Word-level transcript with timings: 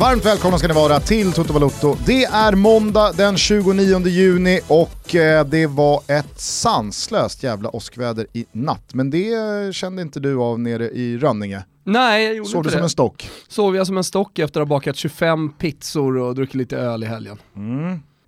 Varmt 0.00 0.24
välkomna 0.24 0.58
ska 0.58 0.68
ni 0.68 0.74
vara 0.74 1.00
till 1.00 1.32
Toto 1.32 1.52
Balotto. 1.52 1.96
Det 2.06 2.24
är 2.24 2.54
måndag 2.54 3.12
den 3.16 3.36
29 3.36 4.06
juni 4.06 4.60
och 4.68 5.14
eh, 5.14 5.46
det 5.46 5.66
var 5.66 6.02
ett 6.06 6.40
sanslöst 6.40 7.42
jävla 7.42 7.70
åskväder 7.70 8.26
i 8.32 8.46
natt. 8.52 8.94
Men 8.94 9.10
det 9.10 9.74
kände 9.74 10.02
inte 10.02 10.20
du 10.20 10.36
av 10.36 10.60
nere 10.60 10.84
i 10.90 11.18
Rönninge. 11.18 11.64
Nej, 11.84 12.24
jag 12.24 12.36
gjorde 12.36 12.50
du 12.50 12.58
inte 12.58 12.70
som 12.70 12.78
det. 12.78 12.84
en 12.84 12.90
stock? 12.90 13.30
Sov 13.48 13.76
jag 13.76 13.86
som 13.86 13.96
en 13.96 14.04
stock 14.04 14.38
efter 14.38 14.60
att 14.60 14.68
ha 14.68 14.76
bakat 14.76 14.96
25 14.96 15.52
pizzor 15.52 16.16
och 16.16 16.34
druckit 16.34 16.54
lite 16.54 16.76
öl 16.76 17.04
i 17.04 17.06
helgen. 17.06 17.38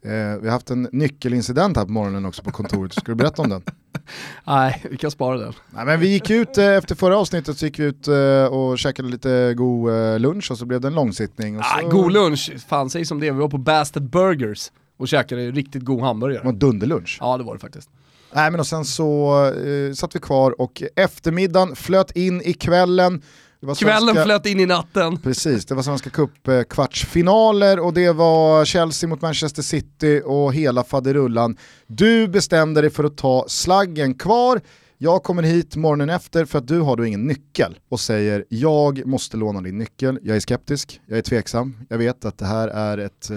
Eh, 0.03 0.11
vi 0.41 0.47
har 0.47 0.51
haft 0.51 0.71
en 0.71 0.89
nyckelincident 0.93 1.77
här 1.77 1.85
på 1.85 1.93
morgonen 1.93 2.27
också 2.27 2.43
på 2.43 2.51
kontoret. 2.51 2.93
Ska 2.93 3.03
du 3.13 3.15
berätta 3.15 3.43
om 3.43 3.49
den? 3.49 3.63
Nej, 4.47 4.85
vi 4.91 4.97
kan 4.97 5.11
spara 5.11 5.39
den. 5.39 5.53
Nej, 5.71 5.85
men 5.85 6.01
vi 6.01 6.09
gick 6.09 6.31
ut 6.31 6.59
eh, 6.59 6.65
efter 6.67 6.95
förra 6.95 7.19
avsnittet 7.19 7.59
så 7.59 7.65
gick 7.67 7.79
vi 7.79 7.85
ut 7.85 8.09
eh, 8.09 8.45
och 8.45 8.79
käkade 8.79 9.09
lite 9.09 9.55
god 9.57 9.93
eh, 9.95 10.19
lunch 10.19 10.51
och 10.51 10.59
så 10.59 10.67
blev 10.67 10.81
det 10.81 10.89
en 10.89 10.95
långsittning. 10.95 11.57
Och 11.59 11.63
Ah, 11.65 11.81
så... 11.83 11.89
god 11.89 12.13
lunch, 12.13 12.53
fan 12.69 12.91
säg 12.91 13.05
som 13.05 13.21
det, 13.21 13.31
vi 13.31 13.39
var 13.39 13.49
på 13.49 13.59
Bastard 13.59 14.03
Burgers 14.11 14.71
och 14.99 15.09
käkade 15.09 15.51
riktigt 15.51 15.83
god 15.85 15.97
Det 15.99 16.01
var 16.01 16.07
hamburgare. 16.09 16.49
en 16.49 16.59
dunderlunch. 16.59 17.19
Ja 17.21 17.37
det 17.39 17.45
var 17.45 17.55
det 17.55 17.61
faktiskt. 17.61 17.91
Nej 18.35 18.51
men 18.51 18.61
och 18.61 18.67
sen 18.67 18.85
så 18.85 19.45
eh, 19.47 19.93
satt 19.93 20.15
vi 20.17 20.19
kvar 20.21 20.61
och 20.61 20.83
eftermiddagen 20.97 21.77
flöt 21.77 22.17
in 22.17 22.43
i 22.43 22.53
kvällen. 22.53 23.23
Det 23.61 23.67
var 23.67 23.75
Kvällen 23.75 24.01
svenska- 24.01 24.25
flöt 24.25 24.47
in 24.47 24.61
i 24.61 24.67
natten. 24.67 25.19
Precis, 25.19 25.67
det 25.67 25.75
var 25.75 25.83
Svenska 25.83 26.11
Cup 26.11 26.49
eh, 26.49 26.63
kvartsfinaler 26.63 27.81
och 27.81 27.95
det 27.95 28.13
var 28.13 28.65
Chelsea 28.65 29.09
mot 29.09 29.23
Manchester 29.23 29.63
City 29.63 30.23
och 30.25 30.55
hela 30.55 30.85
faderullan. 30.85 31.57
Du 31.87 32.29
bestämde 32.29 32.81
dig 32.81 32.91
för 32.91 33.05
att 33.05 33.17
ta 33.17 33.45
slaggen 33.49 34.15
kvar. 34.15 34.61
Jag 34.99 35.23
kommer 35.23 35.43
hit 35.43 35.77
morgonen 35.77 36.11
efter 36.11 36.45
för 36.45 36.59
att 36.59 36.69
du 36.69 36.81
har 36.81 36.97
då 36.97 37.07
ingen 37.07 37.27
nyckel 37.27 37.79
och 37.89 38.01
säger 38.01 38.45
jag 38.49 39.07
måste 39.07 39.37
låna 39.37 39.61
din 39.61 39.79
nyckel. 39.79 40.19
Jag 40.23 40.37
är 40.37 40.41
skeptisk, 40.41 41.01
jag 41.07 41.19
är 41.19 41.23
tveksam, 41.23 41.77
jag 41.89 41.99
vet 41.99 42.25
att 42.25 42.39
det 42.39 42.47
här 42.47 42.69
är 42.69 42.99
ett, 42.99 43.31
eh, 43.31 43.37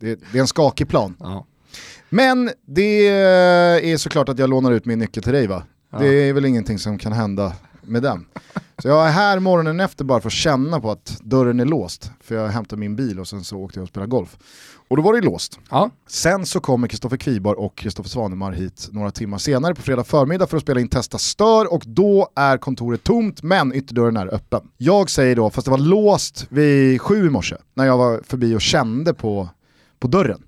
det, 0.00 0.10
är 0.34 0.40
en 0.40 0.46
skakig 0.46 0.88
plan. 0.88 1.16
Ja. 1.20 1.46
Men 2.08 2.50
det 2.66 3.08
är 3.08 3.96
såklart 3.96 4.28
att 4.28 4.38
jag 4.38 4.50
lånar 4.50 4.72
ut 4.72 4.84
min 4.84 4.98
nyckel 4.98 5.22
till 5.22 5.32
dig 5.32 5.46
va? 5.46 5.62
Det 5.98 6.06
är 6.06 6.32
väl 6.32 6.44
ingenting 6.44 6.78
som 6.78 6.98
kan 6.98 7.12
hända 7.12 7.52
med 7.82 8.02
den. 8.02 8.26
Så 8.78 8.88
jag 8.88 9.06
är 9.06 9.10
här 9.10 9.38
morgonen 9.38 9.80
efter 9.80 10.04
bara 10.04 10.20
för 10.20 10.28
att 10.28 10.32
känna 10.32 10.80
på 10.80 10.90
att 10.90 11.18
dörren 11.22 11.60
är 11.60 11.64
låst. 11.64 12.10
För 12.20 12.34
jag 12.34 12.48
hämtade 12.48 12.80
min 12.80 12.96
bil 12.96 13.20
och 13.20 13.28
sen 13.28 13.44
så 13.44 13.58
åkte 13.58 13.78
jag 13.78 13.82
och 13.82 13.88
spelade 13.88 14.10
golf. 14.10 14.38
Och 14.88 14.96
då 14.96 15.02
var 15.02 15.12
det 15.12 15.20
låst. 15.20 15.58
ja. 15.70 15.90
Sen 16.08 16.46
så 16.46 16.60
kommer 16.60 16.88
Kristoffer 16.88 17.16
Kvibar 17.16 17.54
och 17.54 17.76
Kristoffer 17.76 18.10
Svanemar 18.10 18.52
hit 18.52 18.88
några 18.92 19.10
timmar 19.10 19.38
senare 19.38 19.74
på 19.74 19.82
fredag 19.82 20.04
förmiddag 20.04 20.46
för 20.46 20.56
att 20.56 20.62
spela 20.62 20.80
in 20.80 20.88
Testa 20.88 21.18
Stör 21.18 21.72
och 21.72 21.82
då 21.86 22.28
är 22.36 22.58
kontoret 22.58 23.02
tomt 23.04 23.42
men 23.42 23.74
ytterdörren 23.74 24.16
är 24.16 24.34
öppen. 24.34 24.60
Jag 24.76 25.10
säger 25.10 25.36
då, 25.36 25.50
fast 25.50 25.64
det 25.64 25.70
var 25.70 25.78
låst 25.78 26.46
vid 26.48 27.00
sju 27.00 27.26
i 27.26 27.30
morse 27.30 27.56
när 27.74 27.86
jag 27.86 27.98
var 27.98 28.20
förbi 28.24 28.54
och 28.56 28.60
kände 28.60 29.14
på, 29.14 29.48
på 29.98 30.08
dörren. 30.08 30.42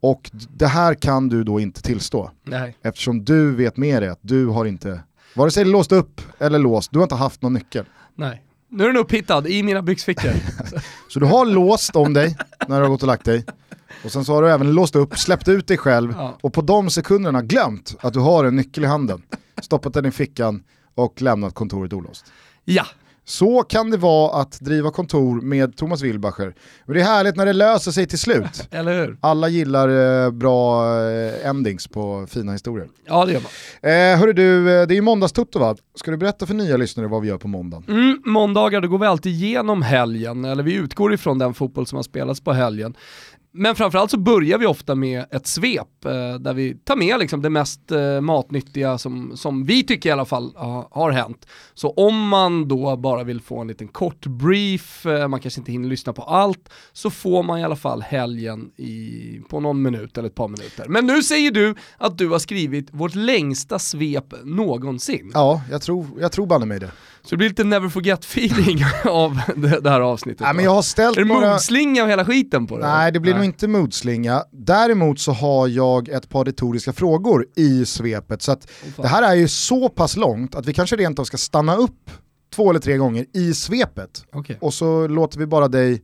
Och 0.00 0.30
det 0.32 0.66
här 0.66 0.94
kan 0.94 1.28
du 1.28 1.44
då 1.44 1.60
inte 1.60 1.82
tillstå 1.82 2.30
Nej. 2.44 2.76
eftersom 2.82 3.24
du 3.24 3.54
vet 3.54 3.76
med 3.76 4.02
dig 4.02 4.08
att 4.08 4.18
du 4.22 4.46
har 4.46 4.64
inte, 4.64 5.00
vare 5.38 5.50
sig 5.50 5.64
låst 5.64 5.92
upp 5.92 6.20
eller 6.38 6.58
låst, 6.58 6.92
du 6.92 6.98
har 6.98 7.02
inte 7.04 7.14
haft 7.14 7.42
någon 7.42 7.52
nyckel. 7.52 7.84
Nej. 8.14 8.42
Nu 8.70 8.84
är 8.84 8.88
den 8.88 8.96
upphittad 8.96 9.46
i 9.48 9.62
mina 9.62 9.82
byxfickor. 9.82 10.32
Så 11.08 11.20
du 11.20 11.26
har 11.26 11.46
låst 11.46 11.96
om 11.96 12.14
dig 12.14 12.36
när 12.68 12.76
du 12.76 12.82
har 12.82 12.88
gått 12.90 13.02
och 13.02 13.06
lagt 13.06 13.24
dig. 13.24 13.44
Och 14.04 14.12
sen 14.12 14.24
så 14.24 14.34
har 14.34 14.42
du 14.42 14.50
även 14.50 14.72
låst 14.72 14.96
upp, 14.96 15.18
släppt 15.18 15.48
ut 15.48 15.66
dig 15.66 15.76
själv 15.76 16.14
Ja. 16.16 16.38
och 16.40 16.52
på 16.52 16.60
de 16.62 16.90
sekunderna 16.90 17.42
glömt 17.42 17.96
att 18.00 18.12
du 18.12 18.18
har 18.20 18.44
en 18.44 18.56
nyckel 18.56 18.84
i 18.84 18.86
handen, 18.86 19.22
stoppat 19.62 19.94
den 19.94 20.06
i 20.06 20.10
fickan 20.10 20.62
och 20.94 21.22
lämnat 21.22 21.54
kontoret 21.54 21.92
olåst. 21.92 22.32
ja. 22.64 22.86
Så 23.28 23.62
kan 23.62 23.90
det 23.90 23.96
vara 23.96 24.40
att 24.40 24.60
driva 24.60 24.90
kontor 24.90 25.40
med 25.40 25.76
Thomas 25.76 26.02
Wilbacher. 26.02 26.54
Och 26.86 26.94
det 26.94 27.00
är 27.00 27.04
härligt 27.04 27.36
när 27.36 27.46
det 27.46 27.52
löser 27.52 27.90
sig 27.90 28.06
till 28.06 28.18
slut. 28.18 28.68
Eller 28.70 29.00
hur? 29.00 29.18
Alla 29.20 29.48
gillar 29.48 29.88
eh, 30.24 30.30
bra 30.30 30.84
eh, 31.10 31.48
endings 31.48 31.88
på 31.88 32.26
fina 32.30 32.52
historier. 32.52 32.88
Ja 33.06 33.24
det 33.24 33.32
gör 33.32 33.40
man. 33.40 33.50
Eh, 33.92 34.18
hörru 34.18 34.32
du, 34.32 34.58
eh, 34.58 34.86
det 34.86 34.94
är 34.94 34.96
ju 34.96 35.02
måndagstutto 35.02 35.58
va? 35.58 35.76
Ska 35.94 36.10
du 36.10 36.16
berätta 36.16 36.46
för 36.46 36.54
nya 36.54 36.76
lyssnare 36.76 37.06
vad 37.06 37.22
vi 37.22 37.28
gör 37.28 37.38
på 37.38 37.48
måndagen? 37.48 37.84
Mm, 37.88 38.22
måndagar, 38.24 38.80
då 38.80 38.88
går 38.88 38.98
vi 38.98 39.06
alltid 39.06 39.32
igenom 39.32 39.82
helgen, 39.82 40.44
eller 40.44 40.62
vi 40.62 40.74
utgår 40.74 41.14
ifrån 41.14 41.38
den 41.38 41.54
fotboll 41.54 41.86
som 41.86 41.96
har 41.96 42.02
spelats 42.02 42.40
på 42.40 42.52
helgen. 42.52 42.94
Men 43.58 43.76
framförallt 43.76 44.10
så 44.10 44.18
börjar 44.18 44.58
vi 44.58 44.66
ofta 44.66 44.94
med 44.94 45.24
ett 45.30 45.46
svep 45.46 46.04
eh, 46.04 46.34
där 46.34 46.54
vi 46.54 46.74
tar 46.74 46.96
med 46.96 47.18
liksom 47.18 47.42
det 47.42 47.50
mest 47.50 47.92
eh, 47.92 48.20
matnyttiga 48.20 48.98
som, 48.98 49.36
som 49.36 49.64
vi 49.64 49.84
tycker 49.84 50.08
i 50.08 50.12
alla 50.12 50.24
fall 50.24 50.52
ha, 50.56 50.88
har 50.90 51.10
hänt. 51.10 51.46
Så 51.74 51.90
om 51.90 52.28
man 52.28 52.68
då 52.68 52.96
bara 52.96 53.24
vill 53.24 53.40
få 53.40 53.60
en 53.60 53.68
liten 53.68 53.88
kort 53.88 54.26
brief, 54.26 55.06
eh, 55.06 55.28
man 55.28 55.40
kanske 55.40 55.60
inte 55.60 55.72
hinner 55.72 55.88
lyssna 55.88 56.12
på 56.12 56.22
allt, 56.22 56.68
så 56.92 57.10
får 57.10 57.42
man 57.42 57.58
i 57.58 57.64
alla 57.64 57.76
fall 57.76 58.02
helgen 58.02 58.70
i, 58.76 59.40
på 59.48 59.60
någon 59.60 59.82
minut 59.82 60.18
eller 60.18 60.28
ett 60.28 60.34
par 60.34 60.48
minuter. 60.48 60.86
Men 60.88 61.06
nu 61.06 61.22
säger 61.22 61.50
du 61.50 61.74
att 61.98 62.18
du 62.18 62.28
har 62.28 62.38
skrivit 62.38 62.88
vårt 62.90 63.14
längsta 63.14 63.78
svep 63.78 64.34
någonsin. 64.44 65.30
Ja, 65.34 65.62
jag 65.70 65.82
tror, 65.82 66.06
jag 66.20 66.32
tror 66.32 66.46
banne 66.46 66.66
mig 66.66 66.80
det. 66.80 66.90
Så 67.22 67.34
det 67.34 67.36
blir 67.36 67.48
lite 67.48 67.64
never 67.64 67.88
forget 67.88 68.24
feeling 68.24 68.78
av 69.04 69.40
det, 69.56 69.80
det 69.80 69.90
här 69.90 70.00
avsnittet. 70.00 70.40
Nej, 70.40 70.54
men 70.54 70.64
jag 70.64 70.70
har 70.70 70.82
ställt 70.82 71.18
är 71.18 71.22
det 71.22 71.28
några... 71.28 71.52
modslinga 71.52 72.02
och 72.02 72.10
hela 72.10 72.24
skiten 72.24 72.66
på 72.66 72.78
det? 72.78 72.86
Nej, 72.86 73.12
det 73.12 73.20
blir 73.20 73.34
nog 73.34 73.44
inte 73.48 73.68
moodslinga. 73.68 74.44
Däremot 74.52 75.20
så 75.20 75.32
har 75.32 75.68
jag 75.68 76.08
ett 76.08 76.28
par 76.28 76.44
retoriska 76.44 76.92
frågor 76.92 77.46
i 77.56 77.86
svepet. 77.86 78.42
Så 78.42 78.52
att 78.52 78.70
fan. 78.70 79.02
det 79.02 79.08
här 79.08 79.22
är 79.22 79.34
ju 79.34 79.48
så 79.48 79.88
pass 79.88 80.16
långt 80.16 80.54
att 80.54 80.66
vi 80.66 80.74
kanske 80.74 80.96
rent 80.96 81.18
av 81.18 81.24
ska 81.24 81.36
stanna 81.36 81.76
upp 81.76 82.10
två 82.54 82.70
eller 82.70 82.80
tre 82.80 82.96
gånger 82.96 83.26
i 83.34 83.54
svepet. 83.54 84.24
Okej. 84.32 84.58
Och 84.60 84.74
så 84.74 85.06
låter 85.06 85.38
vi 85.38 85.46
bara 85.46 85.68
dig 85.68 86.02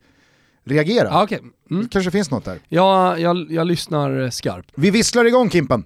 reagera. 0.65 1.07
Ja, 1.07 1.23
okej. 1.23 1.39
Mm. 1.71 1.83
Det 1.83 1.89
kanske 1.89 2.11
finns 2.11 2.31
något 2.31 2.45
där. 2.45 2.59
Ja, 2.69 3.17
jag, 3.17 3.51
jag 3.51 3.67
lyssnar 3.67 4.29
skarpt. 4.29 4.71
Vi 4.75 4.89
visslar 4.91 5.25
igång 5.25 5.49
Kimpen. 5.49 5.83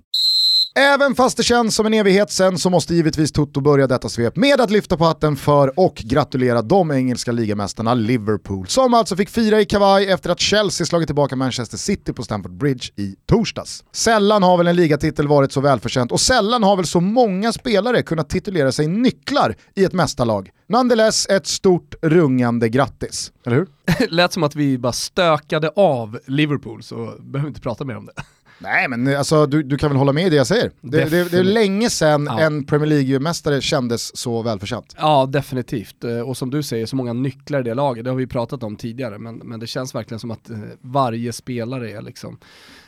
Även 0.79 1.16
fast 1.16 1.38
det 1.38 1.44
känns 1.44 1.75
som 1.75 1.85
en 1.85 1.94
evighet 1.94 2.31
sen 2.31 2.57
så 2.57 2.69
måste 2.69 2.95
givetvis 2.95 3.31
Toto 3.31 3.62
börja 3.62 3.88
detta 3.88 4.09
svep 4.09 4.35
med 4.35 4.62
att 4.62 4.72
lyfta 4.72 4.97
på 4.97 5.06
hatten 5.06 5.35
för 5.35 5.79
och 5.79 5.95
gratulera 5.95 6.62
de 6.62 6.91
engelska 6.91 7.31
ligamästarna 7.31 7.94
Liverpool 7.94 8.67
som 8.67 8.94
alltså 8.94 9.16
fick 9.16 9.29
fira 9.29 9.62
i 9.62 9.66
kavaj 9.66 10.12
efter 10.12 10.29
att 10.29 10.39
Chelsea 10.39 10.85
slagit 10.85 11.07
tillbaka 11.07 11.35
Manchester 11.35 11.78
City 11.78 12.13
på 12.13 12.23
Stamford 12.23 12.57
Bridge 12.57 12.89
i 12.95 13.16
torsdags. 13.25 13.84
Sällan 13.91 14.44
har 14.44 14.57
väl 14.57 14.68
en 14.68 14.75
ligatitel 14.75 15.28
varit 15.28 15.51
så 15.51 15.62
välförtjänt 15.62 16.12
och 16.12 16.19
sällan 16.19 16.63
har 16.63 16.75
väl 16.75 16.85
så 16.85 17.00
många 17.00 17.53
spelare 17.53 18.01
kunnat 18.01 18.29
titulera 18.29 18.72
sig 18.72 18.88
nycklar 18.88 19.56
i 19.75 19.84
ett 19.84 19.94
mästarlag. 19.94 20.50
Nonetheless 20.69 21.28
ett 21.29 21.47
stort 21.47 21.95
rungande 22.01 22.69
grattis. 22.69 23.31
Eller 23.45 23.56
hur? 23.56 23.68
Lät 24.09 24.34
som 24.34 24.44
att 24.44 24.56
vi 24.56 24.78
bara 24.78 24.94
stökade 24.94 25.72
av 25.75 26.19
Liverpool, 26.25 26.84
så 26.84 26.95
behöver 26.95 27.39
vi 27.39 27.47
inte 27.47 27.62
prata 27.62 27.85
mer 27.85 27.97
om 27.97 28.06
det. 28.06 28.13
Nej 28.62 28.88
men 28.88 29.18
alltså, 29.18 29.46
du, 29.46 29.64
du 29.64 29.78
kan 29.78 29.90
väl 29.90 29.97
hålla 29.97 30.14
med 30.14 30.28
i 30.28 30.30
det 30.30 30.36
jag 30.36 30.47
säger? 30.47 30.72
Det, 30.81 31.06
det, 31.06 31.31
det 31.31 31.38
är 31.40 31.44
länge 31.44 31.90
sedan 31.90 32.25
Ja. 32.31 32.40
en 32.40 32.64
Premier 32.66 32.88
League-mästare 32.90 33.62
kändes 33.62 34.18
så 34.18 34.42
välförtjänt. 34.42 34.96
Ja, 34.97 35.25
definitivt. 35.25 36.03
Eh, 36.03 36.20
Och 36.20 36.38
som 36.38 36.50
du 36.50 36.64
säger, 36.64 36.86
så 36.86 36.96
många 36.96 37.14
nycklar 37.14 37.59
i 37.59 37.64
det 37.64 37.74
laget, 37.74 38.03
det 38.03 38.09
har 38.09 38.18
vi 38.18 38.28
pratat 38.28 38.64
om 38.64 38.75
tidigare, 38.75 39.18
men, 39.19 39.36
men 39.36 39.59
det 39.59 39.68
känns 39.68 39.96
verkligen 39.96 40.19
som 40.19 40.31
att 40.31 40.50
eh, 40.50 40.58
varje 40.81 41.34
spelare 41.34 41.92
är 41.92 42.02
liksom 42.02 42.38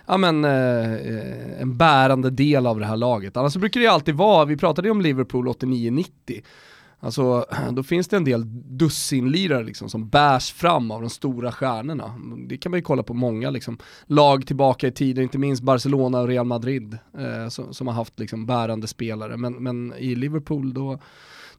Ja 0.08 0.18
men 0.18 0.46
eh, 0.46 0.94
eh, 0.94 1.62
en 1.62 1.78
bärande 1.78 2.30
del 2.30 2.68
av 2.68 2.80
det 2.80 2.86
här 2.86 2.98
laget. 2.98 3.38
Annars 3.38 3.56
brukar 3.56 3.80
det 3.80 3.84
ju 3.86 3.92
alltid 3.92 4.16
vara, 4.16 4.46
vi 4.46 4.58
pratade 4.58 4.88
ju 4.88 4.92
om 4.92 5.02
Liverpool 5.02 5.48
89-90, 5.48 6.06
Alltså, 7.04 7.46
då 7.72 7.84
finns 7.84 8.08
det 8.08 8.18
en 8.18 8.24
del 8.24 8.44
dussinlirare 8.78 9.64
liksom, 9.64 9.90
som 9.90 10.10
bärs 10.10 10.52
fram 10.52 10.92
av 10.92 11.02
de 11.02 11.10
stora 11.10 11.52
stjärnorna. 11.52 12.16
Det 12.48 12.58
kan 12.58 12.70
man 12.70 12.78
ju 12.78 12.84
kolla 12.84 13.04
på 13.04 13.14
många 13.14 13.50
liksom, 13.50 13.78
lag 14.06 14.48
tillbaka 14.48 14.88
i 14.88 14.92
tiden, 14.92 15.24
inte 15.24 15.38
minst 15.38 15.64
Barcelona 15.64 16.20
och 16.20 16.28
Real 16.28 16.46
Madrid, 16.46 16.98
eh, 17.18 17.48
som, 17.50 17.74
som 17.74 17.88
har 17.88 17.94
haft 17.94 18.20
liksom, 18.20 18.46
bärande 18.46 18.88
spelare. 18.88 19.38
Men, 19.38 19.54
men 19.54 19.94
i 19.98 20.16
Liverpool 20.16 20.74
då, 20.74 21.00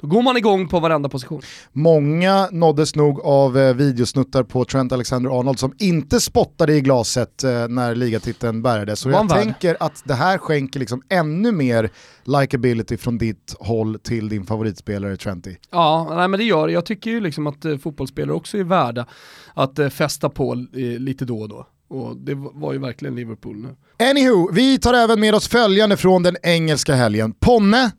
då 0.02 0.08
går 0.08 0.22
man 0.22 0.36
igång 0.36 0.68
på 0.68 0.80
varenda 0.80 1.08
position. 1.08 1.42
Många 1.72 2.48
nåddes 2.52 2.94
nog 2.94 3.20
av 3.20 3.58
eh, 3.58 3.74
videosnuttar 3.74 4.42
på 4.42 4.64
Trent 4.64 4.92
Alexander-Arnold 4.92 5.58
som 5.58 5.72
inte 5.78 6.20
spottade 6.20 6.74
i 6.74 6.80
glaset 6.80 7.44
eh, 7.44 7.68
när 7.68 7.94
ligatiteln 7.94 8.62
bärgades. 8.62 9.00
Så 9.00 9.10
jag 9.10 9.28
tänker 9.28 9.76
att 9.80 10.02
det 10.04 10.14
här 10.14 10.38
skänker 10.38 10.80
liksom 10.80 11.02
ännu 11.08 11.52
mer 11.52 11.90
likability 12.24 12.96
från 12.96 13.18
ditt 13.18 13.54
håll 13.58 13.98
till 13.98 14.28
din 14.28 14.46
favoritspelare 14.46 15.16
Trenty. 15.16 15.56
Ja, 15.70 16.06
nej, 16.10 16.28
men 16.28 16.38
det 16.40 16.44
gör 16.44 16.66
det. 16.66 16.72
Jag 16.72 16.86
tycker 16.86 17.10
ju 17.10 17.20
liksom 17.20 17.46
att 17.46 17.64
eh, 17.64 17.78
fotbollsspelare 17.78 18.36
också 18.36 18.58
är 18.58 18.64
värda 18.64 19.06
att 19.54 19.78
eh, 19.78 19.88
festa 19.88 20.28
på 20.28 20.52
eh, 20.52 20.80
lite 20.82 21.24
då 21.24 21.40
och 21.40 21.48
då. 21.48 21.66
Och 21.88 22.16
det 22.16 22.34
var 22.34 22.72
ju 22.72 22.78
verkligen 22.78 23.14
Liverpool 23.14 23.56
nu. 23.56 23.68
Anywho, 24.10 24.52
vi 24.52 24.78
tar 24.78 24.94
även 24.94 25.20
med 25.20 25.34
oss 25.34 25.48
följande 25.48 25.96
från 25.96 26.22
den 26.22 26.36
engelska 26.42 26.94
helgen. 26.94 27.32
Ponne 27.40 27.90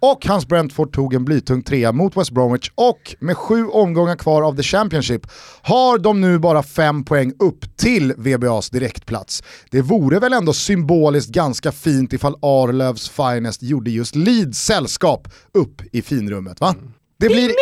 och 0.00 0.26
hans 0.26 0.46
Brentford 0.46 0.92
tog 0.92 1.14
en 1.14 1.24
blytung 1.24 1.62
trea 1.62 1.92
mot 1.92 2.16
West 2.16 2.30
Bromwich 2.30 2.70
och 2.74 3.16
med 3.20 3.36
sju 3.36 3.66
omgångar 3.66 4.16
kvar 4.16 4.42
av 4.42 4.56
the 4.56 4.62
Championship 4.62 5.26
har 5.62 5.98
de 5.98 6.20
nu 6.20 6.38
bara 6.38 6.62
fem 6.62 7.04
poäng 7.04 7.32
upp 7.38 7.76
till 7.76 8.14
VBAs 8.16 8.70
direktplats. 8.70 9.42
Det 9.70 9.82
vore 9.82 10.18
väl 10.18 10.32
ändå 10.32 10.52
symboliskt 10.52 11.30
ganska 11.30 11.72
fint 11.72 12.12
ifall 12.12 12.36
Arlövs 12.42 13.08
Finest 13.08 13.62
gjorde 13.62 13.90
just 13.90 14.16
Leeds 14.16 14.64
sällskap 14.64 15.28
upp 15.54 15.82
i 15.92 16.02
finrummet 16.02 16.60
va? 16.60 16.74
Det 17.20 17.26
blir, 17.26 17.52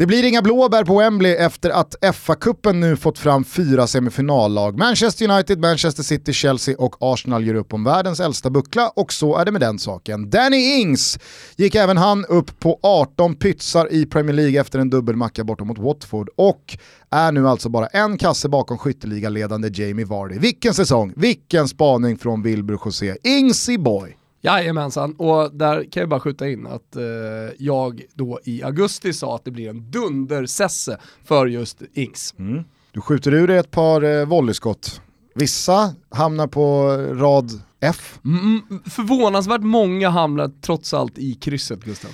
det 0.00 0.06
blir 0.06 0.24
inga 0.24 0.42
blåbär 0.42 0.84
på 0.84 0.98
Wembley 0.98 1.32
efter 1.32 1.70
att 1.70 1.94
FA-cupen 2.02 2.72
nu 2.72 2.96
fått 2.96 3.18
fram 3.18 3.44
fyra 3.44 3.86
semifinallag. 3.86 4.78
Manchester 4.78 5.30
United, 5.30 5.58
Manchester 5.58 6.02
City, 6.02 6.32
Chelsea 6.32 6.74
och 6.78 6.96
Arsenal 7.00 7.46
gör 7.46 7.54
upp 7.54 7.74
om 7.74 7.84
världens 7.84 8.20
äldsta 8.20 8.50
buckla 8.50 8.88
och 8.88 9.12
så 9.12 9.36
är 9.36 9.44
det 9.44 9.52
med 9.52 9.60
den 9.60 9.78
saken. 9.78 10.30
Danny 10.30 10.56
Ings 10.56 11.18
gick 11.56 11.74
även 11.74 11.96
han 11.96 12.24
upp 12.24 12.60
på 12.60 12.80
18 12.82 13.34
pytsar 13.34 13.92
i 13.92 14.06
Premier 14.06 14.36
League 14.36 14.60
efter 14.60 14.78
en 14.78 14.90
dubbelmacka 14.90 15.44
borta 15.44 15.64
mot 15.64 15.78
Watford 15.78 16.28
och 16.36 16.78
är 17.10 17.32
nu 17.32 17.48
alltså 17.48 17.68
bara 17.68 17.86
en 17.86 18.18
kasse 18.18 18.48
bakom 18.48 18.78
skytteligaledande 18.78 19.68
Jamie 19.68 20.06
Vardy. 20.06 20.38
Vilken 20.38 20.74
säsong, 20.74 21.12
vilken 21.16 21.68
spaning 21.68 22.18
från 22.18 22.42
Wilbur 22.42 22.78
José. 22.84 23.16
Ingsy 23.24 23.78
boy! 23.78 24.19
Jajamensan, 24.40 25.14
och 25.14 25.54
där 25.54 25.84
kan 25.84 26.00
jag 26.00 26.08
bara 26.08 26.20
skjuta 26.20 26.48
in 26.48 26.66
att 26.66 26.96
eh, 26.96 27.02
jag 27.58 28.02
då 28.14 28.40
i 28.44 28.62
augusti 28.62 29.12
sa 29.12 29.34
att 29.34 29.44
det 29.44 29.50
blir 29.50 29.70
en 29.70 29.90
dundersesse 29.90 30.98
för 31.24 31.46
just 31.46 31.82
Ings. 31.92 32.34
Mm. 32.38 32.64
Du 32.92 33.00
skjuter 33.00 33.34
ur 33.34 33.46
dig 33.46 33.56
ett 33.58 33.70
par 33.70 34.02
eh, 34.02 34.26
volleyskott. 34.26 35.00
Vissa 35.34 35.94
hamnar 36.10 36.46
på 36.46 36.86
rad 37.14 37.50
F. 37.80 38.18
Mm, 38.24 38.62
förvånansvärt 38.84 39.62
många 39.62 40.10
hamnar 40.10 40.50
trots 40.60 40.94
allt 40.94 41.18
i 41.18 41.34
krysset 41.34 41.84
Gustav. 41.84 42.10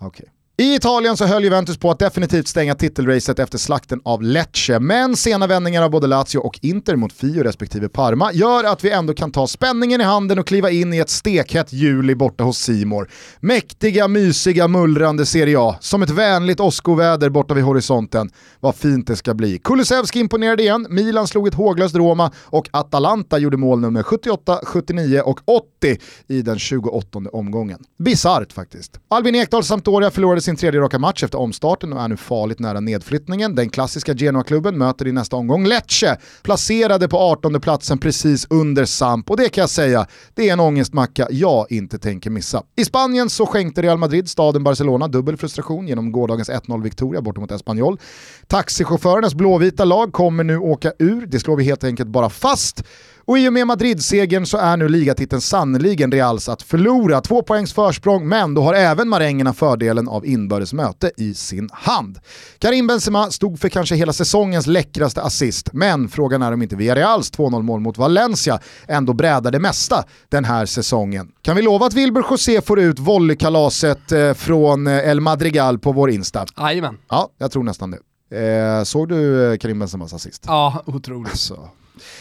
Okay. 0.00 0.26
I 0.56 0.74
Italien 0.74 1.16
så 1.16 1.24
höll 1.24 1.44
Juventus 1.44 1.78
på 1.78 1.90
att 1.90 1.98
definitivt 1.98 2.48
stänga 2.48 2.74
titelracet 2.74 3.38
efter 3.38 3.58
slakten 3.58 4.00
av 4.04 4.22
Lecce, 4.22 4.80
men 4.80 5.16
sena 5.16 5.46
vändningar 5.46 5.82
av 5.82 5.90
både 5.90 6.06
Lazio 6.06 6.38
och 6.38 6.58
Inter 6.62 6.96
mot 6.96 7.12
Fio 7.12 7.42
respektive 7.42 7.88
Parma 7.88 8.32
gör 8.32 8.64
att 8.64 8.84
vi 8.84 8.90
ändå 8.90 9.14
kan 9.14 9.32
ta 9.32 9.46
spänningen 9.46 10.00
i 10.00 10.04
handen 10.04 10.38
och 10.38 10.46
kliva 10.46 10.70
in 10.70 10.94
i 10.94 10.98
ett 10.98 11.10
stekhett 11.10 11.72
juli 11.72 12.14
borta 12.14 12.44
hos 12.44 12.58
Simor. 12.58 13.10
Mäktiga, 13.40 14.08
mysiga, 14.08 14.68
mullrande 14.68 15.26
Serie 15.26 15.58
A, 15.60 15.76
som 15.80 16.02
ett 16.02 16.10
vänligt 16.10 16.60
åskoväder 16.60 17.30
borta 17.30 17.54
vid 17.54 17.64
horisonten. 17.64 18.30
Vad 18.60 18.74
fint 18.74 19.06
det 19.06 19.16
ska 19.16 19.34
bli. 19.34 19.58
Kulusevski 19.58 20.18
imponerade 20.18 20.62
igen, 20.62 20.86
Milan 20.90 21.26
slog 21.26 21.48
ett 21.48 21.54
håglöst 21.54 21.94
Roma 21.94 22.32
och 22.40 22.68
Atalanta 22.70 23.38
gjorde 23.38 23.56
mål 23.56 23.80
nummer 23.80 24.02
78, 24.02 24.58
79 24.64 25.20
och 25.20 25.40
80 25.44 25.98
i 26.28 26.42
den 26.42 26.58
28 26.58 27.18
omgången. 27.32 27.78
Bisarrt 27.98 28.52
faktiskt. 28.52 29.00
Albin 29.08 29.34
Ekdal 29.34 29.64
Sampdoria 29.64 30.10
förlorade 30.10 30.42
sin 30.42 30.51
sin 30.52 30.56
tredje 30.56 30.80
raka 30.80 30.98
match 30.98 31.24
efter 31.24 31.38
omstarten 31.38 31.92
och 31.92 32.00
är 32.02 32.08
nu 32.08 32.16
farligt 32.16 32.58
nära 32.58 32.80
nedflyttningen. 32.80 33.54
Den 33.54 33.70
klassiska 33.70 34.14
Genoa-klubben 34.14 34.78
möter 34.78 35.06
i 35.06 35.12
nästa 35.12 35.36
omgång 35.36 35.66
Lecce, 35.66 36.18
placerade 36.42 37.08
på 37.08 37.18
18 37.18 37.60
platsen 37.60 37.98
precis 37.98 38.46
under 38.50 38.84
Samp 38.84 39.30
och 39.30 39.36
det 39.36 39.48
kan 39.48 39.62
jag 39.62 39.70
säga, 39.70 40.06
det 40.34 40.48
är 40.48 40.52
en 40.52 40.60
ångestmacka 40.60 41.26
jag 41.30 41.66
inte 41.72 41.98
tänker 41.98 42.30
missa. 42.30 42.62
I 42.76 42.84
Spanien 42.84 43.30
så 43.30 43.46
skänkte 43.46 43.82
Real 43.82 43.98
Madrid 43.98 44.28
staden 44.28 44.64
Barcelona 44.64 45.08
dubbel 45.08 45.36
frustration 45.36 45.88
genom 45.88 46.12
gårdagens 46.12 46.50
1-0-Victoria 46.50 47.20
bort 47.20 47.36
mot 47.36 47.50
Espanyol. 47.52 47.98
Taxichaufförernas 48.46 49.34
blåvita 49.34 49.84
lag 49.84 50.12
kommer 50.12 50.44
nu 50.44 50.58
åka 50.58 50.92
ur, 50.98 51.26
det 51.26 51.40
slår 51.40 51.56
vi 51.56 51.64
helt 51.64 51.84
enkelt 51.84 52.08
bara 52.08 52.30
fast. 52.30 52.84
Och 53.32 53.38
i 53.38 53.48
och 53.48 53.52
med 53.52 53.66
Madrid-segern 53.66 54.46
så 54.46 54.58
är 54.58 54.76
nu 54.76 54.88
ligatiteln 54.88 55.40
sannoliken 55.40 56.12
Reals 56.12 56.48
att 56.48 56.62
förlora. 56.62 57.20
Två 57.20 57.42
poängs 57.42 57.72
försprång, 57.72 58.28
men 58.28 58.54
då 58.54 58.62
har 58.62 58.74
även 58.74 59.08
marängerna 59.08 59.54
fördelen 59.54 60.08
av 60.08 60.26
inbördes 60.26 60.72
möte 60.72 61.10
i 61.16 61.34
sin 61.34 61.68
hand. 61.72 62.18
Karim 62.58 62.86
Benzema 62.86 63.30
stod 63.30 63.60
för 63.60 63.68
kanske 63.68 63.94
hela 63.94 64.12
säsongens 64.12 64.66
läckraste 64.66 65.22
assist, 65.22 65.72
men 65.72 66.08
frågan 66.08 66.42
är 66.42 66.52
om 66.52 66.62
inte 66.62 66.76
Villarreals 66.76 67.32
2-0 67.32 67.62
mål 67.62 67.80
mot 67.80 67.98
Valencia 67.98 68.60
ändå 68.88 69.12
brädar 69.12 69.50
det 69.50 69.60
mesta 69.60 70.04
den 70.28 70.44
här 70.44 70.66
säsongen. 70.66 71.28
Kan 71.42 71.56
vi 71.56 71.62
lova 71.62 71.86
att 71.86 71.94
Wilbur 71.94 72.24
José 72.30 72.60
får 72.60 72.80
ut 72.80 72.98
volleykalaset 72.98 74.12
eh, 74.12 74.32
från 74.32 74.86
eh, 74.86 75.08
El 75.08 75.20
Madrigal 75.20 75.78
på 75.78 75.92
vår 75.92 76.10
Insta? 76.10 76.46
Jajamän. 76.58 76.98
Ja, 77.08 77.28
jag 77.38 77.52
tror 77.52 77.62
nästan 77.62 77.90
det. 77.90 77.98
Eh, 78.78 78.84
såg 78.84 79.08
du 79.08 79.58
Karim 79.60 79.78
Benzemas 79.78 80.12
assist? 80.12 80.44
Ja, 80.46 80.82
otroligt. 80.86 81.30
Alltså, 81.30 81.68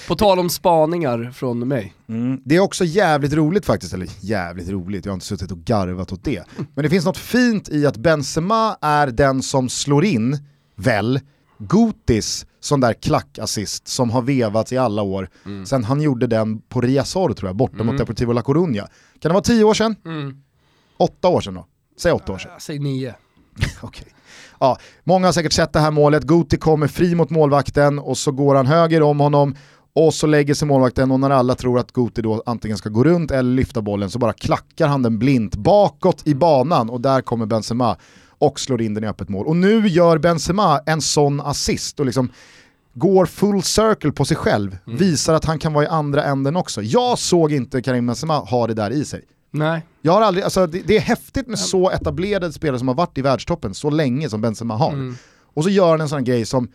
på 0.08 0.16
tal 0.16 0.40
om 0.40 0.50
spaningar 0.50 1.32
från 1.34 1.68
mig. 1.68 1.94
Mm. 2.10 2.42
Det 2.46 2.56
är 2.56 2.60
också 2.60 2.86
jävligt 2.86 3.34
roligt 3.34 3.66
faktiskt, 3.66 3.94
eller 3.94 4.08
jävligt 4.20 4.70
roligt, 4.70 5.06
jag 5.06 5.12
har 5.12 5.16
inte 5.16 5.26
suttit 5.26 5.52
och 5.52 5.58
garvat 5.58 6.12
åt 6.12 6.24
det. 6.24 6.44
Men 6.74 6.84
det 6.84 6.90
finns 6.90 7.06
något 7.06 7.18
fint 7.18 7.70
i 7.70 7.86
att 7.86 7.98
Benzema 7.98 8.78
är 8.82 9.08
den 9.08 9.42
som 9.42 9.70
slår 9.70 10.06
in, 10.06 10.38
väl, 10.76 11.20
Gotis 11.58 12.46
sån 12.60 12.80
där 12.80 12.94
klackassist 12.94 13.88
som 13.88 14.10
har 14.10 14.22
vevats 14.22 14.74
i 14.74 14.78
alla 14.78 15.02
år. 15.02 15.30
Mm. 15.46 15.66
Sen 15.66 15.84
han 15.84 16.02
gjorde 16.02 16.28
den 16.28 16.62
på 16.62 16.82
Riazor 16.82 17.34
tror 17.34 17.50
jag, 17.50 17.56
borta 17.56 17.76
mm. 17.76 17.88
mot 17.88 17.98
Deportivo 17.98 18.34
La 18.34 18.42
Coruña. 18.42 18.88
Kan 19.20 19.30
det 19.30 19.34
vara 19.34 19.44
tio 19.44 19.64
år 19.64 19.74
sedan? 19.74 19.96
Mm. 20.06 20.44
Åtta 20.98 21.28
år 21.28 21.42
sedan 21.42 21.54
då? 21.54 21.66
Säg 22.00 22.12
åtta 22.12 22.34
år 22.34 22.38
sedan. 22.38 22.52
Säg 22.60 22.80
nio. 22.80 23.16
okay. 23.82 24.08
ja, 24.60 24.78
många 25.04 25.28
har 25.28 25.34
säkert 25.34 25.54
sett 25.54 25.74
det 25.74 25.80
här 25.80 25.92
målet, 25.92 26.24
Guti 26.24 26.58
kommer 26.58 26.88
fri 26.88 27.16
mot 27.16 27.30
målvakten 27.30 28.00
och 28.00 28.18
så 28.18 28.32
går 28.32 28.56
han 28.56 28.66
höger 28.66 29.02
om 29.02 29.20
honom 29.20 29.56
och 29.94 30.14
så 30.14 30.28
lägger 30.28 30.54
sig 30.54 30.68
målvakten 30.68 31.12
och 31.12 31.20
när 31.20 31.30
alla 31.30 31.56
tror 31.56 31.80
att 31.80 31.92
Guti 31.92 32.22
då 32.22 32.44
antingen 32.46 32.78
ska 32.78 32.90
gå 32.90 33.04
runt 33.04 33.32
eller 33.32 33.56
lyfta 33.56 33.82
bollen 33.82 34.10
så 34.10 34.20
bara 34.20 34.34
klackar 34.34 34.88
han 34.88 35.02
den 35.02 35.20
blint 35.20 35.56
bakåt 35.56 36.28
i 36.28 36.36
banan 36.36 36.90
och 36.90 37.02
där 37.02 37.22
kommer 37.22 37.46
Benzema 37.46 37.98
och 38.30 38.60
slår 38.60 38.82
in 38.82 38.94
den 38.94 39.04
i 39.04 39.08
öppet 39.08 39.30
mål. 39.30 39.48
Och 39.48 39.56
nu 39.56 39.88
gör 39.88 40.18
Benzema 40.18 40.80
en 40.86 41.02
sån 41.02 41.42
assist 41.42 42.00
och 42.00 42.06
liksom 42.06 42.30
går 42.94 43.26
full 43.26 43.64
circle 43.64 44.12
på 44.12 44.26
sig 44.26 44.38
själv, 44.38 44.78
mm. 44.88 44.98
visar 44.98 45.34
att 45.34 45.46
han 45.46 45.60
kan 45.60 45.74
vara 45.74 45.86
i 45.86 45.88
andra 45.88 46.24
änden 46.24 46.56
också. 46.56 46.82
Jag 46.82 47.20
såg 47.20 47.52
inte 47.52 47.82
Karim 47.82 48.08
Benzema 48.08 48.38
ha 48.38 48.68
det 48.68 48.74
där 48.74 48.92
i 48.92 49.06
sig. 49.06 49.22
Nej. 49.52 49.86
Jag 50.02 50.14
har 50.14 50.22
aldrig, 50.22 50.44
alltså, 50.44 50.68
det, 50.68 50.82
det, 50.88 50.98
är 50.98 51.02
häftigt 51.02 51.48
med 51.48 51.60
så 51.60 51.90
etablerade 51.90 52.54
spelare 52.54 52.80
som 52.80 52.88
har 52.88 52.96
varit 52.96 53.18
i 53.18 53.22
världstoppen 53.22 53.74
så 53.74 53.90
länge 53.90 54.30
som 54.30 54.42
Benzema 54.42 54.76
har. 54.76 54.94
Mm. 54.94 55.16
Och 55.54 55.64
så 55.64 55.70
gör 55.70 55.92
han 55.92 56.02
en 56.02 56.10
sån 56.10 56.24
grej 56.24 56.46
som 56.46 56.68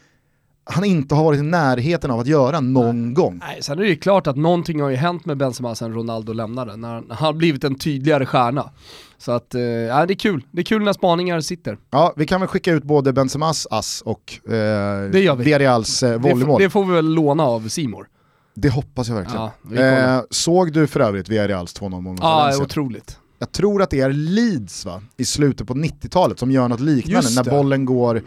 han 0.69 0.85
inte 0.85 1.15
har 1.15 1.25
varit 1.25 1.41
i 1.41 1.43
närheten 1.43 2.11
av 2.11 2.21
att 2.21 2.27
göra 2.27 2.61
någon 2.61 3.05
Nej. 3.05 3.15
gång. 3.15 3.39
Nej, 3.39 3.63
sen 3.63 3.79
är 3.79 3.83
det 3.83 3.89
ju 3.89 3.97
klart 3.97 4.27
att 4.27 4.37
någonting 4.37 4.81
har 4.81 4.89
ju 4.89 4.97
hänt 4.97 5.25
med 5.25 5.37
Benzema 5.37 5.75
sen 5.75 5.95
Ronaldo 5.95 6.33
lämnade, 6.33 6.77
när 6.77 6.89
han 6.89 7.11
har 7.11 7.33
blivit 7.33 7.65
en 7.65 7.75
tydligare 7.75 8.27
stjärna. 8.27 8.71
Så 9.19 9.33
att, 9.33 9.55
eh, 9.55 9.61
det 9.61 9.65
är 9.89 10.15
kul. 10.15 10.43
Det 10.51 10.61
är 10.61 10.65
kul 10.65 10.83
när 10.83 10.93
spaningar 10.93 11.41
sitter. 11.41 11.79
Ja, 11.91 12.13
vi 12.17 12.27
kan 12.27 12.41
väl 12.41 12.49
skicka 12.49 12.73
ut 12.73 12.85
både 12.85 13.13
Benzemas 13.13 13.67
ass 13.71 14.03
och 14.07 14.51
eh, 14.53 15.01
Villarreals 15.37 16.03
eh, 16.03 16.21
volleymål. 16.21 16.59
Det, 16.59 16.67
det, 16.67 16.71
får 16.71 16.85
vi 16.85 16.93
väl 16.93 17.15
låna 17.15 17.43
av 17.43 17.69
Simor. 17.69 18.09
Det 18.55 18.69
hoppas 18.69 19.09
jag 19.09 19.17
verkligen. 19.17 19.49
Ja, 19.71 20.17
eh, 20.17 20.23
såg 20.31 20.73
du 20.73 20.87
för 20.87 21.01
övrigt 21.01 21.29
Villarreals 21.29 21.81
2-0 21.81 22.01
mål 22.01 22.17
Ja, 22.21 22.63
otroligt. 22.63 23.19
Jag 23.39 23.53
tror 23.53 23.83
att 23.83 23.91
det 23.91 24.01
är 24.01 24.11
Leeds 24.11 24.87
va? 24.87 25.03
i 25.17 25.25
slutet 25.25 25.67
på 25.67 25.75
90-talet 25.75 26.39
som 26.39 26.51
gör 26.51 26.69
något 26.69 26.81
liknande 26.81 27.29
när 27.35 27.51
bollen 27.51 27.85
går, 27.85 28.23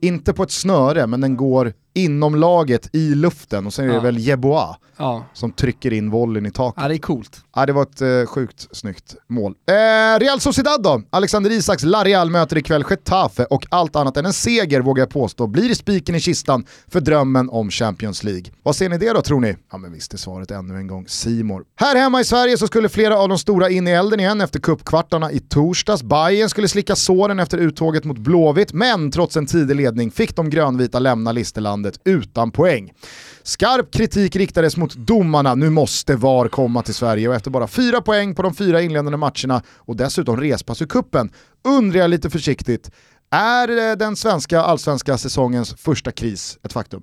inte 0.00 0.32
på 0.32 0.42
ett 0.42 0.50
snöre, 0.50 1.06
men 1.06 1.20
den 1.20 1.36
går 1.36 1.72
inom 1.94 2.34
laget 2.34 2.88
i 2.92 3.14
luften 3.14 3.66
och 3.66 3.74
sen 3.74 3.84
är 3.84 3.88
det 3.88 3.94
ja. 3.94 4.00
väl 4.00 4.18
Jeboa 4.18 4.76
ja. 4.96 5.24
som 5.32 5.52
trycker 5.52 5.92
in 5.92 6.10
volleyn 6.10 6.46
i 6.46 6.50
taket. 6.50 6.82
Ja 6.82 6.88
det 6.88 6.94
är 6.94 6.98
coolt. 6.98 7.40
Ja 7.54 7.66
det 7.66 7.72
var 7.72 7.82
ett 7.82 8.00
eh, 8.00 8.26
sjukt 8.26 8.68
snyggt 8.72 9.16
mål. 9.28 9.54
Eh, 9.68 10.18
Real 10.20 10.40
Sociedad 10.40 10.82
då? 10.82 11.02
Alexander 11.10 11.50
Isaks 11.50 11.82
La 11.82 12.04
Real 12.04 12.30
möter 12.30 12.58
ikväll 12.58 12.84
Getafe 12.90 13.44
och 13.44 13.66
allt 13.70 13.96
annat 13.96 14.16
än 14.16 14.26
en 14.26 14.32
seger 14.32 14.80
vågar 14.80 15.02
jag 15.02 15.10
påstå 15.10 15.46
blir 15.46 15.74
spiken 15.74 16.14
i 16.14 16.20
kistan 16.20 16.64
för 16.88 17.00
drömmen 17.00 17.50
om 17.50 17.70
Champions 17.70 18.24
League. 18.24 18.44
Vad 18.62 18.76
ser 18.76 18.88
ni 18.88 18.98
det 18.98 19.12
då 19.12 19.22
tror 19.22 19.40
ni? 19.40 19.56
Ja 19.72 19.78
men 19.78 19.92
visst 19.92 20.14
är 20.14 20.18
svaret 20.18 20.50
ännu 20.50 20.76
en 20.76 20.86
gång 20.86 21.08
Simor. 21.08 21.64
Här 21.76 21.96
hemma 21.96 22.20
i 22.20 22.24
Sverige 22.24 22.58
så 22.58 22.66
skulle 22.66 22.88
flera 22.88 23.18
av 23.18 23.28
de 23.28 23.38
stora 23.38 23.70
in 23.70 23.88
i 23.88 23.90
elden 23.90 24.20
igen 24.20 24.40
efter 24.40 24.60
kuppkvartarna 24.60 25.32
i 25.32 25.40
torsdags. 25.40 26.02
Bayern 26.02 26.48
skulle 26.48 26.68
slicka 26.68 26.96
såren 26.96 27.40
efter 27.40 27.58
uttåget 27.58 28.04
mot 28.04 28.18
Blåvitt 28.18 28.72
men 28.72 29.10
trots 29.10 29.36
en 29.36 29.46
tidig 29.46 29.76
ledning 29.76 30.10
fick 30.10 30.36
de 30.36 30.50
grönvita 30.50 30.98
lämna 30.98 31.32
Listerland 31.32 31.81
landet 31.82 32.00
utan 32.04 32.50
poäng. 32.50 32.92
Skarp 33.42 33.92
kritik 33.92 34.36
riktades 34.36 34.76
mot 34.76 34.94
domarna, 34.94 35.54
nu 35.54 35.70
måste 35.70 36.16
VAR 36.16 36.48
komma 36.48 36.82
till 36.82 36.94
Sverige 36.94 37.28
och 37.28 37.34
efter 37.34 37.50
bara 37.50 37.66
fyra 37.66 38.00
poäng 38.00 38.34
på 38.34 38.42
de 38.42 38.54
fyra 38.54 38.80
inledande 38.80 39.16
matcherna 39.16 39.62
och 39.76 39.96
dessutom 39.96 40.36
respass 40.36 40.82
ur 40.82 40.86
kuppen 40.86 41.30
undrar 41.64 42.00
jag 42.00 42.10
lite 42.10 42.30
försiktigt, 42.30 42.90
är 43.30 43.96
den 43.96 44.16
svenska 44.16 44.60
allsvenska 44.60 45.18
säsongens 45.18 45.74
första 45.74 46.12
kris 46.12 46.58
ett 46.62 46.72
faktum? 46.72 47.02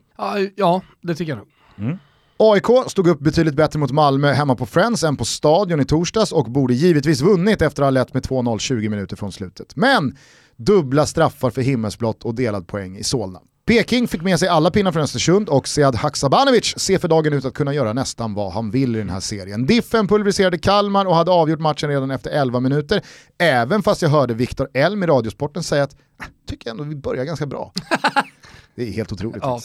Ja, 0.55 0.81
det 1.01 1.15
tycker 1.15 1.31
jag 1.31 1.38
nog. 1.38 1.48
Mm. 1.77 1.98
AIK 2.41 2.65
stod 2.88 3.07
upp 3.07 3.19
betydligt 3.19 3.55
bättre 3.55 3.79
mot 3.79 3.91
Malmö 3.91 4.31
hemma 4.33 4.55
på 4.55 4.65
Friends 4.65 5.03
än 5.03 5.17
på 5.17 5.25
Stadion 5.25 5.79
i 5.79 5.86
torsdags 5.86 6.31
och 6.31 6.51
borde 6.51 6.74
givetvis 6.74 7.21
vunnit 7.21 7.62
efter 7.62 7.83
att 7.83 7.86
ha 7.86 7.91
lett 7.91 8.13
med 8.13 8.24
2-0 8.24 8.57
20 8.57 8.89
minuter 8.89 9.15
från 9.15 9.31
slutet. 9.31 9.75
Men 9.75 10.17
dubbla 10.57 11.05
straffar 11.05 11.50
för 11.50 11.62
himmelsblått 11.62 12.24
och 12.25 12.36
delad 12.36 12.67
poäng 12.67 12.98
i 12.98 13.03
Solna. 13.03 13.39
Peking 13.69 14.07
fick 14.07 14.21
med 14.21 14.39
sig 14.39 14.47
alla 14.47 14.71
pinnar 14.71 14.91
från 14.91 15.03
Östersund 15.03 15.49
och 15.49 15.67
Sead 15.67 15.95
Haksabanovic 15.95 16.73
ser 16.77 16.97
för 16.97 17.07
dagen 17.07 17.33
ut 17.33 17.45
att 17.45 17.53
kunna 17.53 17.73
göra 17.73 17.93
nästan 17.93 18.33
vad 18.33 18.51
han 18.51 18.71
vill 18.71 18.95
i 18.95 18.99
den 18.99 19.09
här 19.09 19.19
serien. 19.19 19.65
Diffen 19.65 20.07
pulveriserade 20.07 20.57
Kalmar 20.57 21.05
och 21.05 21.15
hade 21.15 21.31
avgjort 21.31 21.59
matchen 21.59 21.89
redan 21.89 22.11
efter 22.11 22.31
11 22.31 22.59
minuter, 22.59 23.01
även 23.38 23.83
fast 23.83 24.01
jag 24.01 24.09
hörde 24.09 24.33
Viktor 24.33 24.69
Elm 24.73 25.03
i 25.03 25.07
Radiosporten 25.07 25.63
säga 25.63 25.83
att 25.83 25.93
äh, 25.93 26.25
tycker 26.49 26.69
ändå 26.69 26.83
vi 26.83 26.95
börjar 26.95 27.23
ganska 27.25 27.45
bra. 27.45 27.71
Det 28.75 28.88
är 28.88 28.91
helt 28.91 29.11
otroligt. 29.11 29.43
Ja. 29.43 29.61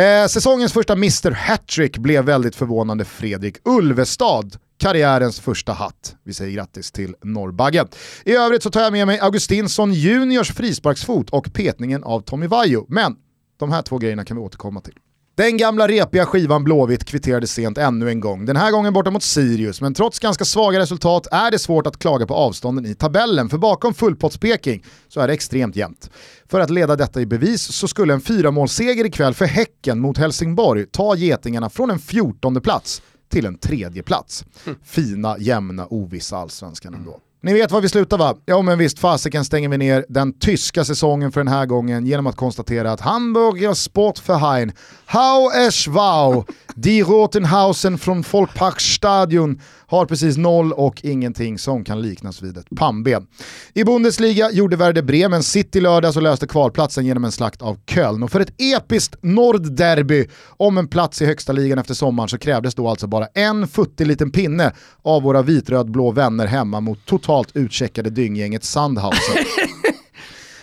Eh, 0.00 0.26
säsongens 0.26 0.72
första 0.72 0.92
Mr 0.92 1.30
Hattrick 1.30 1.98
blev 1.98 2.24
väldigt 2.24 2.56
förvånande 2.56 3.04
Fredrik 3.04 3.56
Ulvestad 3.64 4.56
karriärens 4.80 5.40
första 5.40 5.72
hatt. 5.72 6.16
Vi 6.24 6.34
säger 6.34 6.52
grattis 6.52 6.92
till 6.92 7.14
Norrbaggen. 7.22 7.88
I 8.24 8.32
övrigt 8.32 8.62
så 8.62 8.70
tar 8.70 8.80
jag 8.80 8.92
med 8.92 9.06
mig 9.06 9.20
Augustinsson 9.20 9.92
juniors 9.92 10.52
frisparksfot 10.52 11.30
och 11.30 11.52
petningen 11.52 12.04
av 12.04 12.20
Tommy 12.20 12.46
Vaiho. 12.46 12.86
Men 12.88 13.16
de 13.58 13.72
här 13.72 13.82
två 13.82 13.98
grejerna 13.98 14.24
kan 14.24 14.36
vi 14.36 14.42
återkomma 14.42 14.80
till. 14.80 14.94
Den 15.40 15.56
gamla 15.56 15.88
repiga 15.88 16.26
skivan 16.26 16.64
Blåvitt 16.64 17.04
kvitterade 17.04 17.46
sent 17.46 17.78
ännu 17.78 18.08
en 18.08 18.20
gång, 18.20 18.46
den 18.46 18.56
här 18.56 18.70
gången 18.72 18.92
borta 18.92 19.10
mot 19.10 19.22
Sirius, 19.22 19.80
men 19.80 19.94
trots 19.94 20.18
ganska 20.18 20.44
svaga 20.44 20.78
resultat 20.78 21.26
är 21.30 21.50
det 21.50 21.58
svårt 21.58 21.86
att 21.86 21.98
klaga 21.98 22.26
på 22.26 22.34
avstånden 22.34 22.86
i 22.86 22.94
tabellen, 22.94 23.48
för 23.48 23.58
bakom 23.58 23.94
fullpottspeking 23.94 24.84
så 25.08 25.20
är 25.20 25.26
det 25.26 25.34
extremt 25.34 25.76
jämnt. 25.76 26.10
För 26.50 26.60
att 26.60 26.70
leda 26.70 26.96
detta 26.96 27.20
i 27.20 27.26
bevis 27.26 27.62
så 27.62 27.88
skulle 27.88 28.14
en 28.14 28.20
fyramålsseger 28.20 29.04
ikväll 29.04 29.34
för 29.34 29.44
Häcken 29.44 30.00
mot 30.00 30.18
Helsingborg 30.18 30.86
ta 30.86 31.16
getingarna 31.16 31.70
från 31.70 31.90
en 31.90 31.98
14 31.98 32.60
plats 32.60 33.02
till 33.30 33.46
en 33.46 33.58
tredje 33.58 34.02
plats. 34.02 34.44
Mm. 34.66 34.78
Fina, 34.84 35.36
jämna, 35.38 35.86
ovissa 35.90 36.36
allsvenskan 36.36 36.94
ändå. 36.94 37.10
Mm. 37.10 37.20
Ni 37.42 37.52
vet 37.52 37.70
var 37.70 37.80
vi 37.80 37.88
slutar 37.88 38.18
va? 38.18 38.36
Ja 38.44 38.62
men 38.62 38.78
visst 38.78 38.98
fasiken 38.98 39.44
stänger 39.44 39.68
vi 39.68 39.78
ner 39.78 40.04
den 40.08 40.32
tyska 40.32 40.84
säsongen 40.84 41.32
för 41.32 41.40
den 41.40 41.48
här 41.48 41.66
gången 41.66 42.06
genom 42.06 42.26
att 42.26 42.36
konstatera 42.36 42.92
att 42.92 43.00
Hamburger 43.00 43.74
Sportverein, 43.74 44.72
Hau 45.06 45.50
es 45.66 45.88
wow, 45.88 46.44
Die 46.74 47.02
Rotenhausen 47.02 47.98
från 47.98 48.24
Folkparkstadion 48.24 49.60
har 49.90 50.06
precis 50.06 50.36
noll 50.36 50.72
och 50.72 51.04
ingenting 51.04 51.58
som 51.58 51.84
kan 51.84 52.02
liknas 52.02 52.42
vid 52.42 52.56
ett 52.56 52.66
pannben. 52.76 53.26
I 53.74 53.84
Bundesliga 53.84 54.50
gjorde 54.50 54.76
Werder 54.76 55.02
Bremen 55.02 55.42
sitt 55.42 55.76
i 55.76 55.80
lördags 55.80 56.16
och 56.16 56.22
löste 56.22 56.46
kvalplatsen 56.46 57.06
genom 57.06 57.24
en 57.24 57.32
slakt 57.32 57.62
av 57.62 57.78
Köln. 57.86 58.22
Och 58.22 58.30
för 58.30 58.40
ett 58.40 58.52
episkt 58.58 59.16
Nordderby 59.22 60.26
om 60.46 60.78
en 60.78 60.88
plats 60.88 61.22
i 61.22 61.26
högsta 61.26 61.52
ligan 61.52 61.78
efter 61.78 61.94
sommaren 61.94 62.28
så 62.28 62.38
krävdes 62.38 62.74
då 62.74 62.88
alltså 62.88 63.06
bara 63.06 63.26
en 63.26 63.68
futtig 63.68 64.06
liten 64.06 64.30
pinne 64.30 64.72
av 65.02 65.22
våra 65.22 65.42
vitrödblå 65.42 66.10
vänner 66.10 66.46
hemma 66.46 66.80
mot 66.80 67.06
totalt 67.06 67.56
utcheckade 67.56 68.10
dynggänget 68.10 68.64
Sandhausen. 68.64 69.44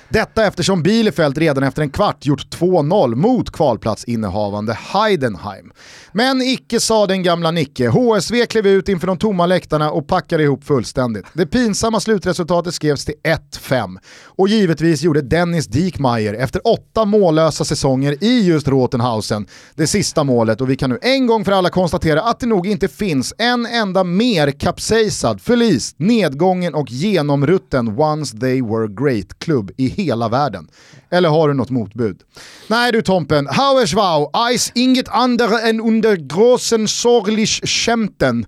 Detta 0.10 0.46
eftersom 0.46 0.84
Bielefeld 0.84 1.38
redan 1.38 1.64
efter 1.64 1.82
en 1.82 1.90
kvart 1.90 2.26
gjort 2.26 2.56
2-0 2.56 3.16
mot 3.16 3.52
kvalplatsinnehavande 3.52 4.78
Heidenheim. 4.94 5.72
Men 6.12 6.42
icke 6.42 6.80
sa 6.80 7.08
den 7.08 7.24
gamla 7.24 7.52
Nicke. 7.52 7.88
HSV 7.88 8.46
klev 8.46 8.68
ut 8.68 8.90
inför 8.90 9.08
de 9.08 9.18
tomma 9.18 9.46
läktarna 9.46 9.92
och 9.92 10.08
packade 10.08 10.44
ihop 10.44 10.64
fullständigt. 10.64 11.26
Det 11.34 11.46
pinsamma 11.46 12.00
slutresultatet 12.00 12.74
skrevs 12.74 13.06
till 13.06 13.16
1-5. 13.52 13.98
Och 14.26 14.48
givetvis 14.48 15.02
gjorde 15.02 15.22
Dennis 15.22 15.68
Diekmayer 15.68 16.34
efter 16.34 16.68
åtta 16.68 17.06
mållösa 17.06 17.66
säsonger 17.66 18.24
i 18.24 18.48
just 18.48 18.68
Rotenhausen 18.68 19.48
det 19.76 19.88
sista 19.88 20.24
målet 20.24 20.62
och 20.62 20.70
vi 20.70 20.76
kan 20.76 20.90
nu 20.90 21.00
en 21.02 21.28
gång 21.28 21.46
för 21.46 21.52
alla 21.52 21.70
konstatera 21.70 22.22
att 22.22 22.40
det 22.40 22.48
nog 22.48 22.68
inte 22.68 22.88
finns 22.88 23.34
en 23.38 23.66
enda 23.66 24.04
mer 24.04 24.52
kapsejsad, 24.52 25.42
förlist, 25.42 25.96
nedgången 26.00 26.74
och 26.76 26.92
genomrutten 26.92 28.00
Once 28.00 28.38
They 28.38 28.62
Were 28.62 28.88
Great-klubb 28.88 29.72
i 29.78 29.97
hela 29.98 30.30
världen. 30.30 30.68
Eller 31.10 31.30
har 31.30 31.48
du 31.48 31.54
något 31.54 31.70
motbud? 31.70 32.22
Nej 32.68 32.92
du 32.92 33.02
Tompen, 33.02 33.48
Hauerswau, 33.48 34.20
wow, 34.20 34.48
Eis 34.48 34.72
inget 34.76 35.10
andra 35.10 35.62
än 35.62 35.82
under 35.82 36.16
großen 36.16 36.88
sorglich 36.88 37.62
skämten. 37.64 38.46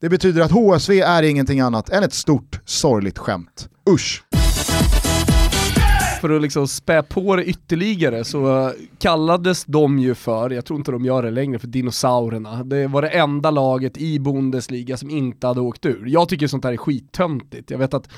Det 0.00 0.08
betyder 0.08 0.42
att 0.42 0.50
HSV 0.50 1.00
är 1.00 1.22
ingenting 1.22 1.60
annat 1.60 1.90
än 1.90 2.02
ett 2.02 2.14
stort 2.14 2.60
sorgligt 2.64 3.18
skämt. 3.18 3.68
Usch! 3.90 4.22
För 6.24 6.30
att 6.30 6.42
liksom 6.42 6.68
spä 6.68 7.02
på 7.02 7.36
det 7.36 7.44
ytterligare 7.44 8.24
så 8.24 8.72
kallades 8.98 9.64
de 9.64 9.98
ju 9.98 10.14
för, 10.14 10.50
jag 10.50 10.64
tror 10.64 10.78
inte 10.78 10.92
de 10.92 11.04
gör 11.04 11.22
det 11.22 11.30
längre, 11.30 11.58
för 11.58 11.66
dinosaurerna. 11.66 12.64
Det 12.64 12.86
var 12.86 13.02
det 13.02 13.08
enda 13.08 13.50
laget 13.50 13.96
i 13.96 14.18
Bundesliga 14.18 14.96
som 14.96 15.10
inte 15.10 15.46
hade 15.46 15.60
åkt 15.60 15.86
ur. 15.86 16.04
Jag 16.06 16.28
tycker 16.28 16.46
sånt 16.46 16.64
här 16.64 16.72
är 16.72 16.76
skittöntigt. 16.76 17.70
Jag 17.70 17.78
vet 17.78 17.94
att 17.94 18.08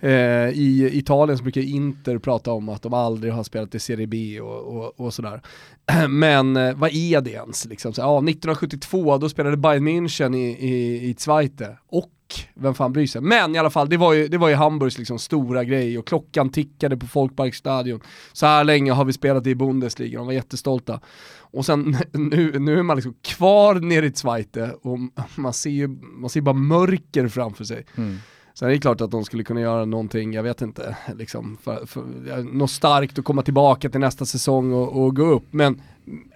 eh, 0.00 0.10
i 0.48 0.90
Italien 0.92 1.38
så 1.38 1.44
brukar 1.44 1.60
Inter 1.60 2.18
prata 2.18 2.52
om 2.52 2.68
att 2.68 2.82
de 2.82 2.94
aldrig 2.94 3.32
har 3.32 3.42
spelat 3.42 3.74
i 3.74 3.78
Serie 3.78 4.06
B 4.06 4.40
och, 4.40 4.76
och, 4.76 5.00
och 5.00 5.14
sådär. 5.14 5.42
Men 6.08 6.56
eh, 6.56 6.74
vad 6.74 6.90
är 6.94 7.20
det 7.20 7.30
ens? 7.30 7.64
Liksom? 7.64 7.92
Så, 7.92 8.00
ja, 8.00 8.18
1972 8.18 9.18
då 9.18 9.28
spelade 9.28 9.56
Bayern 9.56 9.88
München 9.88 10.36
i, 10.36 10.68
i, 10.68 11.08
i 11.08 11.14
Zweite 11.18 11.78
och 11.88 12.10
vem 12.54 12.74
fan 12.74 12.92
bryr 12.92 13.06
sig? 13.06 13.20
Men 13.20 13.54
i 13.54 13.58
alla 13.58 13.70
fall, 13.70 13.88
det 13.88 13.96
var 13.96 14.12
ju, 14.12 14.28
det 14.28 14.38
var 14.38 14.48
ju 14.48 14.54
Hamburgs 14.54 14.98
liksom 14.98 15.18
stora 15.18 15.64
grej 15.64 15.98
och 15.98 16.06
klockan 16.06 16.50
tickade 16.50 16.96
på 16.96 17.06
Folkparkstadion. 17.06 18.00
Så 18.32 18.46
här 18.46 18.64
länge 18.64 18.92
har 18.92 19.04
vi 19.04 19.12
spelat 19.12 19.46
i 19.46 19.54
Bundesliga, 19.54 20.18
de 20.18 20.26
var 20.26 20.32
jättestolta. 20.32 21.00
Och 21.36 21.66
sen 21.66 21.96
nu, 22.12 22.58
nu 22.58 22.78
är 22.78 22.82
man 22.82 22.96
liksom 22.96 23.14
kvar 23.22 23.74
nere 23.74 24.06
i 24.06 24.12
Zweite 24.12 24.74
och 24.82 24.98
man 25.34 25.52
ser 25.52 25.70
ju 25.70 25.88
man 26.02 26.30
ser 26.30 26.40
bara 26.40 26.54
mörker 26.54 27.28
framför 27.28 27.64
sig. 27.64 27.86
Mm. 27.96 28.18
Sen 28.54 28.68
är 28.68 28.72
det 28.72 28.78
klart 28.78 29.00
att 29.00 29.10
de 29.10 29.24
skulle 29.24 29.44
kunna 29.44 29.60
göra 29.60 29.84
någonting, 29.84 30.32
jag 30.32 30.42
vet 30.42 30.62
inte, 30.62 30.96
liksom, 31.18 31.58
för, 31.62 31.86
för, 31.86 32.02
något 32.42 32.70
starkt 32.70 33.18
att 33.18 33.24
komma 33.24 33.42
tillbaka 33.42 33.88
till 33.88 34.00
nästa 34.00 34.24
säsong 34.24 34.72
och, 34.72 35.04
och, 35.04 35.16
gå 35.16 35.24
upp. 35.24 35.44
Men 35.50 35.82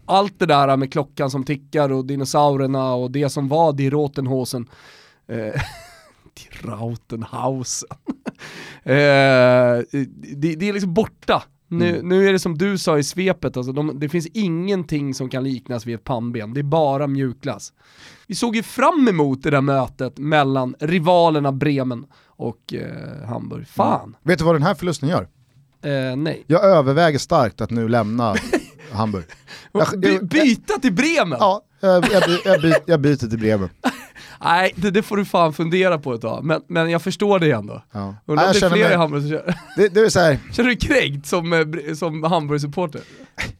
allt 0.04 0.38
det 0.38 0.46
där 0.46 0.76
med 0.76 0.92
klockan 0.92 1.30
som 1.30 1.44
tickar 1.44 1.92
och 1.92 2.04
dinosaurierna 2.04 2.94
och 2.94 3.10
det 3.10 3.28
som 3.28 3.48
var 3.48 3.72
Die 3.72 3.90
Rotenhosen, 3.90 4.68
eh, 5.26 5.62
Die 6.38 6.68
Rautenhausen, 6.68 7.88
eh, 8.82 8.92
det, 10.36 10.54
det, 10.56 10.68
är 10.68 10.72
liksom 10.72 10.94
borta. 10.94 11.42
Nu, 11.68 11.88
mm. 11.88 12.08
nu 12.08 12.28
är 12.28 12.32
det 12.32 12.38
som 12.38 12.58
du 12.58 12.78
sa 12.78 12.98
i 12.98 13.02
svepet, 13.02 13.56
alltså 13.56 13.72
de, 13.72 14.00
det 14.00 14.08
finns 14.08 14.26
ingenting 14.26 15.14
som 15.14 15.28
kan 15.28 15.44
liknas 15.44 15.86
vid 15.86 15.94
ett 15.94 16.04
pannben, 16.04 16.54
det 16.54 16.60
är 16.60 16.62
bara 16.62 17.06
mjukglass. 17.06 17.72
Vi 18.26 18.34
såg 18.34 18.56
ju 18.56 18.62
fram 18.62 19.08
emot 19.08 19.42
det 19.42 19.50
där 19.50 19.60
mötet 19.60 20.18
mellan 20.18 20.74
rivalerna 20.80 21.52
Bremen 21.52 22.06
och 22.26 22.74
eh, 22.74 23.28
Hamburg. 23.28 23.68
Fan! 23.68 24.02
Mm. 24.02 24.14
Vet 24.22 24.38
du 24.38 24.44
vad 24.44 24.54
den 24.54 24.62
här 24.62 24.74
förlusten 24.74 25.08
gör? 25.08 25.28
Eh, 25.82 26.16
nej. 26.16 26.44
Jag 26.46 26.64
överväger 26.64 27.18
starkt 27.18 27.60
att 27.60 27.70
nu 27.70 27.88
lämna 27.88 28.34
Hamburg. 28.92 29.24
By, 29.96 30.18
byta 30.18 30.78
till 30.78 30.92
Bremen? 30.92 31.38
Ja, 31.40 31.62
jag, 31.80 32.04
jag, 32.12 32.22
jag, 32.44 32.60
by, 32.60 32.72
jag 32.86 33.00
byter 33.00 33.28
till 33.28 33.38
Bremen. 33.38 33.68
Nej, 34.40 34.72
det, 34.76 34.90
det, 34.90 35.02
får 35.02 35.16
du 35.16 35.24
fan 35.24 35.52
fundera 35.52 35.98
på 35.98 36.14
ett 36.14 36.20
tag. 36.20 36.44
Men, 36.44 36.62
men 36.66 36.90
jag 36.90 37.02
förstår 37.02 37.38
det 37.38 37.50
ändå. 37.50 37.82
Ja. 37.92 38.14
Undrar 38.26 38.46
om 38.46 38.52
det 38.52 38.66
är 38.66 38.70
fler 38.70 38.90
i 38.90 38.94
Hamburg 38.94 39.22
som 39.22 39.30
kör. 39.30 39.54
Det, 39.76 39.88
det 39.88 40.00
är 40.00 40.08
så 40.08 40.20
här. 40.20 40.38
Känner 40.52 40.68
du 40.68 40.74
dig 40.74 40.88
kränkt 40.88 41.26
som, 41.26 41.52
eh, 41.52 41.94
som 41.94 42.22
Hamburg-supporter? 42.22 43.00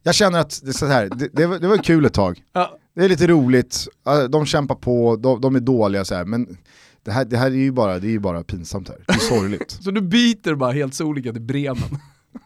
Jag 0.02 0.14
känner 0.14 0.40
att 0.40 0.60
det, 0.62 0.68
är 0.68 0.72
så 0.72 0.86
här, 0.86 1.10
det, 1.16 1.28
det, 1.32 1.46
var, 1.46 1.58
det 1.58 1.68
var 1.68 1.76
kul 1.76 2.04
ett 2.04 2.14
tag. 2.14 2.42
Ja. 2.52 2.78
Det 2.94 3.04
är 3.04 3.08
lite 3.08 3.26
roligt, 3.26 3.88
de 4.30 4.46
kämpar 4.46 4.74
på, 4.74 5.16
de, 5.16 5.40
de 5.40 5.56
är 5.56 5.60
dåliga 5.60 6.04
så 6.04 6.14
här, 6.14 6.24
men 6.24 6.56
det 7.04 7.12
här, 7.12 7.24
det 7.24 7.36
här 7.36 7.46
är 7.46 7.54
ju 7.54 7.72
bara, 7.72 7.98
det 7.98 8.06
är 8.06 8.10
ju 8.10 8.18
bara 8.18 8.42
pinsamt 8.42 8.88
här. 8.88 8.98
Det 9.06 9.12
är 9.12 9.18
sorgligt. 9.18 9.70
så 9.80 9.90
du 9.90 10.00
byter 10.00 10.54
bara 10.54 10.72
helt 10.72 10.94
solika 10.94 11.32
till 11.32 11.42
Bremen? 11.42 11.98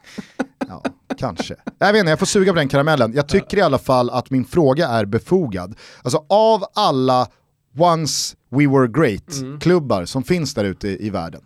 ja, 0.67 0.83
kanske. 1.17 1.55
Jag 1.79 1.93
vet 1.93 1.99
inte, 1.99 2.09
jag 2.09 2.19
får 2.19 2.25
suga 2.25 2.51
på 2.51 2.59
den 2.59 2.69
karamellen. 2.69 3.13
Jag 3.15 3.27
tycker 3.27 3.57
i 3.57 3.61
alla 3.61 3.77
fall 3.77 4.09
att 4.09 4.29
min 4.29 4.45
fråga 4.45 4.87
är 4.87 5.05
befogad. 5.05 5.75
Alltså 6.01 6.25
av 6.29 6.63
alla 6.75 7.27
Once 7.77 8.35
We 8.49 8.67
Were 8.67 8.87
Great-klubbar 8.87 9.97
mm. 9.97 10.07
som 10.07 10.23
finns 10.23 10.53
där 10.53 10.63
ute 10.63 10.87
i, 10.87 11.07
i, 11.07 11.09
världen. 11.09 11.41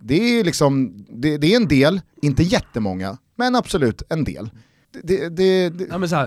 Det 0.00 0.38
är, 0.40 0.44
liksom, 0.44 1.04
det, 1.08 1.38
det, 1.38 1.52
är 1.52 1.56
en 1.56 1.68
del, 1.68 2.00
inte 2.22 2.42
jättemånga, 2.42 3.18
men 3.36 3.56
absolut 3.56 4.02
en 4.08 4.24
del. 4.24 4.50
Det, 5.02 5.28
det, 5.28 5.72
ja, 5.90 5.98
men 5.98 6.08
så 6.08 6.16
här, 6.16 6.26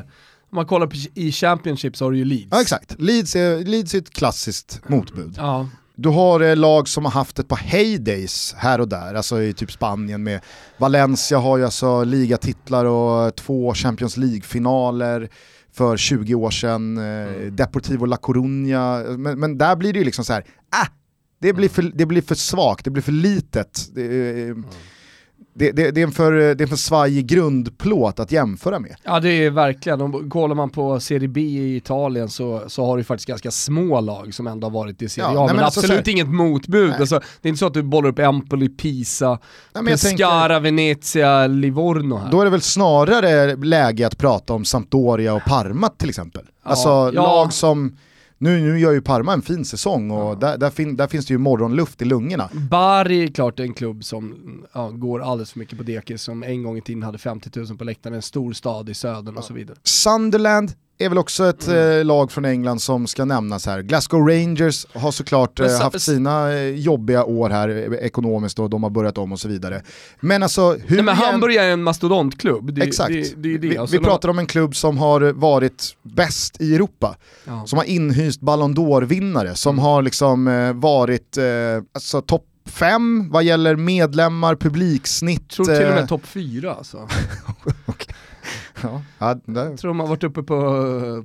om 0.49 0.55
man 0.55 0.65
kollar 0.65 0.87
på, 0.87 0.95
i 1.13 1.31
Championship 1.31 1.97
så 1.97 2.05
har 2.05 2.11
du 2.11 2.17
ju 2.17 2.25
Leeds. 2.25 2.47
Ja 2.51 2.61
exakt, 2.61 2.95
Leeds 2.99 3.35
är, 3.35 3.65
Leeds 3.65 3.93
är 3.93 3.97
ett 3.97 4.09
klassiskt 4.09 4.81
motbud. 4.87 5.33
Ja. 5.37 5.69
Du 5.95 6.09
har 6.09 6.39
eh, 6.39 6.55
lag 6.55 6.87
som 6.87 7.05
har 7.05 7.11
haft 7.11 7.39
ett 7.39 7.47
par 7.47 7.57
heydays 7.57 8.55
här 8.57 8.81
och 8.81 8.87
där, 8.87 9.13
alltså 9.13 9.41
i 9.41 9.53
typ 9.53 9.71
Spanien 9.71 10.23
med 10.23 10.41
Valencia 10.77 11.37
har 11.37 11.57
ju 11.57 11.65
alltså 11.65 12.03
ligatitlar 12.03 12.85
och 12.85 13.35
två 13.35 13.73
Champions 13.73 14.17
League-finaler 14.17 15.29
för 15.77 15.97
20 15.97 16.35
år 16.35 16.51
sedan, 16.51 16.97
eh, 16.97 17.03
mm. 17.03 17.55
Deportivo 17.55 18.05
La 18.05 18.17
Coruña, 18.17 19.17
men, 19.17 19.39
men, 19.39 19.57
där 19.57 19.75
blir 19.75 19.93
det 19.93 19.99
ju 19.99 20.05
liksom 20.05 20.25
så 20.25 20.33
här, 20.33 20.43
ah, 20.69 20.87
det 21.39 21.53
blir, 21.53 21.65
mm. 21.65 21.73
för, 21.73 21.97
det 21.97 22.05
blir 22.05 22.21
för 22.21 22.35
svagt, 22.35 22.85
det 22.85 22.91
blir 22.91 23.03
för 23.03 23.11
litet. 23.11 23.89
Det, 23.95 24.33
mm. 24.43 24.65
Det, 25.57 25.71
det, 25.71 25.91
det, 25.91 26.01
är 26.01 26.03
en 26.03 26.11
för, 26.11 26.31
det 26.31 26.63
är 26.63 26.71
en 26.71 26.77
svajig 26.77 27.25
grundplåt 27.25 28.19
att 28.19 28.31
jämföra 28.31 28.79
med. 28.79 28.95
Ja 29.03 29.19
det 29.19 29.29
är 29.29 29.49
verkligen, 29.49 30.01
om 30.01 30.29
kollar 30.29 30.55
man 30.55 30.69
på 30.69 30.99
Serie 30.99 31.27
B 31.27 31.41
i 31.41 31.75
Italien 31.75 32.29
så, 32.29 32.63
så 32.67 32.85
har 32.85 32.97
du 32.97 33.03
faktiskt 33.03 33.27
ganska 33.27 33.51
små 33.51 34.01
lag 34.01 34.33
som 34.33 34.47
ändå 34.47 34.67
har 34.67 34.71
varit 34.71 35.01
i 35.01 35.09
Serie 35.09 35.27
Ja, 35.27 35.29
A, 35.29 35.33
nej, 35.33 35.47
men, 35.47 35.55
men 35.55 35.65
alltså 35.65 35.79
absolut 35.79 36.05
så 36.05 36.11
inget 36.11 36.27
motbud. 36.27 36.93
Alltså, 36.99 37.19
det 37.41 37.47
är 37.47 37.49
inte 37.49 37.59
så 37.59 37.67
att 37.67 37.73
du 37.73 37.83
bollar 37.83 38.09
upp 38.09 38.19
Empoli, 38.19 38.69
Pisa, 38.69 39.29
Nej, 39.29 39.37
jag 39.73 39.85
tänker- 39.85 40.09
Pescara, 40.09 40.59
Venezia, 40.59 41.47
Livorno 41.47 42.17
här. 42.17 42.31
Då 42.31 42.41
är 42.41 42.45
det 42.45 42.51
väl 42.51 42.61
snarare 42.61 43.55
läge 43.55 44.07
att 44.07 44.17
prata 44.17 44.53
om 44.53 44.65
Sampdoria 44.65 45.33
och 45.33 45.43
Parma 45.45 45.89
till 45.89 46.09
exempel. 46.09 46.43
Ja, 46.63 46.69
alltså 46.69 46.89
ja. 46.89 47.11
lag 47.11 47.53
som, 47.53 47.97
nu, 48.37 48.59
nu 48.59 48.79
gör 48.79 48.91
ju 48.91 49.01
Parma 49.01 49.33
en 49.33 49.41
fin 49.41 49.65
säsong 49.65 50.11
och 50.11 50.37
där, 50.37 50.57
där, 50.57 50.69
fin, 50.69 50.95
där 50.95 51.07
finns 51.07 51.25
det 51.25 51.33
ju 51.33 51.37
morgonluft 51.37 52.01
i 52.01 52.05
lungorna. 52.05 52.49
Bari 52.69 53.23
är 53.23 53.27
klart 53.27 53.59
en 53.59 53.73
klubb 53.73 54.03
som 54.03 54.35
ja, 54.73 54.89
går 54.89 55.21
alldeles 55.21 55.51
för 55.51 55.59
mycket 55.59 55.77
på 55.77 55.83
dekis, 55.83 56.21
som 56.21 56.43
en 56.43 56.63
gång 56.63 56.77
i 56.77 56.81
tiden 56.81 57.03
hade 57.03 57.17
50 57.17 57.59
000 57.59 57.77
på 57.77 57.83
läktaren, 57.83 58.15
en 58.15 58.21
stor 58.21 58.53
stad 58.53 58.89
i 58.89 58.93
södern 58.93 59.37
och 59.37 59.43
så 59.43 59.53
vidare. 59.53 59.77
Sunderland 59.83 60.73
är 60.99 61.09
väl 61.09 61.17
också 61.17 61.49
ett 61.49 61.67
Mm. 61.67 61.99
eh, 61.99 62.05
lag 62.05 62.31
från 62.31 62.45
England 62.45 62.79
som 62.79 63.07
ska 63.07 63.25
nämnas 63.25 63.65
här. 63.65 63.81
Glasgow 63.81 64.27
Rangers 64.27 64.85
har 64.93 65.11
såklart 65.11 65.59
eh, 65.59 65.79
haft 65.79 66.01
sina 66.01 66.53
eh, 66.53 66.69
jobbiga 66.69 67.23
år 67.23 67.49
här 67.49 67.69
eh, 67.69 67.97
ekonomiskt 68.05 68.59
och 68.59 68.69
de 68.69 68.83
har 68.83 68.89
börjat 68.89 69.17
om 69.17 69.31
och 69.31 69.39
så 69.39 69.47
vidare. 69.47 69.81
Men 70.19 70.43
alltså 70.43 70.71
hur 70.85 70.95
Nej, 70.95 71.03
men 71.05 71.15
Hamburg 71.15 71.55
är 71.55 71.63
en 71.69 71.83
mastodontklubb, 71.83 72.73
det, 72.73 72.81
Exakt. 72.81 73.09
det, 73.13 73.35
det 73.35 73.57
vi, 73.57 73.77
Alltså, 73.77 73.97
vi 73.97 74.03
pratar 74.03 74.29
om 74.29 74.39
en 74.39 74.45
klubb 74.45 74.75
som 74.75 74.97
har 74.97 75.21
varit 75.33 75.95
bäst 76.03 76.61
i 76.61 76.75
Europa. 76.75 77.15
ja. 77.45 77.63
Som 77.65 77.77
har 77.77 77.85
inhyst 77.85 78.41
Ballon 78.41 78.75
d'Or-vinnare, 78.75 79.53
som 79.53 79.75
Mm. 79.75 79.83
har 79.85 80.01
liksom 80.01 80.47
eh, 80.47 80.73
varit 80.73 81.37
eh, 81.37 81.43
alltså, 81.93 82.21
topp 82.21 82.43
fem 82.65 83.29
vad 83.31 83.43
gäller 83.43 83.75
medlemmar, 83.75 84.55
publiksnitt. 84.55 85.41
Jag 85.47 85.49
tror 85.55 85.65
till 85.65 85.85
och 85.85 85.91
eh, 85.91 85.95
med 85.95 86.09
topp 86.09 86.25
fyra 86.25 86.73
alltså. 86.73 86.97
ja, 87.47 87.93
ja, 88.81 89.01
Jag 89.45 89.77
tror 89.77 89.87
de 89.87 89.99
har 89.99 90.07
varit 90.07 90.23
uppe 90.23 90.43
på, 90.43 90.55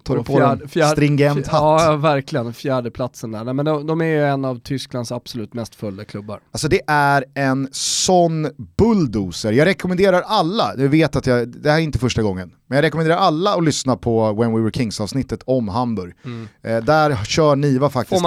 du 0.05 0.17
på 0.17 0.25
på 0.25 0.41
en 0.41 0.89
stringent 0.89 1.47
hatt. 1.47 1.61
Ja, 1.63 1.97
verkligen. 1.97 2.53
Fjärde 2.53 2.91
platsen 2.91 3.33
där. 3.33 3.45
Nej, 3.45 3.55
men 3.55 3.65
de, 3.65 3.87
de 3.87 4.01
är 4.01 4.05
ju 4.05 4.25
en 4.25 4.45
av 4.45 4.61
Tysklands 4.61 5.13
absolut 5.13 5.55
mest 5.55 5.75
följda 5.75 6.05
klubbar. 6.05 6.41
Alltså 6.51 6.69
det 6.69 6.81
är 6.87 7.25
en 7.35 7.69
sån 7.73 8.51
bulldozer. 8.79 9.53
Jag 9.53 9.67
rekommenderar 9.67 10.23
alla, 10.27 10.75
jag 10.77 10.89
vet 10.89 11.17
att 11.17 11.27
jag, 11.27 11.49
det 11.49 11.71
här 11.71 11.79
är 11.79 11.83
inte 11.83 11.99
första 11.99 12.23
gången, 12.23 12.51
men 12.67 12.77
jag 12.77 12.83
rekommenderar 12.83 13.17
alla 13.17 13.55
att 13.55 13.65
lyssna 13.65 13.97
på 13.97 14.33
When 14.33 14.55
We 14.55 14.61
Were 14.61 14.73
Kings 14.73 15.01
avsnittet 15.01 15.43
om 15.45 15.69
Hamburg. 15.69 16.15
Eh, 16.63 16.77
där 16.77 17.25
kör 17.25 17.57
Niva 17.57 17.91
faktiskt 17.91 18.25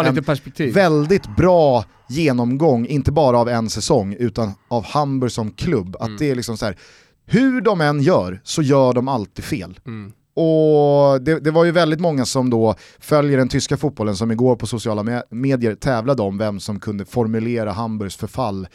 en 0.60 0.72
väldigt 0.74 1.36
bra 1.36 1.84
genomgång, 2.08 2.88
inte 2.88 3.12
bara 3.12 3.38
av 3.38 3.50
en 3.50 3.70
säsong, 3.70 4.16
utan 4.20 4.54
av 4.68 4.86
Hamburg 4.86 5.32
som 5.32 5.52
klubb. 5.52 5.96
Att 6.00 6.18
det 6.20 6.32
är 6.32 6.36
liksom 6.36 6.58
så 6.58 6.66
här, 6.66 6.78
hur 7.26 7.62
de 7.62 7.82
än 7.82 8.02
gör 8.02 8.42
så 8.44 8.62
gör 8.62 8.94
de 8.94 9.08
alltid 9.08 9.46
fel. 9.46 9.80
Mm. 9.86 10.12
Och 10.38 11.22
det, 11.22 11.40
det 11.40 11.52
var 11.52 11.66
ju 11.66 11.72
väldigt 11.72 12.00
många 12.00 12.26
som 12.26 12.50
då 12.50 12.76
följer 13.00 13.38
den 13.38 13.50
tyska 13.50 13.78
fotbollen 13.78 14.16
som 14.16 14.32
igår 14.32 14.56
på 14.56 14.68
sociala 14.68 15.04
me- 15.04 15.24
medier 15.30 15.76
tävlade 15.76 16.22
om 16.22 16.38
vem 16.38 16.60
som 16.60 16.80
kunde 16.80 17.06
formulera 17.06 17.72
Hamburgs 17.72 18.16
förfall 18.16 18.68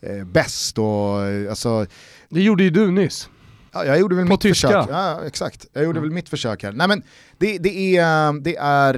eh, 0.00 0.24
bäst. 0.24 0.78
Och, 0.78 1.22
eh, 1.26 1.50
alltså, 1.50 1.86
Det 2.28 2.42
gjorde 2.42 2.62
ju 2.64 2.70
du 2.70 2.90
nyss. 2.90 3.28
ja, 3.72 3.84
jag 3.84 3.98
gjorde 4.00 4.14
väl 4.16 4.26
På 4.26 4.32
mitt 4.32 4.40
tyska? 4.40 4.68
försök. 4.68 4.86
Ja, 4.90 5.20
exakt, 5.26 5.66
jag 5.72 5.84
gjorde 5.84 6.00
väl 6.00 6.10
mitt 6.10 6.28
försök 6.28 6.62
här. 6.62 6.72
Nej, 6.72 6.88
men 6.88 7.02
det, 7.38 7.58
det, 7.58 7.96
är, 7.96 8.40
det, 8.42 8.56
är, 8.56 8.94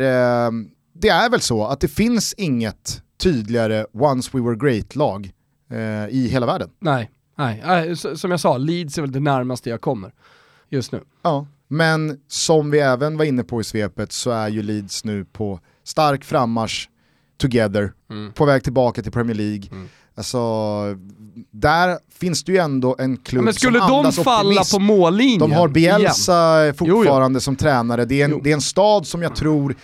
eh, 0.47 0.51
det 0.95 1.09
är 1.09 1.31
väl 1.31 1.41
så 1.41 1.67
att 1.67 1.81
det 1.81 1.89
finns 1.89 2.33
inget 2.37 3.03
tydligare 3.23 3.87
Once 3.93 4.31
We 4.33 4.41
Were 4.43 4.57
Great-lag 4.57 5.31
eh, 5.71 6.09
i 6.17 6.29
hela 6.33 6.47
världen. 6.47 6.71
Nej, 6.81 7.11
nej. 7.39 7.97
som 7.97 8.31
jag 8.31 8.41
sa, 8.41 8.57
Leeds 8.59 8.99
är 8.99 9.03
väl 9.03 9.13
det 9.13 9.21
närmaste 9.21 9.71
jag 9.71 9.81
kommer 9.81 10.13
just 10.69 10.93
nu. 10.93 11.01
Ja. 11.23 11.47
Men 11.69 12.19
som 12.29 12.71
vi 12.71 12.79
även 12.79 13.17
var 13.17 13.25
inne 13.25 13.45
på 13.45 13.61
i 13.61 13.65
svepet 13.65 14.13
så 14.13 14.31
är 14.31 14.49
ju 14.49 14.63
Leeds 14.63 15.05
nu 15.05 15.25
på 15.25 15.61
stark 15.85 16.25
frammarsch 16.25 16.89
together, 17.37 17.93
Mm. 18.11 18.33
på 18.33 18.45
väg 18.45 18.65
tillbaka 18.65 19.03
till 19.03 19.13
Premier 19.13 19.35
League. 19.37 19.63
Mm. 19.73 19.89
Alltså, 20.15 20.39
där 21.51 21.99
finns 22.19 22.45
det 22.45 22.53
ju 22.53 22.59
ändå 22.59 22.97
en 22.99 23.17
klubb 23.17 23.45
Men 23.45 23.55
skulle 23.55 23.79
som 23.79 24.03
de 24.03 24.13
falla 24.13 24.49
optimism. 24.51 24.77
på 24.77 24.83
mållinjen 24.83 25.39
De 25.39 25.53
har 25.53 25.77
igen? 25.79 26.01
Bielsa 26.01 26.73
fortfarande 26.77 27.41
som 27.41 27.57
tränare, 27.57 28.05
det 28.05 28.21
är, 28.21 28.25
en, 28.25 28.31
Jo. 28.31 28.41
det 28.45 28.51
är 28.51 28.55
en 28.55 28.61
stad 28.61 29.07
som 29.07 29.23
jag 29.23 29.37
tror 29.37 29.75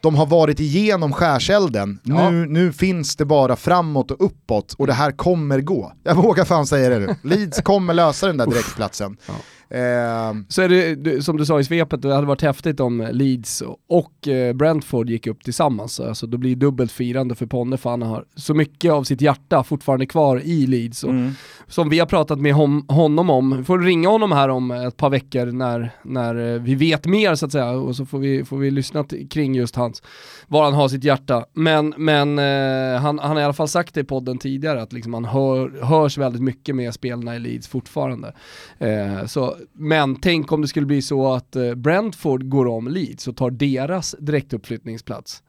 de 0.00 0.14
har 0.14 0.26
varit 0.26 0.60
igenom 0.60 1.12
skärselden. 1.12 2.00
Ja. 2.02 2.30
Nu, 2.30 2.46
nu 2.46 2.72
finns 2.72 3.16
det 3.16 3.24
bara 3.24 3.56
framåt 3.56 4.10
och 4.10 4.24
uppåt 4.26 4.74
och 4.78 4.86
det 4.86 4.92
här 4.92 5.10
kommer 5.12 5.60
gå. 5.60 5.92
Jag 6.02 6.14
vågar 6.14 6.44
fan 6.44 6.66
säga 6.66 6.88
det 6.88 6.98
nu. 6.98 7.14
Leeds 7.22 7.60
kommer 7.62 7.94
lösa 7.94 8.26
den 8.26 8.36
där 8.36 8.46
direktplatsen. 8.46 9.16
Ja. 9.26 9.34
Eh, 9.70 10.34
Så 10.48 10.62
är 10.62 10.96
det, 10.96 11.22
som 11.22 11.36
du 11.36 11.46
sa 11.46 11.60
i 11.60 11.64
svepet, 11.64 12.02
det 12.02 12.14
hade 12.14 12.26
varit 12.26 12.42
häftigt 12.42 12.80
om 12.80 13.08
Leeds 13.12 13.62
och 13.88 14.28
eh, 14.28 14.52
Brentford 14.52 15.10
gick 15.10 15.26
upp 15.26 15.44
tillsammans. 15.44 16.00
Alltså 16.00 16.26
då 16.26 16.38
blir 16.38 16.50
det 16.50 16.60
dubbelt 16.60 16.92
firande 16.92 17.34
för 17.34 17.46
Ponne 17.46 17.76
för 17.76 17.90
han 17.90 18.02
har 18.02 18.24
så 18.34 18.54
mycket 18.54 18.92
av 18.92 19.04
sitt 19.04 19.20
hjärta 19.20 19.64
fortfarande 19.64 20.06
kvar 20.06 20.40
i 20.44 20.66
Leeds. 20.66 21.04
Mm. 21.04 21.30
Som 21.66 21.88
vi 21.88 21.98
har 21.98 22.06
pratat 22.06 22.40
med 22.40 22.54
honom 22.88 23.30
om, 23.30 23.56
vi 23.58 23.64
får 23.64 23.78
ringa 23.78 24.08
honom 24.08 24.32
här 24.32 24.48
om 24.48 24.70
ett 24.70 24.96
par 24.96 25.10
veckor 25.10 25.46
när, 25.46 25.90
när 26.02 26.54
eh, 26.54 26.60
vi 26.60 26.74
vet 26.74 27.06
mer 27.06 27.34
så 27.34 27.46
att 27.46 27.52
säga 27.52 27.70
och 27.70 27.96
så 27.96 28.06
får 28.06 28.18
vi, 28.18 28.44
får 28.44 28.58
vi 28.58 28.70
lyssna 28.70 29.04
kring 29.30 29.54
just 29.54 29.76
hans, 29.76 30.02
var 30.48 30.64
han 30.64 30.74
har 30.74 30.88
sitt 30.88 31.04
hjärta. 31.04 31.44
Men, 31.52 31.94
men 31.96 32.38
eh, 32.38 33.00
han, 33.00 33.18
han 33.18 33.30
har 33.30 33.40
i 33.40 33.44
alla 33.44 33.52
fall 33.52 33.68
sagt 33.68 33.94
det 33.94 34.00
i 34.00 34.04
podden 34.04 34.38
tidigare 34.38 34.82
att 34.82 34.92
liksom 34.92 35.14
han 35.14 35.24
hör, 35.24 35.82
hörs 35.84 36.18
väldigt 36.18 36.42
mycket 36.42 36.76
med 36.76 36.94
spelarna 36.94 37.36
i 37.36 37.38
Leeds 37.38 37.68
fortfarande. 37.68 38.34
Eh, 38.78 39.26
så, 39.26 39.56
men 39.72 40.16
tänk 40.20 40.52
om 40.52 40.60
det 40.62 40.68
skulle 40.68 40.86
bli 40.86 41.02
så 41.02 41.32
att 41.32 41.56
eh, 41.56 41.74
Brentford 41.74 42.48
går 42.48 42.66
om 42.66 42.88
Leeds 42.88 43.28
och 43.28 43.36
tar 43.36 43.50
deras 43.50 44.14
direktuppflyttningsplats. 44.18 45.42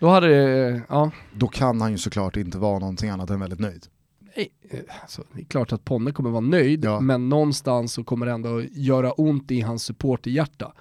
Då 0.00 0.08
hade 0.08 0.28
det, 0.28 0.68
eh, 0.68 0.80
ja, 0.88 1.10
Då 1.34 1.48
kan 1.48 1.80
han 1.80 1.92
ju 1.92 1.98
såklart 1.98 2.36
inte 2.36 2.58
vara 2.58 2.78
någonting 2.78 3.10
annat 3.10 3.30
än 3.30 3.40
väldigt 3.40 3.60
nöjd. 3.60 3.86
Nej, 4.36 4.48
eh, 4.70 4.78
alltså, 5.02 5.22
det 5.34 5.40
är 5.40 5.44
klart 5.44 5.72
att 5.72 5.84
Ponne 5.84 6.12
kommer 6.12 6.30
vara 6.30 6.40
nöjd, 6.40 6.84
Ja. 6.84 7.00
men 7.00 7.28
någonstans 7.28 7.92
så 7.92 8.04
kommer 8.04 8.26
det 8.26 8.32
ändå 8.32 8.62
göra 8.62 9.12
ont 9.12 9.50
i 9.50 9.60
hans 9.60 9.82
supporterhjärta. 9.84 10.72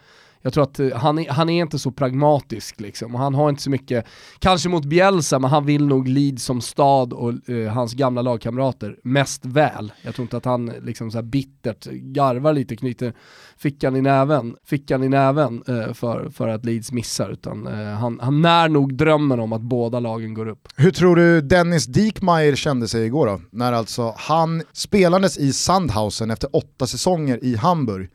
Jag 0.48 0.54
tror 0.54 0.64
att 0.64 0.80
eh, 0.80 0.94
han 0.96 1.20
är, 1.20 1.30
han 1.30 1.50
är 1.50 1.62
inte 1.62 1.80
så 1.80 1.92
pragmatisk 1.92 2.80
liksom, 2.80 3.16
han 3.16 3.36
har 3.36 3.50
inte 3.50 3.62
så 3.62 3.70
mycket, 3.70 4.06
kanske 4.40 4.70
mot 4.70 4.86
Bielsa, 4.86 5.40
men 5.40 5.50
han 5.50 5.66
vill 5.66 5.88
nog 5.88 6.08
Leeds 6.08 6.44
som 6.44 6.62
stad 6.62 7.14
och 7.14 7.50
eh, 7.50 7.72
hans 7.72 7.94
gamla 7.94 8.22
lagkamrater 8.22 8.98
mest 9.04 9.46
väl. 9.46 9.94
Jag 10.02 10.16
tror 10.16 10.24
inte 10.24 10.38
att 10.38 10.46
han 10.46 10.66
liksom 10.66 11.12
så 11.12 11.18
här 11.18 11.24
bittert 11.24 11.86
garvar 11.86 12.54
lite, 12.54 12.76
knyter 12.76 13.14
fickan 13.58 13.96
i 13.96 14.02
näven, 14.02 14.56
fickan 14.66 15.04
i 15.04 15.10
näven 15.10 15.64
eh, 15.68 15.94
för, 15.94 16.30
för 16.30 16.48
att 16.48 16.66
Leeds 16.66 16.92
missar, 16.92 17.30
utan 17.30 17.68
eh, 17.68 17.88
han, 17.88 18.20
han 18.22 18.42
när 18.42 18.70
nog 18.70 18.94
drömmen 18.94 19.40
om 19.40 19.54
att 19.54 19.62
båda 19.62 20.00
lagen 20.00 20.34
går 20.34 20.48
upp. 20.48 20.68
Hur 20.76 20.92
tror 20.92 21.16
du 21.16 21.42
Dennis 21.42 21.86
Diekmeyer 21.86 22.56
kände 22.56 22.88
sig 22.88 23.06
igår 23.06 23.28
då? 23.28 23.42
När 23.52 23.74
alltså 23.74 24.14
han 24.18 24.64
spelandes 24.74 25.38
i 25.38 25.54
Sandhausen 25.54 26.32
efter 26.32 26.56
åtta 26.56 26.88
säsonger 26.88 27.44
i 27.44 27.56
Hamburg 27.56 28.10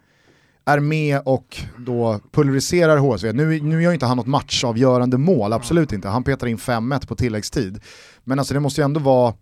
är 0.65 0.81
med 0.81 1.21
och 1.25 1.57
då 1.79 2.21
pulveriserar 2.33 2.97
HSV. 2.97 3.33
Nu, 3.33 3.61
nu 3.61 3.83
gör 3.83 3.93
inte 3.93 4.07
han 4.07 4.17
något 4.17 4.27
matchavgörande 4.27 5.19
mål, 5.19 5.53
absolut 5.53 5.93
inte. 5.93 6.09
Han 6.09 6.25
petar 6.25 6.47
in 6.47 6.59
5-1 6.59 7.07
på 7.07 7.17
tilläggstid. 7.17 7.81
Men 8.25 8.39
alltså 8.39 8.55
det 8.55 8.61
måste 8.61 8.81
ju 8.81 8.85
ändå 8.85 9.01
vara... 9.01 9.35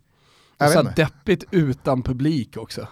Jag 0.57 0.71
så 0.71 0.79
inte. 0.79 0.93
deppigt 0.93 1.43
utan 1.51 2.03
publik 2.03 2.57
också. 2.57 2.87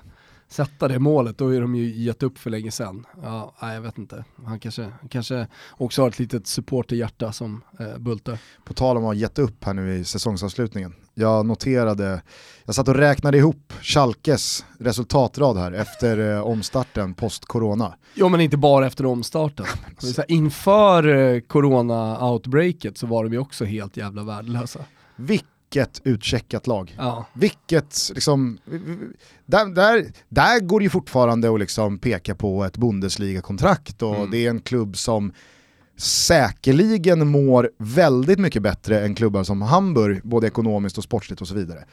Sätta 0.47 0.87
det 0.87 0.99
målet, 0.99 1.37
då 1.37 1.55
är 1.55 1.61
de 1.61 1.75
ju 1.75 2.03
gett 2.03 2.23
upp 2.23 2.37
för 2.37 2.49
länge 2.49 2.71
sedan. 2.71 3.05
Ja, 3.23 3.55
nej, 3.61 3.75
jag 3.75 3.81
vet 3.81 3.97
inte. 3.97 4.25
Han 4.45 4.59
kanske, 4.59 4.91
kanske 5.09 5.47
också 5.71 6.01
har 6.01 6.09
ett 6.09 6.19
litet 6.19 6.47
supporterhjärta 6.47 7.31
som 7.31 7.61
eh, 7.79 7.97
bultar. 7.97 8.37
På 8.65 8.73
tal 8.73 8.97
om 8.97 9.03
att 9.03 9.07
ha 9.07 9.13
gett 9.13 9.39
upp 9.39 9.63
här 9.63 9.73
nu 9.73 9.95
i 9.95 10.03
säsongsavslutningen. 10.03 10.95
Jag 11.19 11.45
noterade, 11.45 12.21
jag 12.65 12.75
satt 12.75 12.87
och 12.87 12.95
räknade 12.95 13.37
ihop 13.37 13.73
Schalkes 13.81 14.65
resultatrad 14.79 15.57
här 15.57 15.71
efter 15.71 16.33
eh, 16.35 16.41
omstarten 16.41 17.13
post-corona. 17.13 17.93
Jo 18.13 18.29
men 18.29 18.41
inte 18.41 18.57
bara 18.57 18.87
efter 18.87 19.05
omstarten. 19.05 19.65
Det 20.01 20.07
är 20.07 20.11
så 20.13 20.21
här, 20.21 20.31
inför 20.31 21.07
eh, 21.07 21.39
corona-outbreaket 21.41 22.97
så 22.97 23.07
var 23.07 23.23
de 23.23 23.33
ju 23.33 23.39
också 23.39 23.65
helt 23.65 23.97
jävla 23.97 24.23
värdelösa. 24.23 24.79
Vilket 25.15 26.01
utcheckat 26.03 26.67
lag. 26.67 26.95
Ja. 26.97 27.25
Vilket, 27.33 28.11
liksom, 28.13 28.57
där, 29.45 29.65
där, 29.65 30.11
där 30.29 30.59
går 30.59 30.79
det 30.79 30.83
ju 30.83 30.89
fortfarande 30.89 31.53
att 31.53 31.59
liksom 31.59 31.97
peka 31.99 32.35
på 32.35 32.63
ett 32.63 32.77
Bundesliga-kontrakt 32.77 34.01
och 34.01 34.15
Mm. 34.15 34.31
det 34.31 34.45
är 34.45 34.49
en 34.49 34.61
klubb 34.61 34.97
som 34.97 35.33
säkerligen 36.01 37.27
mår 37.27 37.71
väldigt 37.77 38.39
mycket 38.39 38.61
bättre 38.61 39.01
än 39.05 39.15
klubbar 39.15 39.43
som 39.43 39.61
Hamburg, 39.61 40.21
både 40.23 40.47
ekonomiskt 40.47 40.97
och 40.97 41.03
sportsligt 41.03 41.41
och 41.41 41.47
så 41.47 41.53
vidare. 41.55 41.85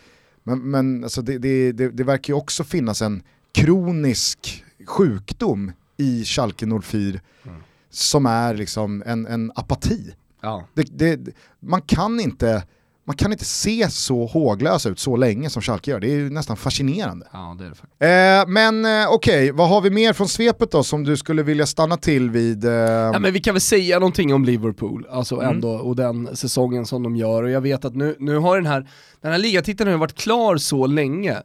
Men, 0.43 0.71
men 0.71 1.05
alltså 1.05 1.23
det, 1.23 1.39
det, 1.39 1.73
det, 1.73 1.89
det 1.89 2.05
verkar 2.05 2.33
ju 2.33 2.39
också 2.39 2.65
finnas 2.65 3.03
en 3.03 3.23
kronisk 3.53 4.65
sjukdom 4.87 5.73
i 5.97 6.25
Schalke 6.25 6.67
04 6.83 7.21
Mm. 7.47 7.59
som 7.91 8.27
är 8.27 8.55
liksom 8.55 9.03
en, 9.07 9.27
en 9.27 9.53
apati. 9.55 10.15
Ja. 10.41 10.67
Det, 10.75 10.83
det, 10.99 11.35
man 11.61 11.83
kan 11.83 12.21
inte 12.21 12.63
man 13.07 13.17
kan 13.17 13.33
inte 13.33 13.45
se 13.45 13.91
så 13.91 14.27
håglösa 14.27 14.89
ut 14.89 14.99
så 14.99 15.17
länge 15.17 15.51
som 15.51 15.63
Schalke 15.63 15.91
gör. 15.91 16.01
Det 16.01 16.07
är 16.11 16.17
ju 16.17 16.31
nästan 16.31 16.57
fascinerande. 16.57 17.27
Ja, 17.33 17.57
det 17.59 17.65
är 17.65 17.69
det 17.69 17.75
faktiskt. 17.75 18.03
Eh, 18.03 18.53
men 18.53 19.03
eh, 19.03 19.11
okej, 19.13 19.53
vad 19.53 19.69
har 19.69 19.81
vi 19.81 19.91
mer 19.91 20.13
från 20.13 20.29
svepet 20.29 20.71
då 20.71 20.83
som 20.83 21.05
du 21.05 21.17
skulle 21.17 21.43
vilja 21.43 21.67
stanna 21.67 21.97
till 21.97 22.31
vid? 22.31 22.65
Eh... 22.65 22.71
Ja, 22.73 23.19
men 23.19 23.33
vi 23.33 23.41
kan 23.41 23.55
väl 23.55 23.61
säga 23.61 23.99
någonting 23.99 24.35
om 24.35 24.45
Liverpool, 24.45 25.07
alltså 25.11 25.35
Mm. 25.41 25.55
ändå, 25.55 25.69
och 25.71 25.97
den 25.97 26.37
säsongen 26.37 26.87
som 26.87 27.03
de 27.03 27.17
gör. 27.17 27.43
Och 27.43 27.51
jag 27.51 27.61
vet 27.61 27.85
att 27.85 27.95
nu, 27.97 28.17
nu 28.19 28.37
har 28.39 28.57
den 28.57 28.67
här, 28.67 28.87
den 29.21 29.33
här 29.33 29.39
ligatiteln 29.39 29.91
har 29.91 29.99
varit 29.99 30.15
klar 30.19 30.57
så 30.57 30.87
länge. 30.87 31.37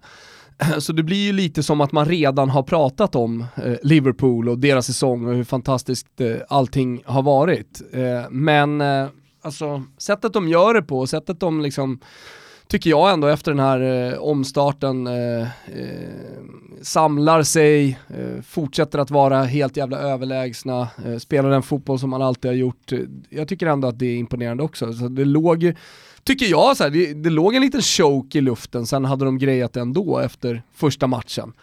Så 0.79 0.93
det 0.93 1.03
blir 1.03 1.17
ju 1.25 1.31
lite 1.31 1.63
som 1.63 1.81
att 1.81 1.91
man 1.91 2.05
redan 2.05 2.49
har 2.49 2.63
pratat 2.63 3.15
om 3.15 3.45
eh, 3.65 3.73
Liverpool 3.83 4.49
och 4.49 4.59
deras 4.59 4.85
säsong 4.85 5.25
och 5.27 5.35
hur 5.35 5.43
fantastiskt 5.43 6.21
eh, 6.21 6.35
allting 6.49 7.01
har 7.05 7.21
varit. 7.21 7.81
Eh, 7.93 8.29
men 8.31 8.81
eh, 8.81 9.07
alltså, 9.41 9.83
sättet 9.97 10.33
de 10.33 10.47
gör 10.47 10.73
det 10.73 10.81
på, 10.81 11.07
sättet 11.07 11.39
de 11.39 11.61
liksom 11.61 11.99
tycker 12.71 12.89
jag 12.89 13.13
ändå 13.13 13.27
efter 13.27 13.51
den 13.51 13.59
här 13.59 13.81
eh, 13.81 14.17
omstarten 14.17 15.07
eh, 15.07 15.41
eh, 15.41 15.47
samlar 16.81 17.43
sig, 17.43 17.99
eh, 18.07 18.41
fortsätter 18.41 18.99
att 18.99 19.11
vara 19.11 19.43
helt 19.43 19.77
jävla 19.77 19.99
överlägsna, 19.99 20.87
eh, 21.05 21.17
spelar 21.17 21.49
den 21.49 21.63
fotboll 21.63 21.99
som 21.99 22.09
man 22.09 22.21
alltid 22.21 22.51
har 22.51 22.55
gjort. 22.55 22.91
Jag 23.29 23.47
tycker 23.47 23.67
ändå 23.67 23.87
att 23.87 23.99
det 23.99 24.05
är 24.05 24.17
imponerande 24.17 24.63
också. 24.63 24.93
Så 24.93 25.07
det 25.07 25.25
låg 25.25 25.63
ju, 25.63 25.75
tycker 26.23 26.45
jag, 26.45 26.77
så 26.77 26.83
här, 26.83 26.91
det, 26.91 27.13
det 27.13 27.29
låg 27.29 27.55
en 27.55 27.61
liten 27.61 27.81
choke 27.81 28.37
i 28.37 28.41
luften, 28.41 28.85
sen 28.85 29.05
hade 29.05 29.25
de 29.25 29.37
grejat 29.37 29.73
det 29.73 29.79
ändå 29.79 30.19
efter 30.19 30.63
första 30.73 31.07
matchen. 31.07 31.53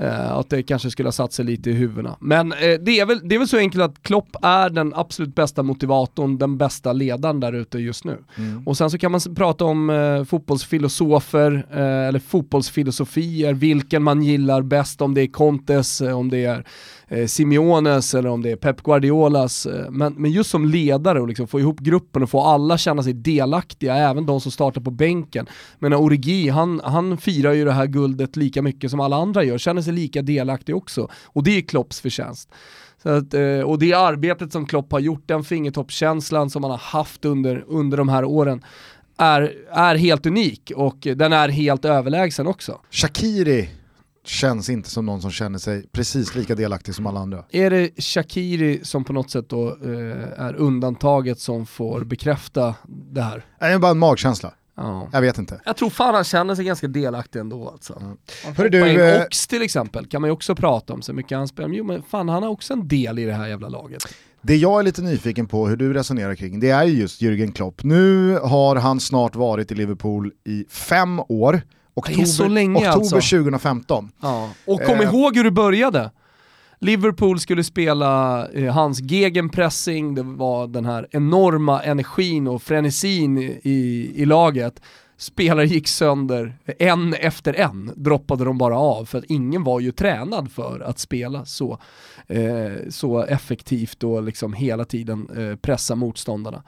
Eh, 0.00 0.32
att 0.32 0.50
det 0.50 0.62
kanske 0.62 0.90
skulle 0.90 1.06
ha 1.06 1.12
satt 1.12 1.32
sig 1.32 1.44
lite 1.44 1.70
i 1.70 1.72
huvudena. 1.72 2.16
Men 2.20 2.52
eh, 2.52 2.58
det, 2.58 3.00
är 3.00 3.06
väl, 3.06 3.20
det 3.24 3.34
är 3.34 3.38
väl 3.38 3.48
så 3.48 3.56
enkelt 3.56 3.84
att 3.84 4.02
Klopp 4.02 4.36
är 4.42 4.70
den 4.70 4.94
absolut 4.94 5.34
bästa 5.34 5.62
motivatorn, 5.62 6.38
den 6.38 6.58
bästa 6.58 6.92
ledaren 6.92 7.40
där 7.40 7.52
ute 7.52 7.78
just 7.78 8.04
nu. 8.04 8.18
Och 8.66 8.76
sen 8.76 8.90
så 8.90 8.98
kan 8.98 9.12
man 9.12 9.20
prata 9.36 9.64
om 9.64 9.90
eh, 9.90 10.24
fotbollsfilosofer 10.24 11.66
eh, 11.70 12.08
eller 12.08 12.18
fotbollsfilosofier, 12.18 13.54
vilken 13.54 14.02
man 14.02 14.22
gillar 14.22 14.62
bäst, 14.62 15.00
om 15.00 15.14
det 15.14 15.22
är 15.22 15.26
Contes, 15.26 16.00
om 16.00 16.30
det 16.30 16.44
är 16.44 16.64
eh, 17.10 17.26
Simeones 17.26 18.14
eller 18.14 18.28
om 18.28 18.42
det 18.42 18.50
är 18.50 18.56
Pep 18.56 18.82
Guardiolas. 18.82 19.66
Eh, 19.66 19.90
men, 19.90 20.14
men 20.16 20.30
just 20.30 20.50
som 20.50 20.64
ledare 20.64 21.20
och 21.20 21.28
liksom 21.28 21.46
få 21.48 21.60
ihop 21.60 21.80
gruppen 21.80 22.22
och 22.22 22.30
få 22.30 22.40
alla 22.40 22.78
känna 22.78 23.02
sig 23.02 23.12
delaktiga, 23.12 23.96
även 23.96 24.26
de 24.26 24.40
som 24.40 24.52
startar 24.52 24.80
på 24.80 24.90
bänken. 24.90 25.46
Men 25.78 25.94
Origi, 25.94 26.48
han, 26.48 26.80
han 26.84 27.18
firar 27.18 27.52
ju 27.52 27.64
det 27.64 27.72
här 27.72 27.86
guldet 27.86 28.36
lika 28.36 28.62
mycket 28.62 28.90
som 28.90 29.00
alla 29.00 29.16
andra 29.16 29.44
gör, 29.44 29.58
känner 29.58 29.82
sig 29.82 29.92
lika 29.92 30.22
delaktig 30.22 30.76
också. 30.76 31.08
Och 31.24 31.42
det 31.42 31.50
är 31.58 31.60
Klopps 31.60 32.00
förtjänst. 32.00 32.48
Så 33.02 33.08
att, 33.08 33.34
eh, 33.34 33.60
och 33.60 33.78
det 33.78 33.92
arbetet 33.92 34.52
som 34.52 34.66
Klopp 34.66 34.92
har 34.92 35.00
gjort, 35.00 35.22
den 35.26 35.44
fingertoppskänslan 35.44 36.50
som 36.50 36.64
han 36.64 36.70
har 36.70 36.78
haft 36.78 37.24
under, 37.24 37.64
under 37.68 37.96
de 37.96 38.08
här 38.08 38.24
åren, 38.24 38.64
är, 39.16 39.52
är 39.70 39.94
helt 39.94 40.26
unik 40.26 40.72
och 40.76 40.96
den 41.00 41.32
är 41.32 41.48
helt 41.48 41.84
överlägsen 41.84 42.46
också. 42.46 42.80
Shakiri 42.90 43.68
känns 44.24 44.70
inte 44.70 44.90
som 44.90 45.06
någon 45.06 45.22
som 45.22 45.30
känner 45.30 45.58
sig 45.58 45.86
precis 45.92 46.34
lika 46.34 46.54
delaktig 46.54 46.94
som 46.94 47.06
alla 47.06 47.20
andra. 47.20 47.44
Är 47.50 47.70
det 47.70 47.90
Shakiri 48.02 48.80
som 48.82 49.04
på 49.04 49.12
något 49.12 49.30
sätt 49.30 49.48
då 49.48 49.68
eh, 49.68 50.40
är 50.40 50.54
undantaget 50.56 51.40
som 51.40 51.66
får 51.66 52.04
bekräfta 52.04 52.74
det 52.88 53.22
här? 53.22 53.44
Det 53.60 53.66
är 53.66 53.78
bara 53.78 53.90
en 53.90 53.98
magkänsla, 53.98 54.54
Ja. 54.76 55.08
jag 55.12 55.20
vet 55.20 55.38
inte. 55.38 55.60
Jag 55.64 55.76
tror 55.76 55.90
fan 55.90 56.14
han 56.14 56.24
känner 56.24 56.54
sig 56.54 56.64
ganska 56.64 56.88
delaktig 56.88 57.38
ändå 57.40 57.68
alltså. 57.68 57.98
Han 58.44 58.54
Hörru 58.54 58.68
du, 58.68 58.90
in 58.92 59.00
eh, 59.00 59.22
Ox 59.22 59.46
till 59.46 59.62
exempel 59.62 60.06
kan 60.06 60.20
man 60.20 60.28
ju 60.28 60.32
också 60.32 60.54
prata 60.54 60.92
om, 60.92 61.02
så 61.02 61.12
mycket 61.12 61.38
han 61.38 61.48
spelar. 61.48 61.68
Jo 61.68 61.84
men 61.84 62.02
fan 62.02 62.28
han 62.28 62.42
har 62.42 62.50
också 62.50 62.72
en 62.72 62.88
del 62.88 63.18
i 63.18 63.24
det 63.24 63.32
här 63.32 63.48
jävla 63.48 63.68
laget. 63.68 64.02
Det 64.42 64.56
jag 64.56 64.78
är 64.78 64.82
lite 64.82 65.02
nyfiken 65.02 65.46
på 65.46 65.68
hur 65.68 65.76
du 65.76 65.92
resonerar 65.92 66.34
kring, 66.34 66.60
det 66.60 66.70
är 66.70 66.84
ju 66.84 66.98
just 67.00 67.22
Jürgen 67.22 67.52
Klopp. 67.52 67.82
Nu 67.84 68.38
har 68.38 68.76
han 68.76 69.00
snart 69.00 69.36
varit 69.36 69.72
i 69.72 69.74
Liverpool 69.74 70.32
i 70.44 70.64
fem 70.68 71.20
år, 71.28 71.62
oktober, 72.08 72.24
så 72.24 72.48
länge 72.48 72.74
oktober 72.76 72.92
alltså. 72.92 73.14
2015. 73.36 74.10
Ja. 74.20 74.50
Och 74.66 74.82
kom 74.82 75.00
Eh. 75.00 75.02
ihåg 75.04 75.36
hur 75.36 75.44
det 75.44 75.50
började. 75.50 76.10
Liverpool 76.82 77.40
skulle 77.40 77.64
spela 77.64 78.46
eh, 78.48 78.72
hans 78.74 79.00
gegenpressing, 79.00 80.14
det 80.14 80.22
var 80.22 80.66
den 80.66 80.84
här 80.84 81.06
enorma 81.10 81.82
energin 81.82 82.48
och 82.48 82.62
frenesin 82.62 83.38
i, 83.62 84.12
i 84.14 84.24
laget. 84.24 84.80
Spelare 85.16 85.66
gick 85.66 85.88
sönder, 85.88 86.54
en 86.78 87.14
efter 87.14 87.54
en 87.54 87.92
droppade 87.96 88.44
de 88.44 88.58
bara 88.58 88.78
av 88.78 89.04
för 89.04 89.18
att 89.18 89.24
ingen 89.24 89.64
var 89.64 89.80
ju 89.80 89.92
tränad 89.92 90.52
för 90.52 90.80
att 90.80 90.98
spela 90.98 91.44
så, 91.44 91.78
eh, 92.28 92.88
så 92.90 93.22
effektivt 93.22 94.04
och 94.04 94.22
liksom 94.22 94.52
hela 94.52 94.84
tiden 94.84 95.28
eh, 95.36 95.56
pressa 95.56 95.94
motståndarna. 95.94 96.62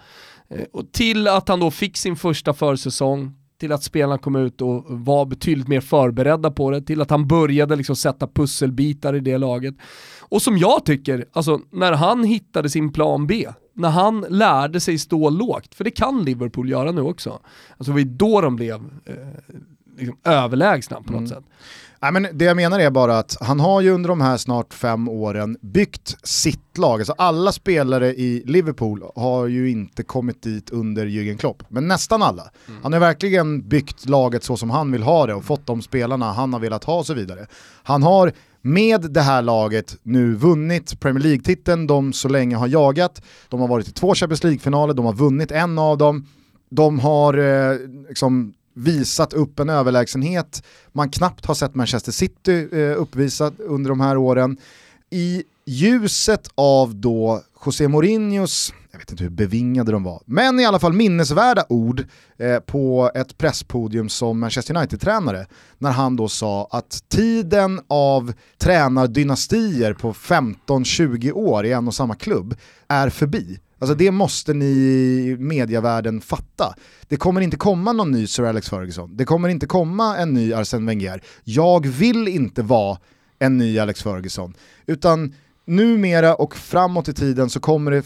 Eh, 0.51 0.64
och 0.73 0.92
till 0.92 1.29
att 1.29 1.49
han 1.49 1.61
då 1.61 1.71
fick 1.71 1.97
sin 1.97 2.16
första 2.16 2.55
försäsong, 2.55 3.35
till 3.62 3.72
att 3.72 3.83
spelarna 3.83 4.18
kom 4.18 4.37
ut 4.37 4.61
och 4.61 4.85
var 4.88 5.27
betydligt 5.27 5.68
mer 5.68 5.81
förberedda 5.81 6.51
på 6.51 6.70
det, 6.70 6.83
till 6.83 7.01
att 7.01 7.11
han 7.11 7.27
började 7.27 7.77
liksom 7.77 7.96
sätta 7.96 8.27
pusselbitar 8.27 9.14
i 9.14 9.20
det 9.20 9.38
laget. 9.38 9.75
Och 10.20 10.42
som 10.42 10.59
jag 10.59 10.85
tycker, 10.85 11.25
alltså 11.33 11.61
när 11.70 11.92
han 11.92 12.25
hittade 12.25 12.70
sin 12.70 12.92
plan 12.92 13.27
B, 13.27 13.48
när 13.75 13.90
han 13.90 14.27
lärde 14.29 14.81
sig 14.81 14.98
stå 14.98 15.31
lågt, 15.31 15.75
för 15.75 15.85
det 15.85 15.90
kan 15.90 16.25
Liverpool 16.25 16.70
göra 16.70 16.92
nu 16.92 17.01
också. 17.01 17.31
Alltså 17.31 17.85
det 17.85 17.92
var 17.92 17.98
ju 17.98 18.05
då 18.05 18.40
de 18.40 18.57
blev 18.57 18.75
eh, 19.05 19.14
liksom 19.98 20.16
överlägsna 20.25 21.03
på 21.03 21.12
något 21.12 21.29
sätt. 21.29 21.44
Nej, 22.03 22.12
men 22.12 22.27
det 22.33 22.45
jag 22.45 22.57
menar 22.57 22.79
är 22.79 22.91
bara 22.91 23.19
att 23.19 23.37
han 23.41 23.61
har 23.61 23.81
ju 23.81 23.91
under 23.91 24.09
de 24.09 24.21
här 24.21 24.37
snart 24.37 24.75
fem 24.75 25.09
åren 25.09 25.57
byggt 25.61 26.17
sitt 26.23 26.79
lag. 26.79 27.01
Alltså 27.01 27.15
alla 27.19 27.53
spelare 27.53 28.09
i 28.09 28.43
Liverpool 28.47 29.03
har 29.17 29.47
ju 29.47 29.71
inte 29.71 30.03
kommit 30.03 30.43
dit 30.43 30.71
under 30.71 31.07
Jürgen 31.07 31.37
Klopp, 31.37 31.62
men 31.69 31.88
nästan 31.88 32.23
alla. 32.23 32.51
Han 32.83 32.93
har 32.93 33.01
verkligen 33.01 33.69
byggt 33.69 34.09
laget 34.09 34.45
så 34.45 34.57
som 34.57 34.71
han 34.71 34.93
vill 34.93 35.03
ha 35.03 35.27
det 35.27 35.35
och 35.35 35.45
fått 35.45 35.67
de 35.67 35.83
spelarna 35.83 36.33
han 36.33 36.53
har 36.53 36.61
velat 36.61 36.85
ha 36.85 36.99
och 36.99 37.07
så 37.07 37.15
vidare. 37.15 37.47
Han 37.83 38.03
har 38.03 38.33
med 38.62 39.01
det 39.01 39.21
här 39.21 39.43
laget 39.43 39.97
nu 40.03 40.35
vunnit 40.35 41.01
Premier 41.01 41.23
League-titeln 41.25 41.87
de 41.87 42.12
så 42.12 42.29
länge 42.29 42.57
har 42.57 42.67
jagat. 42.67 43.23
De 43.49 43.61
har 43.61 43.69
varit 43.69 43.88
i 43.88 43.93
två 43.93 44.15
Champions 44.15 44.45
League-finaler, 44.45 44.95
de 44.95 45.05
har 45.05 45.15
vunnit 45.15 45.51
en 45.51 45.79
av 45.79 45.99
dem. 45.99 46.27
De 46.71 46.99
har 46.99 47.35
eh, 47.38 47.79
liksom 48.09 48.55
visat 48.74 49.32
upp 49.32 49.61
en 49.61 49.68
överlägsenhet 49.68 50.62
man 50.92 51.11
knappt 51.11 51.46
har 51.46 51.54
sett 51.54 51.74
Manchester 51.74 52.12
City 52.12 52.68
eh, 52.72 53.00
uppvisa 53.00 53.52
under 53.58 53.88
de 53.88 54.00
här 54.00 54.16
åren. 54.16 54.56
I 55.11 55.42
ljuset 55.66 56.48
av 56.54 56.94
då 56.94 57.42
José 57.66 57.88
Mourinhos, 57.88 58.74
jag 58.90 58.98
vet 58.98 59.11
inte 59.11 59.24
hur 59.24 59.30
bevingade 59.30 59.92
de 59.92 60.04
var, 60.04 60.22
men 60.26 60.61
i 60.61 60.64
alla 60.64 60.78
fall 60.78 60.92
minnesvärda 60.92 61.64
ord 61.68 62.04
eh, 62.38 62.58
på 62.58 63.11
ett 63.14 63.38
presspodium 63.38 64.08
som 64.08 64.40
Manchester 64.40 64.76
United-tränare 64.76 65.46
när 65.78 65.90
han 65.90 66.16
då 66.16 66.28
sa 66.28 66.68
att 66.70 67.04
tiden 67.08 67.80
av 67.88 68.32
tränardynastier 68.58 69.94
på 69.94 70.12
15-20 70.12 71.32
år 71.32 71.66
i 71.66 71.72
en 71.72 71.88
och 71.88 71.94
samma 71.94 72.14
klubb 72.14 72.54
är 72.88 73.08
förbi. 73.08 73.58
Alltså 73.83 73.95
det 73.95 74.11
måste 74.11 74.55
ni 74.55 74.64
i 74.64 75.37
mediavärlden 75.38 76.21
fatta. 76.21 76.75
Det 77.09 77.16
kommer 77.16 77.40
inte 77.40 77.57
komma 77.57 77.92
någon 77.92 78.11
ny 78.11 78.27
Sir 78.27 78.45
Alex 78.45 78.68
Ferguson, 78.68 79.16
det 79.16 79.25
kommer 79.25 79.49
inte 79.49 79.66
komma 79.66 80.16
en 80.16 80.35
ny 80.35 80.53
Arsene 80.53 80.87
Wenger. 80.87 81.23
Jag 81.45 81.87
vill 81.87 82.29
inte 82.29 82.62
vara 82.62 82.99
en 83.38 83.59
ny 83.59 83.79
Alex 83.79 84.03
Ferguson, 84.03 84.55
utan 84.87 85.35
numera 85.66 86.35
och 86.35 86.57
framåt 86.57 87.09
i 87.09 87.14
tiden 87.14 87.51
så 87.51 87.61
kommer 87.61 87.90
det 87.90 88.03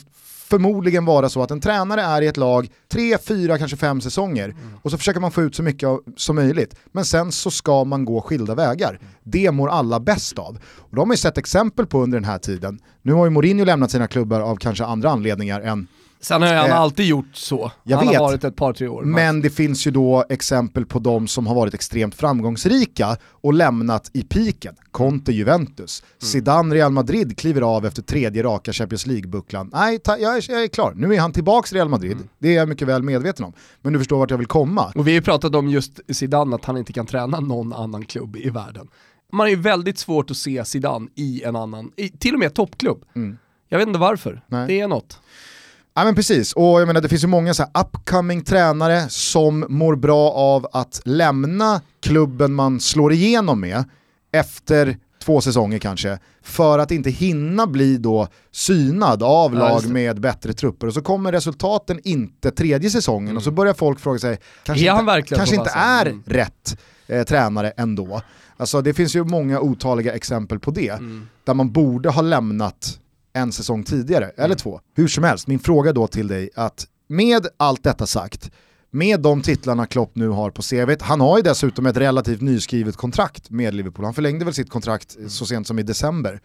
förmodligen 0.49 1.05
vara 1.05 1.29
så 1.29 1.43
att 1.43 1.51
en 1.51 1.61
tränare 1.61 2.01
är 2.01 2.23
i 2.23 2.27
ett 2.27 2.37
lag 2.37 2.71
tre, 2.89 3.19
fyra, 3.19 3.59
kanske 3.59 3.77
fem 3.77 4.01
säsonger 4.01 4.55
och 4.83 4.91
så 4.91 4.99
försöker 4.99 5.21
man 5.21 5.31
få 5.31 5.43
ut 5.43 5.55
så 5.55 5.63
mycket 5.63 5.89
som 6.17 6.37
möjligt. 6.37 6.75
Men 6.93 7.05
sen 7.05 7.33
så 7.33 7.51
ska 7.51 7.85
man 7.85 8.05
gå 8.05 8.21
skilda 8.21 8.55
vägar. 8.55 9.01
Det 9.23 9.51
mår 9.51 9.69
alla 9.69 10.01
bäst 10.01 10.39
av. 10.39 10.59
Och 10.77 10.97
de 10.97 11.09
har 11.09 11.15
ju 11.15 11.19
sett 11.19 11.39
exempel 11.39 11.87
på 11.87 12.03
under 12.03 12.19
den 12.19 12.29
här 12.29 12.39
tiden. 12.39 12.79
Nu 13.03 13.13
har 13.13 13.25
ju 13.25 13.31
Mourinho 13.31 13.65
lämnat 13.65 13.91
sina 13.91 14.07
klubbar 14.07 14.41
av 14.41 14.57
kanske 14.57 14.85
andra 14.85 15.11
anledningar 15.11 15.61
än 15.61 15.87
Sen 16.27 16.43
har 16.43 16.55
han 16.55 16.71
Eh, 16.71 16.81
alltid 16.81 17.07
gjort 17.07 17.27
så. 17.37 17.71
jag 17.83 17.97
han 17.97 18.07
vet. 18.07 18.17
har 18.17 18.25
varit 18.25 18.45
ett 18.45 18.57
par, 18.57 18.73
tre 18.73 18.89
år. 18.89 19.03
Men 19.03 19.41
det 19.43 19.51
finns 19.51 19.87
ju 19.87 19.91
då 19.91 20.25
exempel 20.29 20.87
på 20.87 20.99
de 20.99 21.29
som 21.29 21.47
har 21.47 21.55
varit 21.55 21.75
extremt 21.75 22.15
framgångsrika 22.15 23.17
och 23.31 23.55
lämnat 23.55 24.11
i 24.13 24.23
piken. 24.23 24.75
Conte 24.91 25.33
Juventus, 25.33 26.03
Zidane 26.19 26.75
Real 26.75 26.93
Madrid 26.93 27.39
kliver 27.39 27.61
av 27.63 27.87
efter 27.87 28.03
tredje 28.03 28.43
raka 28.43 28.73
Champions 28.73 29.07
League-bucklan. 29.07 29.71
Nej, 29.73 29.99
ta, 29.99 30.19
jag, 30.19 30.37
är, 30.37 30.51
jag 30.51 30.63
är 30.63 30.69
klar. 30.69 30.93
Nu 30.97 31.15
är 31.15 31.21
han 31.21 31.33
tillbaks 31.33 31.73
Real 31.73 31.89
Madrid, 31.89 32.17
det 32.39 32.49
är 32.49 32.55
jag 32.55 32.69
mycket 32.69 32.89
väl 32.89 33.03
medveten 33.03 33.45
om. 33.45 33.53
Men 33.83 33.93
du 33.93 33.99
förstår 33.99 34.19
vart 34.19 34.31
jag 34.31 34.39
vill 34.39 34.47
komma. 34.47 34.93
Och 34.95 35.07
vi 35.07 35.11
har 35.11 35.15
ju 35.17 35.23
pratat 35.23 35.55
om 35.55 35.69
just 35.69 36.01
Zidane, 36.13 36.57
att 36.57 36.65
han 36.65 36.77
inte 36.77 36.93
kan 36.93 37.07
träna 37.07 37.41
någon 37.41 37.73
annan 37.73 38.05
klubb 38.05 38.37
i 38.37 38.51
världen. 38.51 38.89
Man 39.33 39.47
är 39.47 39.51
ju 39.51 39.57
väldigt 39.57 39.99
svårt 39.99 40.31
att 40.31 40.37
se 40.37 40.65
Zidane 40.65 41.09
i 41.15 41.43
en 41.43 41.57
annan, 41.57 41.91
i, 41.97 42.09
till 42.09 42.35
och 42.35 42.41
med 42.41 42.55
toppklubb. 42.55 43.05
Jag 43.69 43.79
vet 43.79 43.87
inte 43.89 43.99
varför, 44.01 44.43
Nej. 44.47 44.67
det 44.67 44.81
är 44.81 44.89
något. 44.89 45.21
Ja 45.99 46.05
men 46.05 46.15
precis, 46.15 46.53
och 46.53 46.81
jag 46.81 46.87
menar 46.87 47.01
det 47.01 47.09
finns 47.09 47.23
ju 47.25 47.29
många 47.29 47.55
så 47.55 47.63
upcoming 47.63 48.43
tränare 48.45 49.09
som 49.09 49.65
mår 49.69 49.97
bra 49.97 50.31
av 50.33 50.67
att 50.73 51.01
lämna 51.05 51.81
klubben 52.03 52.55
man 52.55 52.81
slår 52.81 53.13
igenom 53.13 53.61
med 53.61 53.85
efter 54.33 54.97
två 55.25 55.41
säsonger 55.41 55.79
kanske, 55.79 56.19
för 56.43 56.79
att 56.79 56.91
inte 56.91 57.11
hinna 57.11 57.67
bli 57.67 57.97
då 57.99 58.29
synad 58.53 59.23
av 59.23 59.55
Ja, 59.55 59.59
lag 59.59 59.87
med 59.89 60.21
bättre 60.21 60.53
trupper. 60.53 60.87
Och 60.87 60.95
så 60.95 61.03
kommer 61.03 61.33
resultaten 61.33 62.01
inte 62.05 62.51
tredje 62.51 62.91
säsongen 62.91 63.37
och 63.37 63.43
så 63.43 63.51
börjar 63.51 63.75
folk 63.75 64.01
fråga 64.01 64.19
sig, 64.19 64.39
kanske 64.65 64.91
Mm. 64.91 65.09
Är 65.09 65.17
inte, 65.19 65.35
kanske 65.35 65.57
inte 65.57 65.71
är 65.75 66.07
Mm. 66.07 66.23
rätt 66.27 66.79
eh, 67.07 67.23
tränare 67.23 67.71
ändå. 67.77 68.23
Alltså 68.57 68.81
det 68.83 68.95
finns 68.95 69.17
ju 69.17 69.25
många 69.25 69.61
otaliga 69.61 70.15
exempel 70.15 70.59
på 70.59 70.71
det, 70.71 70.89
Mm. 70.89 71.29
där 71.45 71.55
man 71.55 71.73
borde 71.73 72.09
ha 72.11 72.23
lämnat 72.23 72.99
en 73.37 73.53
säsong 73.53 73.85
tidigare, 73.85 74.25
Mm. 74.25 74.35
eller 74.45 74.55
två. 74.55 74.81
Hur 74.95 75.09
som 75.09 75.25
helst, 75.25 75.47
min 75.47 75.59
fråga 75.59 75.93
då 75.93 76.07
till 76.07 76.29
dig 76.29 76.51
att 76.55 76.87
med 77.09 77.47
allt 77.57 77.83
detta 77.83 78.07
sagt, 78.07 78.51
med 78.91 79.21
de 79.21 79.43
titlarna 79.43 79.87
Klopp 79.87 80.11
nu 80.15 80.29
har 80.29 80.51
på 80.51 80.63
CVt, 80.63 81.03
han 81.03 81.21
har 81.21 81.37
ju 81.37 81.43
dessutom 81.43 81.87
ett 81.87 81.97
relativt 81.97 82.41
nyskrivet 82.41 82.97
kontrakt 82.97 83.51
med 83.51 83.75
Liverpool, 83.75 84.05
han 84.05 84.15
förlängde 84.15 84.45
väl 84.45 84.55
sitt 84.55 84.71
kontrakt 84.71 85.17
så 85.29 85.47
sent 85.47 85.67
som 85.67 85.79
i 85.79 85.83
december. 85.83 86.41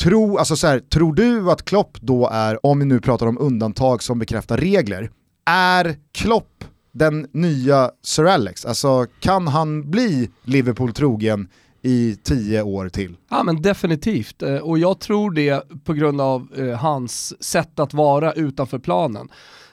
Tro, 0.00 0.38
alltså 0.38 0.56
så 0.56 0.66
här, 0.66 0.80
tror 0.80 1.14
du 1.14 1.50
att 1.50 1.64
Klopp 1.64 1.98
då 2.00 2.28
är, 2.32 2.66
om 2.66 2.78
vi 2.78 2.84
nu 2.84 3.00
pratar 3.00 3.26
om 3.26 3.38
undantag 3.38 4.02
som 4.02 4.18
bekräftar 4.18 4.56
regler, 4.58 5.10
är 5.46 5.96
Klopp 6.12 6.64
den 6.92 7.26
nya 7.32 7.90
Sir 8.04 8.24
Alex? 8.24 8.64
Alltså 8.64 9.06
kan 9.20 9.48
han 9.48 9.90
bli 9.90 10.30
Liverpool 10.44 10.92
trogen 10.92 11.48
i 11.82 12.16
tio 12.22 12.62
år 12.62 12.88
till? 12.88 13.16
Ja 13.30 13.42
men 13.42 13.62
definitivt, 13.62 14.42
eh, 14.42 14.56
och 14.56 14.78
jag 14.78 15.00
tror 15.00 15.30
det 15.30 15.84
på 15.84 15.92
grund 15.92 16.20
av 16.20 16.48
eh, 16.56 16.78
hans 16.78 17.42
sätt 17.44 17.78
att 17.78 17.94
vara 17.94 18.32
utanför 18.32 18.78
planen. 18.78 19.28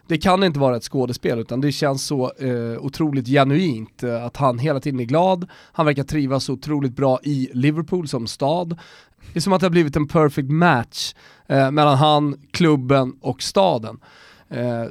Det 0.08 0.18
kan 0.18 0.44
inte 0.44 0.60
vara 0.60 0.78
ett 0.78 0.84
skådespel 0.84 1.40
utan 1.40 1.62
det 1.62 1.72
känns 1.72 2.06
så 2.06 2.32
eh, 2.38 2.86
otroligt 2.86 3.28
genuint 3.28 4.04
eh, 4.04 4.26
att 4.26 4.38
han 4.38 4.60
hela 4.60 4.80
tiden 4.80 5.00
är 5.00 5.04
glad, 5.04 5.48
han 5.72 5.86
verkar 5.86 6.04
trivas 6.04 6.50
otroligt 6.50 6.96
bra 6.96 7.20
i 7.24 7.50
Liverpool 7.54 8.08
som 8.08 8.28
stad. 8.28 8.80
Det 9.34 9.40
är 9.40 9.42
som 9.42 9.54
att 9.54 9.60
det 9.60 9.66
har 9.66 9.72
blivit 9.72 9.96
en 9.96 10.08
perfect 10.08 10.50
match 10.50 11.14
eh, 11.48 11.72
mellan 11.72 11.98
han, 11.98 12.36
klubben 12.52 13.14
och 13.22 13.42
staden. 13.42 14.00
Eh, 14.50 14.84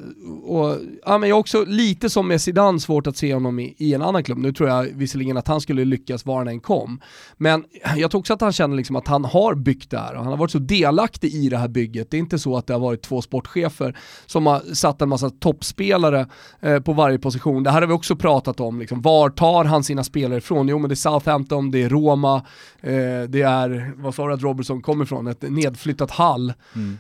och, 0.45 0.77
ja, 1.07 1.19
men 1.19 1.29
jag 1.29 1.37
har 1.37 1.41
också 1.41 1.65
lite 1.65 2.11
som 2.11 2.29
med 2.29 2.41
Zidane 2.41 2.81
svårt 2.81 3.07
att 3.07 3.17
se 3.17 3.35
honom 3.35 3.59
i, 3.59 3.75
i 3.79 3.95
en 3.95 4.03
annan 4.03 4.25
klubb. 4.25 4.39
Nu 4.39 4.53
tror 4.53 4.69
jag 4.69 4.85
visserligen 4.85 5.37
att 5.37 5.49
han 5.49 5.61
skulle 5.61 5.85
lyckas 5.85 6.27
var 6.27 6.39
han 6.39 6.49
än 6.49 6.61
kom. 6.61 7.01
Men 7.37 7.65
jag 7.97 8.11
tror 8.11 8.19
också 8.19 8.35
att 8.35 8.41
han 8.41 8.53
känner 8.53 8.77
liksom 8.77 8.97
att 8.97 9.09
han 9.09 9.25
har 9.25 9.55
byggt 9.55 9.91
det 9.91 9.99
här 9.99 10.13
och 10.15 10.19
han 10.19 10.27
har 10.27 10.37
varit 10.37 10.51
så 10.51 10.59
delaktig 10.59 11.35
i 11.35 11.49
det 11.49 11.57
här 11.57 11.69
bygget. 11.69 12.11
Det 12.11 12.17
är 12.17 12.19
inte 12.19 12.39
så 12.39 12.57
att 12.57 12.67
det 12.67 12.73
har 12.73 12.81
varit 12.81 13.03
två 13.03 13.23
sportchefer 13.23 13.97
som 14.27 14.47
har 14.47 14.75
satt 14.75 15.03
en 15.03 15.09
massa 15.09 15.31
toppspelare 15.31 16.27
eh, 16.61 16.81
på 16.81 16.93
varje 16.93 17.19
position. 17.19 17.63
Det 17.63 17.71
här 17.71 17.81
har 17.81 17.89
vi 17.89 17.95
också 17.95 18.17
pratat 18.17 18.61
om, 18.61 18.81
liksom, 18.81 19.03
var 19.03 19.31
tar 19.31 19.65
han 19.65 19.85
sina 19.85 20.05
spelare 20.05 20.39
ifrån? 20.39 20.69
Jo 20.69 20.79
men 20.79 20.89
det 20.89 20.95
är 20.95 20.97
Southampton, 20.97 21.71
det 21.71 21.83
är 21.83 21.89
Roma, 21.89 22.37
eh, 22.81 22.93
det 23.29 23.43
är, 23.43 23.93
vad 23.97 24.15
sa 24.15 24.27
du 24.27 24.35
att 24.35 24.43
Robertson 24.43 24.83
kommer 24.83 25.05
ifrån? 25.05 25.27
Ett 25.27 25.43
nedflyttat 25.43 26.11
Hall. 26.11 26.53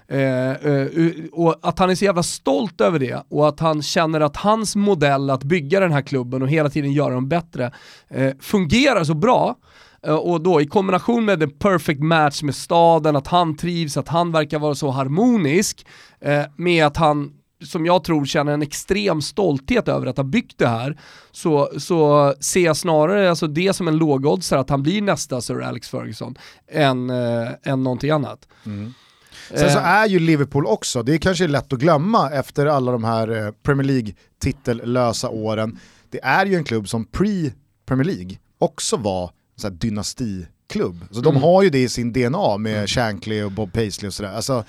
Eh, 0.08 0.50
eh, 0.50 0.86
och 1.32 1.58
att 1.62 1.78
han 1.78 1.90
är 1.90 1.94
så 1.94 2.04
jävla 2.04 2.22
stolt 2.22 2.47
stolt 2.48 2.80
över 2.80 2.98
det 2.98 3.22
och 3.28 3.48
att 3.48 3.60
han 3.60 3.82
känner 3.82 4.20
att 4.20 4.36
hans 4.36 4.76
modell 4.76 5.30
att 5.30 5.44
bygga 5.44 5.80
den 5.80 5.92
här 5.92 6.02
klubben 6.02 6.42
och 6.42 6.48
hela 6.48 6.70
tiden 6.70 6.92
göra 6.92 7.14
dem 7.14 7.28
bättre 7.28 7.72
eh, 8.08 8.32
fungerar 8.40 9.04
så 9.04 9.14
bra 9.14 9.56
eh, 10.06 10.14
och 10.14 10.40
då 10.40 10.60
i 10.60 10.66
kombination 10.66 11.24
med 11.24 11.40
the 11.40 11.46
perfect 11.48 12.00
match 12.00 12.42
med 12.42 12.54
staden, 12.54 13.16
att 13.16 13.26
han 13.26 13.56
trivs, 13.56 13.96
att 13.96 14.08
han 14.08 14.32
verkar 14.32 14.58
vara 14.58 14.74
så 14.74 14.90
harmonisk 14.90 15.86
eh, 16.20 16.42
med 16.56 16.86
att 16.86 16.96
han 16.96 17.30
som 17.64 17.86
jag 17.86 18.04
tror 18.04 18.24
känner 18.24 18.52
en 18.52 18.62
extrem 18.62 19.22
stolthet 19.22 19.88
över 19.88 20.06
att 20.06 20.16
ha 20.16 20.24
byggt 20.24 20.58
det 20.58 20.68
här, 20.68 20.98
så, 21.30 21.70
så 21.78 22.34
ser 22.40 22.64
jag 22.64 22.76
snarare 22.76 23.30
alltså 23.30 23.46
det 23.46 23.72
som 23.72 23.88
en 23.88 23.96
lågoddsare 23.96 24.60
att 24.60 24.70
han 24.70 24.82
blir 24.82 25.02
nästa 25.02 25.40
Sir 25.40 25.62
Alex 25.62 25.88
Ferguson 25.88 26.34
än, 26.72 27.10
eh, 27.10 27.48
än 27.62 27.82
någonting 27.82 28.10
annat. 28.10 28.48
Mm. 28.66 28.94
Sen 29.50 29.58
så 29.70 29.78
Eh, 29.78 29.86
är 29.86 30.06
ju 30.06 30.18
Liverpool 30.18 30.66
också, 30.66 31.02
det 31.02 31.14
är 31.14 31.18
kanske 31.18 31.46
lätt 31.46 31.72
att 31.72 31.78
glömma 31.78 32.30
efter 32.30 32.66
alla 32.66 32.92
de 32.92 33.04
här 33.04 33.46
eh, 33.46 33.52
Premier 33.62 33.86
League-titellösa 33.86 35.28
åren, 35.28 35.78
det 36.10 36.20
är 36.22 36.46
ju 36.46 36.54
en 36.54 36.64
klubb 36.64 36.88
som 36.88 37.06
pre-Premier 37.06 38.04
League 38.04 38.36
också 38.58 38.96
var 38.96 39.30
sån 39.56 39.70
här 39.72 39.78
dynastiklubb. 39.78 41.04
Så 41.10 41.20
de 41.20 41.28
Mm. 41.30 41.42
har 41.42 41.62
ju 41.62 41.70
det 41.70 41.82
i 41.82 41.88
sin 41.88 42.12
DNA 42.12 42.56
med 42.56 42.88
Shankly 42.90 43.42
och 43.42 43.52
Bob 43.52 43.72
Paisley 43.72 44.08
och 44.08 44.14
sådär. 44.14 44.32
Alltså, 44.32 44.64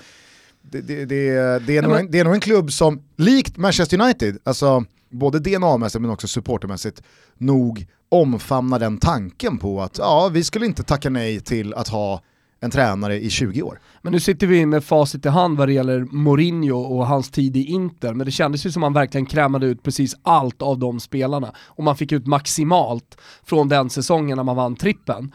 det, 0.62 0.80
det, 0.80 1.04
det, 1.04 1.58
det, 1.66 1.76
är 1.76 1.82
nog 1.82 1.96
en, 1.96 2.10
det 2.10 2.18
är 2.18 2.24
nog 2.24 2.34
en 2.34 2.40
klubb 2.40 2.72
som, 2.72 3.02
likt 3.16 3.56
Manchester 3.56 4.00
United, 4.00 4.38
alltså 4.44 4.84
både 5.10 5.38
DNA-mässigt 5.38 6.00
men 6.02 6.10
också 6.10 6.28
supportermässigt, 6.28 7.02
nog 7.38 7.86
omfamnar 8.08 8.78
den 8.78 8.98
tanken 8.98 9.58
på 9.58 9.82
att 9.82 9.98
ja, 9.98 10.28
vi 10.32 10.44
skulle 10.44 10.66
inte 10.66 10.82
tacka 10.82 11.10
nej 11.10 11.40
till 11.40 11.74
att 11.74 11.88
ha 11.88 12.22
en 12.60 12.70
tränare 12.70 13.20
i 13.20 13.30
20 13.30 13.62
år. 13.62 13.80
Men 14.02 14.12
nu 14.12 14.20
sitter 14.20 14.46
vi 14.46 14.66
med 14.66 14.84
facit 14.84 15.26
i 15.26 15.28
hand 15.28 15.58
vad 15.58 15.68
det 15.68 15.72
gäller 15.72 16.00
Mourinho 16.00 16.76
och 16.76 17.06
hans 17.06 17.30
tid 17.30 17.56
i 17.56 17.64
Inter, 17.64 18.14
men 18.14 18.26
det 18.26 18.32
kändes 18.32 18.66
ju 18.66 18.72
som 18.72 18.82
att 18.82 18.86
man 18.86 18.92
verkligen 18.92 19.26
krämade 19.26 19.66
ut 19.66 19.82
precis 19.82 20.16
allt 20.22 20.62
av 20.62 20.78
de 20.78 21.00
spelarna. 21.00 21.52
Och 21.66 21.84
man 21.84 21.96
fick 21.96 22.12
ut 22.12 22.26
maximalt 22.26 23.16
från 23.44 23.68
den 23.68 23.90
säsongen 23.90 24.36
när 24.36 24.44
man 24.44 24.56
vann 24.56 24.76
trippen. 24.76 25.32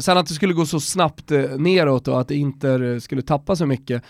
Sen 0.00 0.18
att 0.18 0.26
det 0.26 0.34
skulle 0.34 0.54
gå 0.54 0.66
så 0.66 0.80
snabbt 0.80 1.30
eh, 1.30 1.40
neråt 1.40 2.08
och 2.08 2.20
att 2.20 2.30
Inter 2.30 2.98
skulle 2.98 3.22
tappa 3.22 3.56
så 3.56 3.66
mycket, 3.66 4.02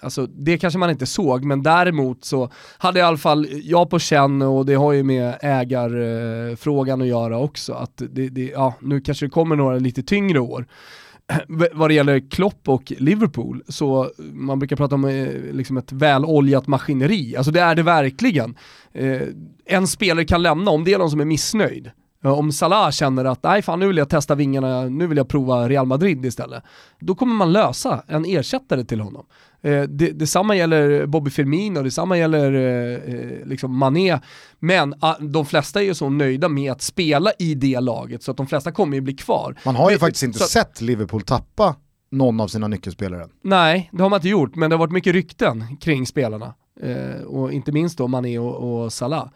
Alltså 0.00 0.26
det 0.26 0.58
kanske 0.58 0.78
man 0.78 0.90
inte 0.90 1.06
såg, 1.06 1.44
men 1.44 1.62
däremot 1.62 2.24
så 2.24 2.50
hade 2.78 2.98
i 2.98 3.02
alla 3.02 3.16
fall 3.16 3.48
jag 3.62 3.90
på 3.90 3.98
känn, 3.98 4.42
och 4.42 4.66
det 4.66 4.74
har 4.74 4.92
ju 4.92 5.02
med 5.02 5.34
ägarfrågan 5.40 7.02
att 7.02 7.06
göra 7.06 7.38
också, 7.38 7.72
att 7.72 8.02
det, 8.10 8.28
det, 8.28 8.50
ja, 8.54 8.74
nu 8.80 9.00
kanske 9.00 9.26
det 9.26 9.30
kommer 9.30 9.56
några 9.56 9.78
lite 9.78 10.02
tyngre 10.02 10.40
år. 10.40 10.66
Vad 11.72 11.90
det 11.90 11.94
gäller 11.94 12.30
Klopp 12.30 12.68
och 12.68 12.92
Liverpool, 12.98 13.62
så 13.68 14.10
man 14.18 14.58
brukar 14.58 14.76
prata 14.76 14.94
om 14.94 15.04
eh, 15.04 15.28
liksom 15.52 15.76
ett 15.76 15.92
väloljat 15.92 16.66
maskineri. 16.66 17.36
Alltså 17.36 17.52
det 17.52 17.60
är 17.60 17.74
det 17.74 17.82
verkligen. 17.82 18.56
Eh, 18.92 19.22
en 19.64 19.86
spelare 19.86 20.24
kan 20.24 20.42
lämna 20.42 20.70
om 20.70 20.84
det 20.84 20.92
är 20.92 20.98
någon 20.98 21.10
som 21.10 21.20
är 21.20 21.24
missnöjd. 21.24 21.90
Om 22.22 22.52
Salah 22.52 22.90
känner 22.90 23.24
att 23.24 23.42
nej 23.42 23.62
fan 23.62 23.78
nu 23.78 23.86
vill 23.86 23.96
jag 23.96 24.08
testa 24.08 24.34
vingarna, 24.34 24.82
nu 24.82 25.06
vill 25.06 25.16
jag 25.18 25.28
prova 25.28 25.68
Real 25.68 25.86
Madrid 25.86 26.24
istället. 26.24 26.62
Då 27.00 27.14
kommer 27.14 27.34
man 27.34 27.52
lösa 27.52 28.02
en 28.06 28.24
ersättare 28.24 28.84
till 28.84 29.00
honom. 29.00 29.26
Eh, 29.66 29.82
det, 29.82 30.10
detsamma 30.12 30.56
gäller 30.56 31.06
Bobby 31.06 31.30
Firmino, 31.30 31.82
detsamma 31.82 32.18
gäller 32.18 32.52
eh, 32.52 33.14
eh, 33.14 33.46
liksom 33.46 33.76
Mané. 33.78 34.18
Men 34.58 34.94
ah, 35.00 35.14
de 35.20 35.46
flesta 35.46 35.80
är 35.82 35.84
ju 35.84 35.94
så 35.94 36.08
nöjda 36.10 36.48
med 36.48 36.72
att 36.72 36.82
spela 36.82 37.30
i 37.38 37.54
det 37.54 37.80
laget 37.80 38.22
så 38.22 38.30
att 38.30 38.36
de 38.36 38.46
flesta 38.46 38.72
kommer 38.72 38.94
ju 38.94 39.00
bli 39.00 39.14
kvar. 39.14 39.56
Man 39.64 39.76
har 39.76 39.90
ju 39.90 39.94
Men- 39.94 40.00
faktiskt 40.00 40.22
inte 40.22 40.38
så- 40.38 40.44
sett 40.44 40.80
Liverpool 40.80 41.22
tappa 41.22 41.76
någon 42.10 42.40
av 42.40 42.48
sina 42.48 42.68
nyckelspelare. 42.68 43.26
Nej, 43.42 43.88
det 43.92 44.02
har 44.02 44.10
man 44.10 44.16
inte 44.18 44.28
gjort, 44.28 44.54
men 44.56 44.70
det 44.70 44.76
har 44.76 44.78
varit 44.80 44.92
mycket 44.92 45.12
rykten 45.12 45.76
kring 45.76 46.06
spelarna. 46.06 46.54
Eh, 46.82 47.22
och 47.26 47.52
inte 47.52 47.72
minst 47.72 47.98
då 47.98 48.08
Mané 48.08 48.38
och, 48.38 48.82
och 48.84 48.92
Salah. 48.92 49.28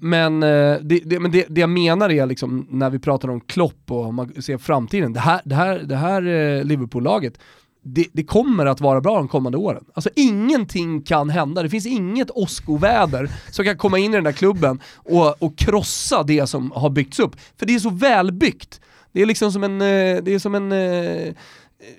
Men, 0.00 0.42
eh, 0.42 0.76
det, 0.82 1.00
det, 1.04 1.20
men 1.20 1.30
det, 1.30 1.46
det 1.48 1.60
jag 1.60 1.70
menar 1.70 2.10
är 2.10 2.26
liksom 2.26 2.66
när 2.70 2.90
vi 2.90 2.98
pratar 2.98 3.28
om 3.30 3.40
Klopp 3.40 3.90
och 3.90 4.04
om 4.06 4.14
man 4.14 4.42
ser 4.42 4.58
framtiden, 4.58 5.12
det 5.12 5.20
här, 5.20 5.40
det 5.44 5.54
här, 5.54 5.78
det 5.78 5.96
här 5.96 6.22
eh, 6.26 6.64
Liverpool-laget, 6.64 7.38
det, 7.84 8.06
det 8.12 8.24
kommer 8.24 8.66
att 8.66 8.80
vara 8.80 9.00
bra 9.00 9.14
de 9.16 9.28
kommande 9.28 9.58
åren. 9.58 9.84
Alltså 9.94 10.10
ingenting 10.16 11.02
kan 11.02 11.30
hända, 11.30 11.62
det 11.62 11.70
finns 11.70 11.86
inget 11.86 12.30
åskoväder 12.30 13.30
som 13.50 13.64
kan 13.64 13.76
komma 13.76 13.98
in 13.98 14.10
i 14.12 14.16
den 14.16 14.24
där 14.24 14.32
klubben 14.32 14.80
och, 14.94 15.42
och 15.42 15.56
krossa 15.58 16.22
det 16.22 16.46
som 16.46 16.70
har 16.74 16.90
byggts 16.90 17.18
upp. 17.18 17.36
För 17.58 17.66
det 17.66 17.74
är 17.74 17.78
så 17.78 17.90
välbyggt. 17.90 18.80
Det 19.12 19.22
är 19.22 19.26
liksom 19.26 19.52
som 19.52 19.64
en, 19.64 19.80
eh, 19.80 20.22
det 20.22 20.34
är 20.34 20.38
som 20.38 20.54
en 20.54 20.72
eh, 20.72 21.34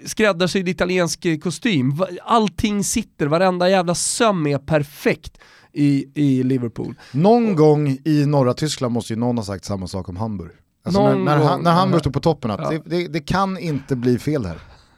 skräddarsydd 0.06 0.70
italiensk 0.70 1.42
kostym. 1.44 1.94
Allting 2.24 2.84
sitter, 2.84 3.28
varenda 3.28 3.70
jävla 3.70 3.96
söm 3.96 4.48
är 4.48 4.58
perfekt 4.58 5.38
i, 5.74 6.06
i 6.14 6.44
Liverpool. 6.44 6.96
Någon 7.12 7.56
gång 7.56 7.98
i 8.06 8.26
norra 8.26 8.54
Tyskland 8.54 8.94
måste 8.94 9.14
ju 9.14 9.20
någon 9.20 9.38
ha 9.38 9.46
sagt 9.46 9.66
samma 9.66 9.88
sak 9.88 10.10
om 10.10 10.18
Hamburg. 10.18 10.52
Alltså 10.86 11.04
när, 11.04 11.14
Någon 11.14 11.26
när, 11.26 11.38
han, 11.38 11.62
när 11.62 11.72
Hamburg 11.72 12.00
stod 12.02 12.14
på 12.14 12.20
toppen, 12.20 12.52
att 12.52 12.60
Ja. 12.60 12.70
det, 12.70 12.82
det, 12.86 13.08
det 13.08 13.20
kan 13.20 13.58
inte 13.58 13.96
bli 13.96 14.20
fel 14.20 14.46
här. 14.46 14.58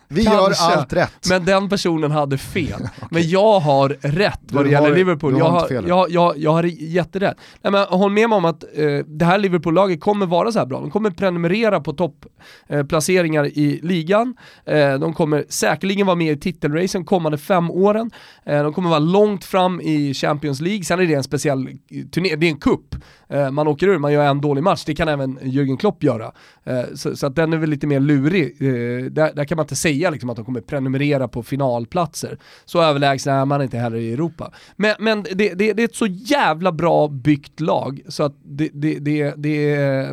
Vi 0.10 0.26
Kanske, 0.26 0.63
gör 0.65 0.78
allt 0.78 0.93
rätt. 0.93 1.30
Men 1.30 1.46
den 1.46 1.70
personen 1.70 2.12
hade 2.12 2.38
fel. 2.38 2.89
Men 3.12 3.30
jag 3.30 3.60
har 3.60 3.89
rätt 4.02 4.39
vad 4.52 4.65
det 4.65 4.72
gäller 4.72 4.96
Liverpool. 4.96 5.34
du 5.34 5.39
Jag 5.39 5.50
har 5.50 5.67
fel. 5.67 5.86
jag, 5.88 6.12
jag, 6.12 6.38
jag 6.38 6.52
har 6.52 6.63
jätterätt. 6.63 7.38
Nej, 7.62 7.72
men 7.72 7.84
håll 7.84 8.12
med 8.12 8.30
mig 8.30 8.38
om 8.38 8.46
att 8.46 8.63
eh, 8.63 9.06
det 9.06 9.26
här 9.26 9.38
Liverpool-laget 9.38 10.02
kommer 10.02 10.26
vara 10.26 10.52
så 10.52 10.60
här 10.60 10.65
bra. 10.65 10.80
De 10.80 10.91
kommer 10.91 11.10
prenumerera 11.10 11.82
på 11.82 11.93
topplaceringar 11.93 13.43
eh, 13.43 13.50
i 13.50 13.80
ligan. 13.84 14.36
Eh, 14.65 14.93
de 14.93 15.13
kommer 15.13 15.46
säkerligen 15.50 16.08
vara 16.08 16.15
med 16.15 16.34
i 16.34 16.39
titelracen 16.39 17.06
kommande 17.06 17.38
fem 17.38 17.72
åren. 17.72 18.12
Eh, 18.46 18.63
de 18.63 18.74
kommer 18.74 18.89
vara 18.89 19.00
långt 19.00 19.46
fram 19.46 19.82
i 19.82 20.13
Champions 20.13 20.62
League. 20.62 20.84
Sen 20.84 21.00
är 21.00 21.06
det 21.06 21.13
en 21.13 21.24
speciell 21.24 21.67
turné, 22.12 22.36
det 22.36 22.46
är 22.46 22.52
en 22.52 22.60
kupp. 22.60 22.96
Eh, 23.30 23.52
man 23.52 23.68
åker 23.68 23.88
ur, 23.88 23.98
man 23.98 24.13
gör 24.13 24.26
en 24.26 24.42
dålig 24.42 24.63
match. 24.63 24.84
Det 24.86 24.96
kan 24.96 25.08
även 25.08 25.40
Jürgen 25.40 25.78
Klopp 25.78 26.04
göra. 26.04 26.32
Eh, 26.63 26.84
så, 26.96 27.16
så 27.16 27.28
att 27.28 27.36
den 27.36 27.54
är 27.54 27.58
väl 27.58 27.70
lite 27.70 27.88
mer 27.88 28.00
lurig. 28.00 28.62
Eh, 28.62 29.06
där, 29.12 29.34
där 29.34 29.46
kan 29.46 29.56
man 29.56 29.63
inte 29.63 29.76
säga 29.76 30.10
liksom, 30.10 30.30
att 30.30 30.36
de 30.36 30.46
kommer 30.46 30.62
prenumerera 30.62 31.28
på 31.28 31.44
finalplatser. 31.44 32.38
Så 32.66 32.82
överlägsna 32.82 33.34
är 33.34 33.46
man 33.46 33.62
inte 33.62 33.78
heller 33.78 33.98
i 33.98 34.13
Europa. 34.13 34.52
Men, 34.76 34.96
men 35.00 35.24
det, 35.24 35.54
det, 35.54 35.74
det 35.74 35.84
är 35.84 35.86
ett 35.86 35.96
så 35.96 36.08
jävla 36.08 36.72
bra 36.72 37.08
byggt 37.08 37.60
lag 37.60 38.02
så 38.08 38.24
att 38.24 38.36
det, 38.44 38.70
det, 38.74 39.00
det, 39.00 39.34
det, 39.38 40.10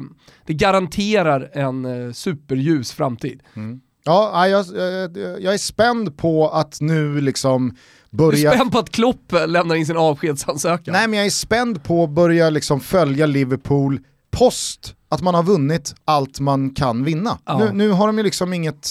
det 0.46 0.54
garanterar 0.54 1.50
en 1.52 1.84
eh, 1.84 2.12
superljus 2.12 2.92
framtid. 2.92 3.42
Mm. 3.56 3.80
Ja, 4.06 4.48
jag, 4.48 4.66
jag, 4.66 5.18
jag 5.40 5.54
är 5.54 5.58
spänd 5.58 6.16
på 6.16 6.48
att 6.48 6.80
nu 6.80 7.20
liksom 7.20 7.76
du 8.14 8.18
börja... 8.18 8.52
är 8.52 8.56
spänd 8.56 8.72
på 8.72 8.78
att 8.78 8.90
Klopp 8.90 9.32
lämnar 9.46 9.74
in 9.74 9.86
sin 9.86 9.96
avskedsansökan? 9.96 10.92
Nej 10.92 11.08
men 11.08 11.18
jag 11.18 11.26
är 11.26 11.30
spänd 11.30 11.84
på 11.84 12.04
att 12.04 12.10
börja 12.10 12.50
liksom 12.50 12.80
följa 12.80 13.26
Liverpool 13.26 14.00
post 14.30 14.94
att 15.08 15.22
man 15.22 15.34
har 15.34 15.42
vunnit 15.42 15.94
allt 16.04 16.40
man 16.40 16.70
kan 16.70 17.04
vinna. 17.04 17.38
Ja. 17.44 17.58
Nu, 17.58 17.72
nu 17.72 17.90
har 17.90 18.06
de 18.06 18.18
ju 18.18 18.24
liksom 18.24 18.52
inget, 18.52 18.90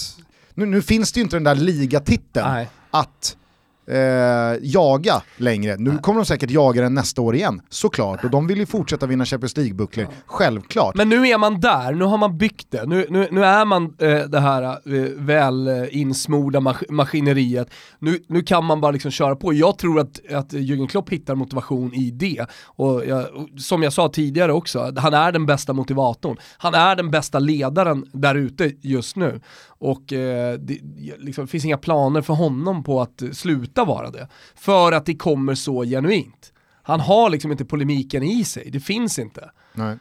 nu, 0.54 0.66
nu 0.66 0.82
finns 0.82 1.12
det 1.12 1.18
ju 1.20 1.24
inte 1.24 1.36
den 1.36 1.44
där 1.44 1.56
ligatiteln 1.56 2.48
Nej. 2.48 2.70
att 2.92 3.38
eh, 3.88 4.60
jaga 4.62 5.22
längre. 5.38 5.76
Nu 5.78 5.98
kommer 5.98 6.20
de 6.20 6.26
säkert 6.26 6.50
jaga 6.50 6.82
den 6.82 6.94
nästa 6.94 7.22
år 7.22 7.36
igen, 7.36 7.62
såklart. 7.70 8.24
Och 8.24 8.30
de 8.30 8.48
vill 8.48 8.58
ju 8.58 8.66
fortsätta 8.66 9.06
vinna 9.06 9.26
Champions 9.26 9.58
League-bucklor, 9.58 10.08
självklart. 10.26 10.96
Men 10.96 11.10
nu 11.10 11.28
är 11.28 11.38
man 11.38 11.60
där, 11.60 11.94
nu 11.94 12.06
har 12.06 12.18
man 12.18 12.38
byggt 12.38 12.72
det. 12.72 12.86
Nu, 12.86 13.08
nu, 13.10 13.28
nu 13.32 13.44
är 13.46 13.66
man 13.66 13.84
eh, 14.00 14.20
det 14.20 14.40
här 14.40 14.64
eh, 14.64 15.10
väl 15.16 15.68
eh, 15.68 15.98
insmorda 15.98 16.60
mas 16.60 16.78
maskineriet. 16.90 17.70
Nu, 18.00 18.20
nu 18.28 18.42
kan 18.42 18.66
man 18.66 18.82
bara 18.82 18.92
liksom 18.92 19.12
köra 19.12 19.36
på. 19.36 19.54
Jag 19.54 19.78
tror 19.78 20.00
att, 20.00 20.32
att 20.34 20.54
Jürgen 20.54 20.88
Klopp 20.88 21.10
hittar 21.10 21.36
motivation 21.36 21.94
i 21.94 22.12
det. 22.12 22.46
Och 22.66 23.06
jag, 23.06 23.36
och 23.36 23.48
som 23.58 23.84
jag 23.84 23.94
sa 23.94 24.10
tidigare 24.10 24.54
också, 24.54 24.94
han 24.98 25.14
är 25.14 25.32
den 25.32 25.46
bästa 25.46 25.74
motivatorn. 25.74 26.38
Han 26.58 26.74
är 26.74 26.96
den 26.96 27.12
bästa 27.12 27.40
ledaren 27.40 28.06
där 28.14 28.36
ute 28.36 28.72
just 28.82 29.16
nu. 29.16 29.42
Och 29.84 30.14
eh, 30.14 30.54
det 30.60 30.80
liksom, 31.20 31.48
finns 31.48 31.66
inga 31.66 31.78
planer 31.78 32.22
för 32.22 32.34
honom 32.34 32.84
på 32.84 33.02
att 33.02 33.24
sluta 33.32 33.73
vara 33.82 34.12
det. 34.12 34.28
För 34.56 34.92
att 34.92 35.06
det 35.06 35.16
kommer 35.16 35.56
så 35.56 35.84
genuint. 35.84 36.54
Han 36.84 37.00
har 37.00 37.30
liksom 37.30 37.52
inte 37.52 37.66
polemiken 37.66 38.24
i 38.24 38.44
sig, 38.46 38.70
det 38.72 38.80
finns 38.80 39.20
inte. 39.20 39.50
Nej. 39.74 39.98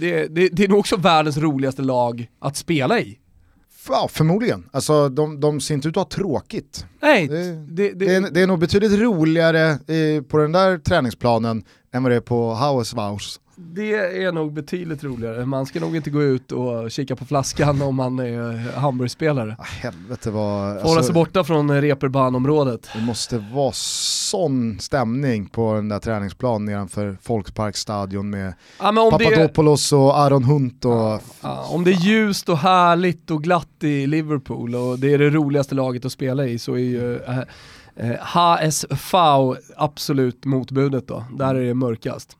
Det, 0.00 0.26
det, 0.28 0.48
det 0.48 0.64
är 0.64 0.68
nog 0.68 0.78
också 0.78 0.96
världens 0.96 1.36
roligaste 1.36 1.82
lag 1.82 2.26
att 2.38 2.56
spela 2.56 3.00
i. 3.00 3.18
Ja, 3.88 4.08
förmodligen. 4.10 4.68
Alltså 4.72 5.08
de, 5.08 5.40
de 5.40 5.60
ser 5.60 5.74
inte 5.74 5.88
ut 5.88 5.96
att 5.96 6.02
ha 6.12 6.16
tråkigt. 6.18 6.86
Nej, 7.02 7.28
Det- 7.28 7.92
det, 7.94 8.14
är, 8.14 8.30
det 8.30 8.40
är 8.40 8.46
nog 8.46 8.58
betydligt 8.58 9.00
roligare 9.00 9.68
eh, 9.70 10.22
på 10.28 10.36
den 10.38 10.52
där 10.52 10.78
träningsplanen 10.78 11.64
än 11.92 12.02
vad 12.02 12.12
det 12.12 12.16
är 12.16 12.20
på 12.20 12.54
Haueswaus. 12.54 13.40
Det 13.56 14.22
är 14.24 14.32
nog 14.32 14.52
betydligt 14.52 15.04
roligare. 15.04 15.46
Man 15.46 15.66
ska 15.66 15.80
nog 15.80 15.96
inte 15.96 16.10
gå 16.10 16.22
ut 16.22 16.52
och 16.52 16.90
kika 16.90 17.16
på 17.16 17.24
flaskan 17.24 17.82
om 17.82 17.94
man 17.94 18.18
är 18.18 18.72
Hamburgspelare. 18.76 19.56
Ah, 19.58 19.62
helvete 19.62 20.30
vad... 20.30 20.80
Få 20.80 20.88
hålla 20.88 21.02
sig 21.02 21.14
borta 21.14 21.44
från 21.44 21.80
reeperbahn-området. 21.80 22.88
Det 22.94 23.00
måste 23.00 23.38
vara 23.38 23.72
sån 23.72 24.78
stämning 24.80 25.46
på 25.46 25.74
den 25.74 25.88
där 25.88 25.98
träningsplanen 25.98 26.64
nedanför 26.64 27.16
Folksparkstadion 27.22 28.30
med 28.30 28.46
det, 28.78 29.10
Papadopoulos 29.10 29.92
och 29.92 30.18
Aron 30.18 30.44
Hunt 30.44 30.84
och... 30.84 31.20
ja, 31.42 31.66
om 31.70 31.84
det 31.84 31.90
är 31.90 32.06
ljust 32.06 32.48
och 32.48 32.58
härligt 32.58 33.30
och 33.30 33.42
glatt 33.42 33.68
i 33.84 34.06
Liverpool 34.06 34.74
och 34.74 34.98
det 34.98 35.12
är 35.12 35.18
det 35.18 35.30
roligaste 35.30 35.74
laget 35.74 36.04
att 36.04 36.12
spela 36.12 36.46
i 36.46 36.58
så 36.58 36.74
är 36.74 36.78
ju 36.78 37.16
eh, 37.16 37.38
eh, 37.96 38.16
HSV 38.20 39.18
absolut 39.76 40.44
motbudet 40.44 41.08
då. 41.08 41.24
Där 41.38 41.54
är 41.54 41.64
det 41.64 41.74
mörkast. 41.74 42.36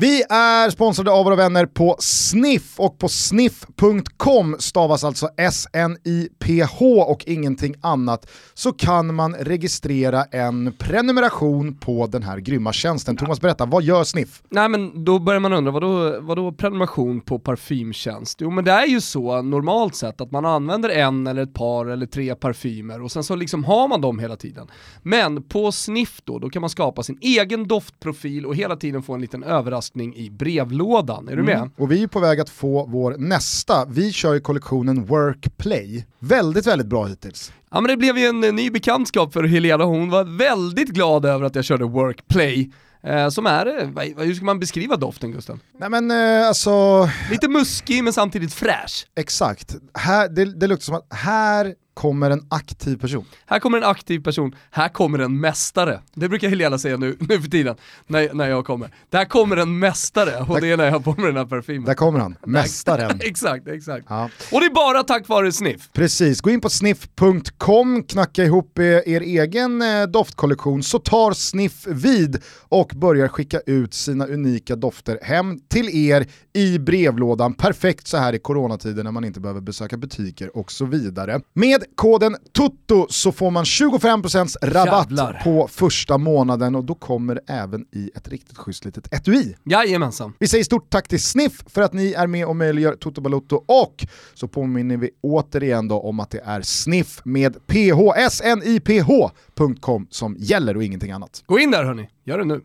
Vi 0.00 0.22
är 0.28 0.70
sponsrade 0.70 1.10
av 1.10 1.24
våra 1.24 1.36
vänner 1.36 1.66
på 1.66 1.96
Sniff 1.98 2.80
och 2.80 2.98
på 2.98 3.08
sniff.com 3.08 4.56
stavas 4.58 5.04
alltså 5.04 5.28
S-N-I-P-H 5.36 7.02
och 7.02 7.24
ingenting 7.26 7.74
annat 7.80 8.30
så 8.54 8.72
kan 8.72 9.14
man 9.14 9.34
registrera 9.34 10.24
en 10.24 10.72
prenumeration 10.78 11.74
på 11.76 12.06
den 12.06 12.22
här 12.22 12.38
grymma 12.38 12.72
tjänsten. 12.72 13.16
Thomas 13.16 13.40
berätta, 13.40 13.66
vad 13.66 13.82
gör 13.82 14.04
Sniff? 14.04 14.42
Nej 14.48 14.68
men 14.68 15.04
då 15.04 15.18
börjar 15.18 15.40
man 15.40 15.52
undra, 15.52 15.72
vadå, 15.72 16.20
vadå 16.20 16.52
prenumeration 16.52 17.20
på 17.20 17.38
parfymtjänst? 17.38 18.40
Jo 18.40 18.50
men 18.50 18.64
det 18.64 18.72
är 18.72 18.86
ju 18.86 19.00
så 19.00 19.42
normalt 19.42 19.94
sett 19.94 20.20
att 20.20 20.30
man 20.30 20.44
använder 20.44 20.88
en 20.88 21.26
eller 21.26 21.42
ett 21.42 21.54
par 21.54 21.86
eller 21.86 22.06
tre 22.06 22.34
parfymer 22.34 23.02
och 23.02 23.12
sen 23.12 23.24
så 23.24 23.34
liksom 23.34 23.64
har 23.64 23.88
man 23.88 24.00
dem 24.00 24.18
hela 24.18 24.36
tiden. 24.36 24.66
Men 25.02 25.42
på 25.42 25.72
Sniff 25.72 26.20
då, 26.24 26.38
då 26.38 26.50
kan 26.50 26.60
man 26.60 26.70
skapa 26.70 27.02
sin 27.02 27.18
egen 27.20 27.68
doftprofil 27.68 28.46
och 28.46 28.56
hela 28.56 28.76
tiden 28.76 29.02
få 29.02 29.14
en 29.14 29.20
liten 29.20 29.42
överraskning 29.42 29.89
i 29.94 30.30
brevlådan. 30.30 31.28
Är 31.28 31.36
du 31.36 31.42
med? 31.42 31.70
Och 31.78 31.92
vi 31.92 32.02
är 32.02 32.06
på 32.06 32.20
väg 32.20 32.40
att 32.40 32.50
få 32.50 32.86
vår 32.86 33.14
nästa, 33.18 33.84
vi 33.84 34.12
kör 34.12 34.34
ju 34.34 34.40
kollektionen 34.40 35.04
Workplay. 35.04 36.06
Väldigt, 36.18 36.66
väldigt 36.66 36.86
bra 36.88 37.04
hittills. 37.04 37.52
Ja 37.70 37.80
men 37.80 37.90
det 37.90 37.96
blev 37.96 38.18
ju 38.18 38.26
en 38.26 38.44
eh, 38.44 38.52
ny 38.52 38.70
bekantskap 38.70 39.32
för 39.32 39.44
Helena, 39.44 39.84
hon 39.84 40.10
var 40.10 40.24
väldigt 40.38 40.88
glad 40.88 41.24
över 41.24 41.44
att 41.46 41.54
jag 41.54 41.64
körde 41.64 41.84
Workplay. 41.84 42.70
Eh, 43.02 43.28
som 43.28 43.46
är, 43.46 43.66
eh, 43.66 44.24
hur 44.24 44.34
ska 44.34 44.44
man 44.44 44.60
beskriva 44.60 44.96
doften 44.96 45.32
Gusten? 45.32 45.60
Nej 45.78 45.90
men 45.90 46.10
eh, 46.10 46.48
alltså, 46.48 47.08
Lite 47.30 47.48
muskig 47.48 48.04
men 48.04 48.12
samtidigt 48.12 48.54
fräsch. 48.54 49.06
exakt. 49.16 49.76
Här, 49.94 50.28
det, 50.28 50.44
det 50.44 50.66
luktar 50.66 50.84
som 50.84 50.94
att 50.94 51.06
här 51.10 51.74
kommer 52.00 52.30
en 52.30 52.46
aktiv 52.48 52.96
person. 52.96 53.24
Här 53.46 53.58
kommer 53.58 53.78
en 53.78 53.84
aktiv 53.84 54.22
person, 54.22 54.54
här 54.70 54.88
kommer 54.88 55.18
en 55.18 55.40
mästare. 55.40 56.00
Det 56.14 56.28
brukar 56.28 56.48
Helena 56.48 56.78
säga 56.78 56.96
nu, 56.96 57.16
nu 57.20 57.40
för 57.40 57.50
tiden, 57.50 57.76
när, 58.06 58.34
när 58.34 58.48
jag 58.48 58.64
kommer. 58.64 58.90
Där 59.10 59.24
kommer 59.24 59.56
en 59.56 59.78
mästare, 59.78 60.44
och 60.48 60.60
det 60.60 60.70
är 60.70 60.76
när 60.76 60.84
jag 60.84 60.92
har 60.92 61.00
på 61.00 61.14
mig 61.14 61.26
den 61.26 61.36
här 61.36 61.44
parfymen. 61.44 61.84
Där 61.84 61.94
kommer 61.94 62.18
han, 62.20 62.36
mästaren. 62.46 63.20
exakt, 63.20 63.68
exakt. 63.68 64.06
Ja. 64.08 64.30
Och 64.52 64.60
det 64.60 64.66
är 64.66 64.74
bara 64.74 65.02
tack 65.02 65.28
vare 65.28 65.52
Sniff. 65.52 65.88
Precis, 65.92 66.40
gå 66.40 66.50
in 66.50 66.60
på 66.60 66.70
sniff.com, 66.70 68.02
knacka 68.02 68.44
ihop 68.44 68.78
eh, 68.78 68.84
er 68.84 69.20
egen 69.20 69.82
eh, 69.82 70.02
doftkollektion 70.02 70.82
så 70.82 70.98
tar 70.98 71.32
Sniff 71.32 71.86
vid 71.86 72.42
och 72.68 72.92
börjar 72.94 73.28
skicka 73.28 73.60
ut 73.66 73.94
sina 73.94 74.26
unika 74.26 74.76
dofter 74.76 75.18
hem 75.22 75.60
till 75.68 76.10
er 76.10 76.26
i 76.52 76.78
brevlådan. 76.78 77.54
Perfekt 77.54 78.06
så 78.06 78.16
här 78.16 78.32
i 78.32 78.38
coronatider 78.38 79.04
när 79.04 79.12
man 79.12 79.24
inte 79.24 79.40
behöver 79.40 79.60
besöka 79.60 79.96
butiker 79.96 80.56
och 80.56 80.72
så 80.72 80.84
vidare. 80.84 81.40
Med 81.52 81.84
koden 81.94 82.36
TUTTO 82.56 83.06
så 83.10 83.32
får 83.32 83.50
man 83.50 83.64
25% 83.64 84.56
rabatt 84.62 85.10
Jävlar. 85.10 85.40
på 85.44 85.68
första 85.68 86.18
månaden 86.18 86.74
och 86.74 86.84
då 86.84 86.94
kommer 86.94 87.40
även 87.46 87.86
i 87.92 88.10
ett 88.14 88.28
riktigt 88.28 88.58
schysst 88.58 88.84
litet 88.84 89.14
etui. 89.14 89.54
Jajamensan. 89.64 90.32
Vi 90.38 90.48
säger 90.48 90.64
stort 90.64 90.90
tack 90.90 91.08
till 91.08 91.22
Sniff 91.22 91.64
för 91.66 91.82
att 91.82 91.92
ni 91.92 92.12
är 92.12 92.26
med 92.26 92.46
och 92.46 92.56
möjliggör 92.56 92.94
Toto 92.94 93.20
Balotto 93.20 93.64
och 93.66 94.06
så 94.34 94.48
påminner 94.48 94.96
vi 94.96 95.10
återigen 95.20 95.88
då 95.88 96.00
om 96.00 96.20
att 96.20 96.30
det 96.30 96.40
är 96.44 96.62
Sniff 96.62 97.20
med 97.24 97.66
PH, 97.66 97.98
S-N-I-P-H.com 98.16 100.06
som 100.10 100.36
gäller 100.38 100.76
och 100.76 100.84
ingenting 100.84 101.10
annat. 101.10 101.42
Gå 101.46 101.58
in 101.58 101.70
där 101.70 101.84
hörni, 101.84 102.08
gör 102.24 102.38
det 102.38 102.44
nu. 102.44 102.60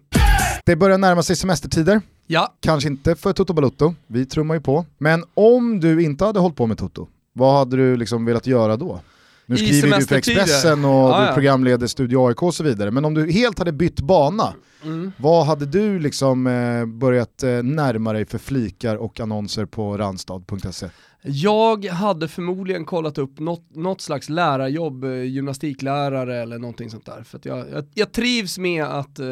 Det 0.66 0.76
börjar 0.76 0.98
närma 0.98 1.24
sig 1.24 1.36
semestertider, 1.36 2.02
Ja, 2.28 2.54
kanske 2.60 2.90
inte 2.90 3.16
för 3.16 3.34
Toto 3.34 3.54
Balotto, 3.54 3.96
vi 4.08 4.26
trummar 4.26 4.56
ju 4.56 4.62
på. 4.62 4.86
Men 4.98 5.24
om 5.34 5.80
du 5.80 6.04
inte 6.04 6.26
hade 6.26 6.40
hållit 6.40 6.58
på 6.58 6.68
med 6.68 6.78
Toto, 6.78 7.08
vad 7.34 7.58
hade 7.58 7.78
du 7.78 7.98
liksom 7.98 8.26
velat 8.26 8.48
göra 8.48 8.78
då? 8.78 9.00
Nu 9.46 9.58
skriver 9.58 9.98
du 10.00 10.06
för? 10.06 10.16
Expressen 10.16 10.86
och 10.86 10.92
Ja, 11.10 11.20
du 11.20 11.26
ja. 11.26 11.32
programleder 11.34 11.88
Studio 11.88 12.28
AIK 12.28 12.44
och 12.44 12.56
så 12.56 12.64
vidare, 12.64 12.92
men 12.92 13.06
om 13.06 13.14
du 13.14 13.32
helt 13.32 13.60
hade 13.60 13.72
bytt 13.72 14.00
bana, 14.00 14.54
Mm. 14.84 15.12
vad 15.18 15.46
hade 15.46 15.66
du 15.66 16.00
liksom 16.00 16.48
eh, 16.48 16.86
börjat 16.86 17.44
eh, 17.44 17.50
närma 17.50 18.14
dig 18.14 18.26
för 18.26 18.38
flikar 18.38 18.96
och 18.96 19.20
annonser 19.20 19.66
på 19.66 19.98
randstad.se? 19.98 20.88
Jag 21.28 21.86
hade 21.86 22.28
förmodligen 22.28 22.86
kollat 22.86 23.18
upp 23.18 23.40
något, 23.40 23.76
något 23.76 24.02
slags 24.02 24.30
lärarjobb, 24.30 25.04
eh, 25.04 25.24
gymnastiklärare 25.24 26.42
eller 26.42 26.60
någonting 26.60 26.90
sånt 26.90 27.06
där. 27.06 27.24
För 27.24 27.40
jag, 27.44 27.58
jag, 27.72 27.86
jag 27.94 28.12
trivs 28.12 28.58
med 28.58 28.84
att 28.86 29.20
eh, 29.20 29.26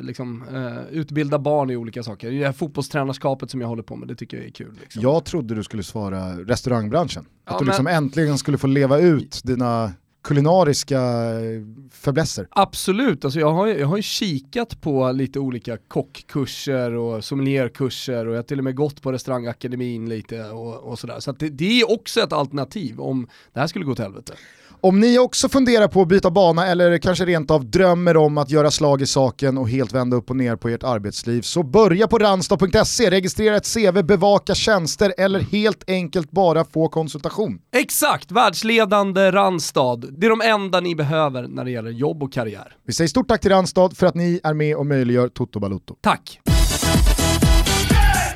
liksom, 0.00 0.44
eh, 0.54 0.96
utbilda 0.98 1.38
barn 1.38 1.70
i 1.70 1.76
olika 1.76 2.02
saker. 2.02 2.30
Det 2.30 2.44
här 2.44 2.52
fotbollstränarskapet 2.52 3.50
som 3.50 3.60
jag 3.60 3.68
håller 3.68 3.82
på 3.82 3.96
med, 3.96 4.08
det 4.08 4.14
tycker 4.14 4.36
jag 4.36 4.46
är 4.46 4.50
kul. 4.50 4.74
Liksom. 4.80 5.02
Jag 5.02 5.24
trodde 5.24 5.54
du 5.54 5.64
skulle 5.64 5.82
svara 5.82 6.32
restaurangbranschen. 6.32 7.24
Ja, 7.46 7.52
att 7.52 7.58
du 7.58 7.64
men- 7.64 7.70
liksom 7.70 7.86
äntligen 7.86 8.38
skulle 8.38 8.58
få 8.58 8.66
leva 8.66 8.98
ut 8.98 9.40
dina 9.44 9.92
kulinariska 10.28 11.00
eh, 11.00 11.62
fäblesser. 11.90 12.48
Absolut, 12.50 13.24
alltså 13.24 13.40
jag, 13.40 13.52
har 13.52 13.66
ju, 13.66 13.78
jag 13.78 13.86
har 13.86 13.96
ju 13.96 14.02
kikat 14.02 14.80
på 14.80 15.12
lite 15.12 15.38
olika 15.38 15.76
kockkurser 15.76 16.92
och 16.92 17.24
sommelierkurser 17.24 18.26
och 18.26 18.32
jag 18.32 18.38
har 18.38 18.42
till 18.42 18.58
och 18.58 18.64
med 18.64 18.74
gått 18.74 19.02
på 19.02 19.12
restaurangakademin 19.12 20.08
lite 20.08 20.44
och, 20.44 20.74
och 20.74 20.98
sådär. 20.98 21.20
Så 21.20 21.30
att 21.30 21.38
det, 21.38 21.48
det 21.48 21.80
är 21.80 21.90
också 21.90 22.20
ett 22.20 22.32
alternativ 22.32 23.00
om 23.00 23.28
det 23.52 23.60
här 23.60 23.66
skulle 23.66 23.84
gå 23.84 23.94
till 23.94 24.04
helvete. 24.04 24.32
Om 24.80 25.00
ni 25.00 25.18
också 25.18 25.48
funderar 25.48 25.88
på 25.88 26.02
att 26.02 26.08
byta 26.08 26.30
bana 26.30 26.66
eller 26.66 26.98
kanske 26.98 27.24
rent 27.24 27.50
av 27.50 27.70
drömmer 27.70 28.16
om 28.16 28.38
att 28.38 28.50
göra 28.50 28.70
slag 28.70 29.02
i 29.02 29.06
saken 29.06 29.58
och 29.58 29.68
helt 29.68 29.92
vända 29.92 30.16
upp 30.16 30.30
och 30.30 30.36
ner 30.36 30.56
på 30.56 30.68
ert 30.68 30.82
arbetsliv 30.82 31.42
så 31.42 31.62
börja 31.62 32.08
på 32.08 32.18
randstad.se, 32.18 33.10
registrera 33.10 33.56
ett 33.56 33.74
CV, 33.74 34.02
bevaka 34.02 34.54
tjänster 34.54 35.14
eller 35.18 35.40
helt 35.40 35.90
enkelt 35.90 36.30
bara 36.30 36.64
få 36.64 36.88
konsultation. 36.88 37.58
Exakt, 37.76 38.32
världsledande 38.32 39.30
Randstad. 39.30 39.96
Det 39.96 40.26
är 40.26 40.30
de 40.30 40.40
enda 40.40 40.80
ni 40.80 40.94
behöver 40.94 41.48
när 41.48 41.64
det 41.64 41.70
gäller 41.70 41.90
jobb 41.90 42.22
och 42.22 42.32
karriär. 42.32 42.76
Vi 42.86 42.92
säger 42.92 43.08
stort 43.08 43.28
tack 43.28 43.40
till 43.40 43.50
Randstad 43.50 43.90
för 43.90 44.06
att 44.06 44.14
ni 44.14 44.40
är 44.44 44.54
med 44.54 44.76
och 44.76 44.86
möjliggör 44.86 45.28
Toto 45.28 45.60
Balutto. 45.60 45.94
Tack! 46.00 46.40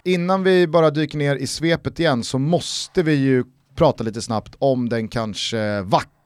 Innan 0.04 0.42
vi 0.44 0.66
bara 0.66 0.90
dyker 0.90 1.18
ner 1.18 1.36
i 1.36 1.46
svepet 1.46 2.00
igen 2.00 2.24
så 2.24 2.38
måste 2.38 3.02
vi 3.02 3.14
ju 3.14 3.44
prata 3.76 4.04
lite 4.04 4.22
snabbt 4.22 4.54
om 4.58 4.88
den 4.88 5.08
kanske 5.08 5.80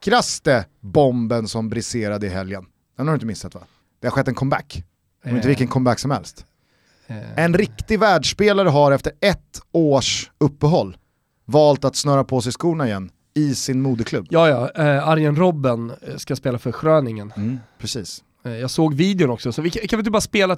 vackraste 0.07 0.65
bomben 0.81 1.49
som 1.49 1.69
briserade 1.69 2.27
i 2.27 2.29
helgen. 2.29 2.65
Den 2.97 3.07
har 3.07 3.15
du 3.15 3.17
inte 3.17 3.27
missat 3.27 3.55
va? 3.55 3.61
Det 4.01 4.07
har 4.07 4.13
skett 4.13 4.29
en 4.29 4.35
comeback. 4.35 4.83
Och 5.25 5.31
inte 5.31 5.41
Eh. 5.41 5.47
vilken 5.47 5.69
comeback 5.69 5.99
som 5.99 6.11
helst. 6.11 6.45
Eh, 7.07 7.39
En 7.45 7.55
riktig 7.55 8.01
världsspelare 8.01 8.69
har 8.69 8.93
efter 8.93 9.13
ett 9.21 9.61
års 9.73 10.31
uppehåll 10.39 10.97
valt 11.45 11.85
att 11.85 11.97
snöra 11.97 12.25
på 12.25 12.41
sig 12.41 12.53
skorna 12.53 12.87
igen 12.87 13.11
i 13.35 13.55
sin 13.55 13.83
moderklubb. 13.83 14.27
Ja, 14.31 14.49
ja, 14.49 14.83
eh, 14.85 15.09
Arjen 15.09 15.37
Robben 15.37 15.91
eh, 16.03 16.17
ska 16.17 16.37
spela 16.37 16.59
för 16.59 16.73
Schröningen. 16.73 17.33
Mm, 17.37 17.59
precis. 17.79 18.25
Eh, 18.45 18.53
jag 18.57 18.71
såg 18.71 18.95
videon 18.95 19.31
också, 19.31 19.53
så 19.53 19.63
vi 19.63 19.71
kan, 19.71 19.89
kan 19.89 19.97
vi 19.97 20.01
inte 20.01 20.11
bara 20.11 20.21
spela 20.21 20.57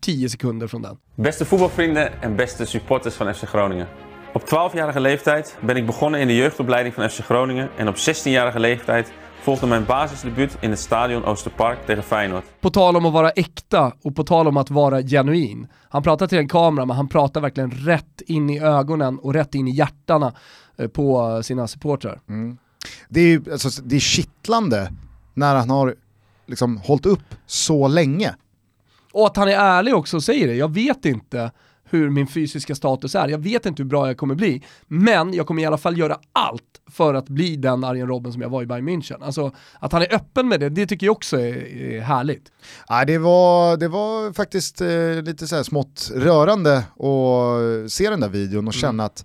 10 0.00 0.28
sekunder 0.28 0.66
från 0.66 0.82
den? 0.82 0.96
Beste 1.16 1.44
voetbalvrienden 1.44 2.08
en 2.22 2.36
beste 2.36 2.66
supporters 2.66 3.20
van 3.20 3.34
FC 3.34 3.44
Groningen. 3.52 3.86
Op 4.32 4.42
12-jarige 4.42 5.00
leeftijd 5.00 5.56
ben 5.60 5.76
ik 5.76 5.86
begonnen 5.86 6.20
in 6.20 6.26
de 6.26 6.36
jeugdopleiding 6.36 6.94
van 6.94 7.10
FC 7.10 7.18
Groningen 7.20 7.68
en 7.76 7.88
op 7.88 7.94
16-jarige 7.96 8.60
leeftijd 8.60 9.12
volgde 9.42 9.66
mijn 9.66 9.84
basisdebuut 9.86 10.56
in 10.60 10.70
het 10.70 10.78
stadion 10.78 11.24
Oosterpark 11.24 11.86
tegen 11.86 12.02
Feyenoord. 12.02 12.44
På 12.60 12.70
tal 12.70 12.96
om 12.96 13.06
att 13.06 13.12
vara 13.12 13.30
äkta 13.30 13.92
och 14.02 14.14
på 14.14 14.22
tal 14.24 14.46
om 14.46 14.56
att 14.56 14.70
vara 14.70 15.02
genuin. 15.02 15.68
Han 15.88 16.02
pratar 16.02 16.26
till 16.26 16.38
en 16.38 16.48
kamera 16.48 16.84
men 16.86 16.96
han 16.96 17.08
pratar 17.08 17.40
verkligen 17.40 17.70
rätt 17.70 18.20
in 18.26 18.50
i 18.50 18.60
ögonen 18.60 19.18
och 19.18 19.32
rätt 19.34 19.54
in 19.54 19.68
i 19.68 19.70
hjärtana 19.70 20.32
eh, 20.78 20.88
på 20.88 21.40
sina 21.42 21.66
supportrar. 21.66 22.20
Det 23.08 23.20
är, 23.20 23.24
ju- 23.26 23.52
alltså, 23.52 23.82
det 23.82 23.96
är 23.96 24.00
kittlande 24.00 24.92
när 25.34 25.54
han 25.54 25.70
har 25.70 25.94
liksom 26.46 26.76
hållit 26.76 27.06
upp 27.06 27.34
så 27.46 27.88
länge. 27.88 28.34
Och 29.12 29.26
att 29.26 29.36
han 29.36 29.48
är 29.48 29.56
ärlig 29.58 29.94
också 29.94 30.16
och 30.16 30.22
säger 30.22 30.46
det, 30.46 30.54
jag 30.54 30.74
vet 30.74 31.04
inte 31.04 31.50
hur 31.90 32.10
min 32.10 32.26
fysiska 32.26 32.74
status 32.74 33.14
är, 33.14 33.28
jag 33.28 33.38
vet 33.38 33.66
inte 33.66 33.82
hur 33.82 33.88
bra 33.88 34.06
jag 34.06 34.16
kommer 34.16 34.34
bli, 34.34 34.62
men 34.86 35.34
jag 35.34 35.46
kommer 35.46 35.62
i 35.62 35.66
alla 35.66 35.78
fall 35.78 35.98
göra 35.98 36.18
allt 36.32 36.62
för 36.90 37.14
att 37.14 37.28
bli 37.28 37.56
den 37.56 37.84
Arjen 37.84 38.08
Robben 38.08 38.32
som 38.32 38.42
jag 38.42 38.48
var 38.48 38.62
i 38.62 38.66
Bayern 38.66 38.88
München. 38.88 39.24
Alltså 39.24 39.52
att 39.80 39.92
han 39.92 40.02
är 40.02 40.14
öppen 40.14 40.48
med 40.48 40.60
det, 40.60 40.68
det 40.68 40.86
tycker 40.86 41.06
jag 41.06 41.12
också 41.12 41.40
är, 41.40 41.76
är 41.76 42.00
härligt. 42.00 42.52
Nej, 42.90 43.06
det, 43.06 43.18
var, 43.18 43.76
det 43.76 43.88
var 43.88 44.32
faktiskt 44.32 44.80
eh, 44.80 45.22
lite 45.22 45.46
så 45.46 45.56
här 45.56 45.62
smått 45.62 46.10
rörande 46.14 46.76
att 46.78 47.92
se 47.92 48.10
den 48.10 48.20
där 48.20 48.28
videon 48.28 48.68
och 48.68 48.74
känna 48.74 49.04
att 49.04 49.24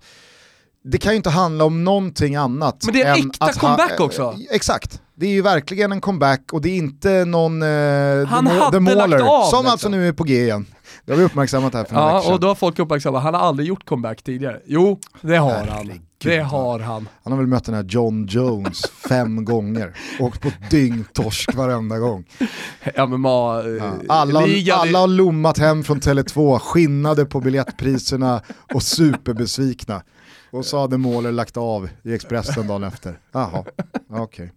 det 0.84 0.98
kan 0.98 1.12
ju 1.12 1.16
inte 1.16 1.30
handla 1.30 1.64
om 1.64 1.84
någonting 1.84 2.36
annat. 2.36 2.84
Men 2.84 2.94
det 2.94 3.02
är 3.02 3.14
en 3.18 3.28
äkta 3.30 3.52
comeback 3.52 4.00
också. 4.00 4.22
eh, 4.22 4.56
Exakt. 4.56 5.00
Det 5.14 5.26
är 5.26 5.30
ju 5.30 5.42
verkligen 5.42 5.92
en 5.92 6.00
comeback 6.00 6.52
och 6.52 6.60
det 6.60 6.68
är 6.68 6.76
inte 6.76 7.24
någon 7.24 7.62
eh, 7.62 7.68
Han 8.26 8.46
The 8.46 8.52
hade 8.52 8.76
The 8.76 8.80
Mauler, 8.80 9.08
lagt 9.08 9.22
av, 9.22 9.42
som 9.44 9.58
liksom. 9.58 9.66
alltså 9.66 9.88
nu 9.88 10.08
är 10.08 10.12
på 10.12 10.24
G 10.24 10.42
igen. 10.42 10.66
Det 11.06 11.12
har 11.12 11.18
vi 11.18 11.24
uppmärksammat 11.24 11.74
här 11.74 11.84
för 11.84 11.94
några 11.94 12.08
Ja, 12.10 12.32
och 12.34 12.40
då 12.40 12.46
har 12.48 12.54
folk 12.54 12.78
uppmärksammat, 12.78 13.22
han 13.22 13.34
har 13.34 13.40
aldrig 13.40 13.68
gjort 13.68 13.84
comeback 13.86 14.22
tidigare. 14.22 14.60
Jo, 14.66 14.98
det 15.20 15.36
har 15.36 15.50
han. 15.54 15.68
Herregud, 15.68 16.00
Det 16.24 16.38
vad- 16.38 16.46
har 16.46 16.78
han. 16.78 17.08
Han 17.24 17.32
har 17.32 17.38
väl 17.38 17.46
mött 17.46 17.64
den 17.64 17.74
här 17.74 17.82
John 17.88 18.26
Jones 18.30 18.82
fem 19.08 19.44
gånger, 19.44 19.92
åkt 20.20 20.40
på 20.42 20.50
dyngtorsk 20.70 21.54
varenda 21.54 21.98
gång. 21.98 22.24
MMA, 23.08 23.60
eh, 23.62 23.66
Ja. 23.68 23.92
Alla, 24.08 24.40
ligan, 24.40 24.78
alla 24.80 24.98
har 24.98 25.06
lommat 25.06 25.58
hem 25.58 25.84
från 25.84 26.00
Tele2, 26.00 26.58
skinnade 26.58 27.24
på 27.24 27.40
biljettpriserna 27.40 28.40
och 28.74 28.82
superbesvikna. 28.82 30.02
Och 30.50 30.64
så 30.66 30.80
hade 30.80 30.98
Måler 30.98 31.32
lagt 31.32 31.56
av 31.56 31.88
i 32.02 32.14
Expressen 32.14 32.66
dagen 32.66 32.84
efter. 32.84 33.18
Jaha, 33.32 33.64
okej. 34.10 34.52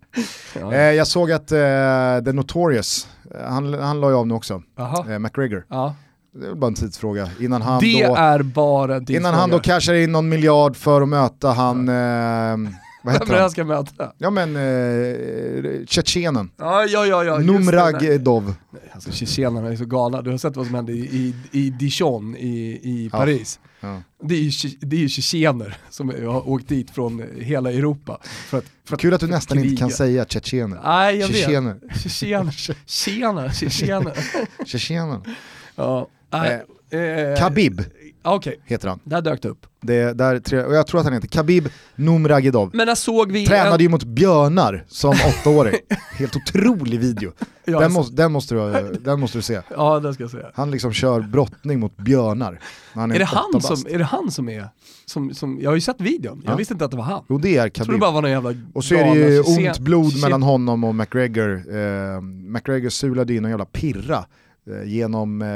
Ja. 0.60 0.74
Eh, 0.74 0.80
jag 0.92 1.08
såg 1.08 1.32
att 1.32 1.52
eh, 1.52 1.58
The 2.26 2.32
Notorious, 2.34 3.08
eh, 3.36 3.50
han, 3.50 3.74
han 3.74 4.00
la 4.02 4.10
ju 4.10 4.16
av 4.16 4.28
nu 4.28 4.34
också, 4.34 4.62
eh, 5.10 5.20
McGregor. 5.20 5.66
Ja. 5.70 5.96
Det 6.40 6.46
är 6.46 6.50
väl 6.50 6.58
bara 6.58 6.68
en 6.68 6.74
tidsfråga 6.74 7.30
innan 7.40 7.62
han 7.62 7.80
Det 7.82 8.08
då... 8.08 8.16
är 8.16 8.40
bara 8.44 9.00
din 9.00 9.16
Innan 9.16 9.34
han 9.34 9.50
då 9.50 9.60
cashar 9.60 9.94
in 9.94 10.12
någon 10.12 10.30
miljard 10.30 10.76
för 10.76 11.02
att 11.02 11.10
möta 11.10 11.50
han, 11.52 11.90
eh, 11.90 11.94
vad 11.96 13.14
Vem 13.14 13.14
heter 13.14 13.34
det 13.34 13.42
han 13.42 13.52
ska 13.52 13.64
möta? 13.64 14.12
Ja 14.18 14.30
men, 14.30 14.56
eh, 14.56 15.86
Tjetjenen. 15.88 16.50
Ja, 16.58 16.86
ja, 16.86 17.06
ja. 17.06 17.24
ja 17.24 17.36
just 17.38 17.48
det. 17.48 17.54
Numragedov. 17.54 18.54
Alltså 18.94 19.12
tjetjenerna 19.12 19.68
är 19.70 19.76
så 19.76 19.86
galna, 19.86 20.22
du 20.22 20.32
har 20.32 20.38
sett 20.38 20.56
vad 20.56 20.66
som 20.66 20.76
hände 20.76 20.92
i, 20.92 21.00
i, 21.00 21.34
i 21.52 21.70
Dijon 21.70 22.36
i, 22.38 22.48
i 22.84 23.10
Ja. 23.12 23.18
Paris. 23.18 23.60
Ja. 23.80 24.02
Det 24.24 24.36
är 24.36 24.40
ju 24.40 24.70
det 24.80 24.96
är 24.96 25.00
ju 25.00 25.10
tjetjener 25.10 25.78
som 25.90 26.10
har 26.10 26.50
åkt 26.50 26.68
dit 26.68 26.92
från 26.92 27.24
hela 27.40 27.72
Europa. 27.72 28.18
För 28.24 28.58
att, 28.58 28.66
för 28.90 28.98
Kul 28.98 29.14
att 29.14 29.20
du 29.22 29.28
nästan 29.28 29.60
inte 29.60 29.76
kan 29.76 29.90
säga 29.90 30.26
tjetjener. 30.26 30.80
Nej 30.84 31.16
jag 31.18 31.30
Tjetjener. 31.30 31.74
vet. 31.82 32.02
Tjetjener. 32.02 32.52
Tjena, 32.86 33.52
tjetjener. 33.54 34.14
Tjetjenen. 34.66 35.22
Ja. 35.80 36.08
Nej, 36.30 36.64
eh, 36.90 37.40
Khabib 37.40 37.82
Okej, 38.24 38.60
heter 38.66 38.88
han. 38.90 39.00
där 39.04 39.22
dök 39.22 39.42
det 39.42 39.50
upp. 39.50 39.66
Det, 39.82 40.14
där, 40.14 40.66
och 40.68 40.76
jag 40.76 40.88
tror 40.88 41.00
att 41.00 41.06
han 41.06 41.14
heter 41.14 41.28
Khabib 41.28 41.68
Numragedov. 41.96 42.70
Men 42.74 42.96
såg 42.96 43.32
vi... 43.32 43.46
Tränade 43.46 43.84
ju 43.84 43.90
mot 43.90 44.04
björnar 44.04 44.86
som 44.88 45.10
åttaåring. 45.28 45.76
Helt 46.12 46.36
otrolig 46.36 47.00
video. 47.00 47.32
Ja, 47.66 47.80
Den 47.80 47.92
måste, 47.92 48.16
den, 48.16 48.32
måste 48.32 48.56
du, 48.56 48.94
den 49.02 49.20
måste 49.20 49.38
du 49.38 49.42
se. 49.42 49.62
Ja, 49.76 50.00
det 50.00 50.14
ska 50.14 50.24
jag 50.24 50.32
säga. 50.32 50.52
Han 50.54 50.72
liksom 50.72 50.94
kör 50.94 51.22
brottning 51.22 51.80
mot 51.80 51.98
björnar. 51.98 52.60
Han 52.94 53.12
är, 53.12 53.16
Är 53.16 53.20
det, 53.20 53.26
han 53.26 53.52
bast. 53.54 53.68
som, 53.78 53.94
är 53.94 53.98
det 53.98 54.04
han 54.04 54.32
som 54.32 54.50
är... 54.50 54.70
Som, 55.06 55.34
som, 55.34 55.60
jag 55.62 55.70
har 55.70 55.76
ju 55.76 55.82
sett 55.82 56.02
videon, 56.02 56.42
jag 56.46 56.52
Ja. 56.54 56.56
visste 56.58 56.74
inte 56.74 56.86
att 56.86 56.92
det 56.92 56.98
var 56.98 57.04
han. 57.04 57.24
Jo 57.30 57.38
det 57.38 57.58
är 57.58 57.70
Khabib. 57.70 58.00
bara 58.00 58.12
var 58.12 58.22
någon 58.22 58.32
jävla 58.32 58.54
Och 58.74 58.84
så 58.84 58.96
är 58.96 59.16
det 59.16 59.20
ju 59.20 59.42
ont 59.42 59.80
blod 59.80 60.22
mellan 60.22 60.44
honom 60.44 60.84
och 60.84 60.96
McGregor. 60.96 61.76
Eh, 61.78 62.22
McGregor 62.22 62.90
sulade 62.90 63.34
in 63.36 63.46
en 63.46 63.52
jävla 63.52 63.66
pirra 63.66 64.18
eh, 64.18 64.24
genom 64.86 65.42
eh, 65.42 65.48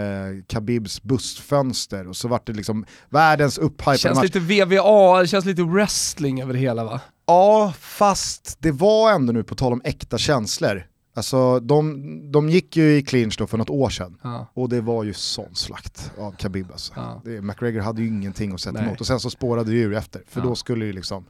Khabibs 0.48 1.04
bussfönster 1.04 2.08
och 2.08 2.16
så 2.16 2.28
vart 2.28 2.48
det 2.48 2.54
liksom 2.54 2.86
världens 3.10 3.58
upphypade 3.58 3.98
Känns 3.98 4.16
match. 4.16 4.24
lite 4.24 4.40
VVA, 4.40 5.22
det 5.22 5.28
känns 5.28 5.46
lite 5.46 5.64
wrestling 5.64 6.42
över 6.42 6.54
det 6.54 6.60
hela 6.60 6.84
va? 6.84 7.02
Ja, 7.28 7.74
fast 7.80 8.58
det 8.60 8.72
var 8.72 9.12
ändå 9.12 9.34
nu 9.34 9.44
på 9.44 9.56
tal 9.56 9.74
om 9.74 9.82
äkta 9.84 10.18
känslor. 10.18 10.84
Alltså 11.16 11.60
de, 11.60 12.32
de 12.32 12.50
gick 12.50 12.78
ju 12.78 12.98
i 12.98 13.02
clinch 13.04 13.36
då 13.38 13.48
för 13.48 13.58
något 13.58 13.70
år 13.70 13.90
sedan. 13.90 14.18
Ja. 14.22 14.48
Och 14.54 14.70
det 14.70 14.82
var 14.82 15.04
ju 15.04 15.14
sån 15.14 15.56
slakt 15.56 16.12
av 16.20 16.36
Khabib 16.36 16.72
alltså. 16.72 16.94
Ja. 16.96 17.22
Det, 17.26 17.42
McGregor 17.42 17.80
hade 17.82 18.02
ju 18.02 18.08
ingenting 18.08 18.54
att 18.54 18.62
sätta 18.62 18.78
Nej. 18.80 18.88
emot 18.88 19.00
och 19.02 19.08
sen 19.08 19.20
så 19.20 19.30
spårade 19.30 19.72
det 19.72 19.78
ur 19.78 19.94
efter. 19.94 20.22
För 20.30 20.40
Ja. 20.42 20.46
då 20.48 20.56
skulle 20.56 20.86
ju 20.86 20.94
liksom, 20.94 21.26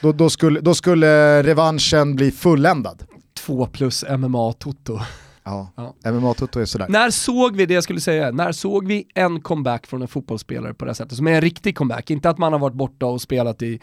då, 0.00 0.12
då, 0.12 0.30
skulle, 0.30 0.60
då 0.60 0.74
skulle 0.74 1.42
revanschen 1.42 2.16
bli 2.16 2.30
fulländad. 2.30 3.04
Två 3.38 3.66
plus 3.66 4.04
MMA-toto. 4.04 5.00
Ja, 5.46 5.72
Ja. 5.76 6.10
MMA-tutto 6.10 6.60
är 6.60 6.64
sådär. 6.64 6.86
När 6.88 7.10
såg 7.10 7.56
vi 7.56 7.66
det 7.66 7.74
jag 7.74 7.84
skulle 7.84 8.00
säga, 8.00 8.30
när 8.30 8.52
såg 8.52 8.86
vi 8.86 9.06
en 9.14 9.40
comeback 9.40 9.86
från 9.86 10.02
en 10.02 10.08
fotbollsspelare 10.08 10.74
på 10.74 10.84
det 10.84 10.88
här 10.88 10.94
sättet? 10.94 11.16
Som 11.16 11.26
är 11.26 11.32
en 11.32 11.40
riktig 11.40 11.76
comeback, 11.76 12.10
inte 12.10 12.30
att 12.30 12.38
man 12.38 12.52
har 12.52 12.60
varit 12.60 12.74
borta 12.74 13.06
och 13.06 13.20
spelat 13.20 13.62
i 13.62 13.80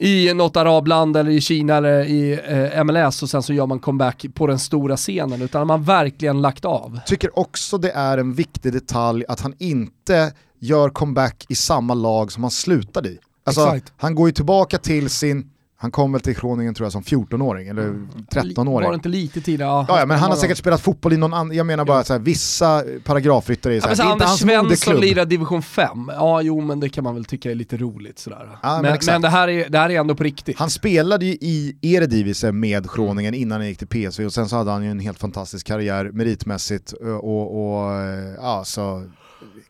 i 0.00 0.34
något 0.34 0.56
arabland 0.56 1.16
eller 1.16 1.30
i 1.30 1.40
Kina 1.40 1.76
eller 1.76 2.04
i 2.04 2.40
eh, 2.48 2.84
MLS 2.84 3.22
och 3.22 3.30
sen 3.30 3.42
så 3.42 3.52
gör 3.52 3.66
man 3.66 3.78
comeback 3.78 4.26
på 4.34 4.46
den 4.46 4.58
stora 4.58 4.96
scenen 4.96 5.42
utan 5.42 5.66
man 5.66 5.82
verkligen 5.82 6.42
lagt 6.42 6.64
av. 6.64 7.00
Tycker 7.06 7.38
också 7.38 7.78
det 7.78 7.90
är 7.90 8.18
en 8.18 8.34
viktig 8.34 8.72
detalj 8.72 9.24
att 9.28 9.40
han 9.40 9.54
inte 9.58 10.32
gör 10.58 10.90
comeback 10.90 11.46
i 11.48 11.54
samma 11.54 11.94
lag 11.94 12.32
som 12.32 12.42
han 12.42 12.50
slutade 12.50 13.08
i. 13.08 13.18
Alltså, 13.44 13.62
Exakt. 13.62 13.92
han 13.96 14.14
går 14.14 14.28
ju 14.28 14.32
tillbaka 14.32 14.78
till 14.78 15.10
sin, 15.10 15.50
han 15.80 15.90
kom 15.90 16.12
väl 16.12 16.20
till 16.20 16.34
Groningen 16.34 16.74
tror 16.74 16.84
jag 16.86 16.92
som 16.92 17.02
14-åring 17.02 17.68
eller 17.68 17.82
Var 17.88 17.94
det 18.30 18.40
13-åring. 18.40 18.94
inte 18.94 19.08
lite 19.08 19.40
tidigare? 19.40 19.70
Ja, 19.70 19.84
Ja, 19.88 19.98
ja, 20.00 20.06
men 20.06 20.18
han 20.18 20.30
har 20.30 20.36
säkert 20.36 20.58
spelat 20.58 20.80
fotboll 20.80 21.12
i 21.12 21.16
någon 21.16 21.34
annan, 21.34 21.56
jag 21.56 21.66
menar 21.66 21.84
bara 21.84 22.04
så 22.04 22.12
här, 22.12 22.20
vissa 22.20 22.84
paragrafryttare 23.04 23.72
är 23.72 23.76
Ja, 23.76 23.80
så 23.80 23.88
här, 23.88 23.90
men 23.90 23.96
så 23.96 24.02
det 24.04 24.08
är 24.08 24.12
inte 24.12 24.24
hans 24.24 24.40
Svensson 24.40 24.64
moderklubb. 24.64 25.00
lirar 25.00 25.24
division 25.24 25.62
5, 25.62 25.88
ja 26.14 26.42
jo 26.42 26.60
men 26.60 26.80
det 26.80 26.88
kan 26.88 27.04
man 27.04 27.14
väl 27.14 27.24
tycka 27.24 27.50
är 27.50 27.54
lite 27.54 27.76
roligt 27.76 28.18
sådär. 28.18 28.58
Ja, 28.62 28.72
men 28.82 28.82
men 28.82 28.98
men 29.06 29.22
det, 29.22 29.28
här 29.28 29.48
är, 29.48 29.68
det 29.68 29.78
här 29.78 29.90
är 29.90 30.00
ändå 30.00 30.14
på 30.14 30.22
riktigt. 30.24 30.58
Han 30.58 30.70
spelade 30.70 31.26
ju 31.26 31.32
i 31.32 31.76
Eredivisie 31.82 32.52
med 32.52 32.86
Groningen 32.96 33.34
innan 33.34 33.60
han 33.60 33.68
gick 33.68 33.78
till 33.78 33.88
PSV 34.10 34.24
och 34.26 34.32
sen 34.32 34.48
så 34.48 34.56
hade 34.56 34.70
han 34.70 34.84
ju 34.84 34.90
en 34.90 35.00
helt 35.00 35.18
fantastisk 35.18 35.66
karriär 35.66 36.10
meritmässigt 36.12 36.92
och, 37.22 37.74
och 37.80 37.90
ja, 38.38 38.62
så, 38.66 39.04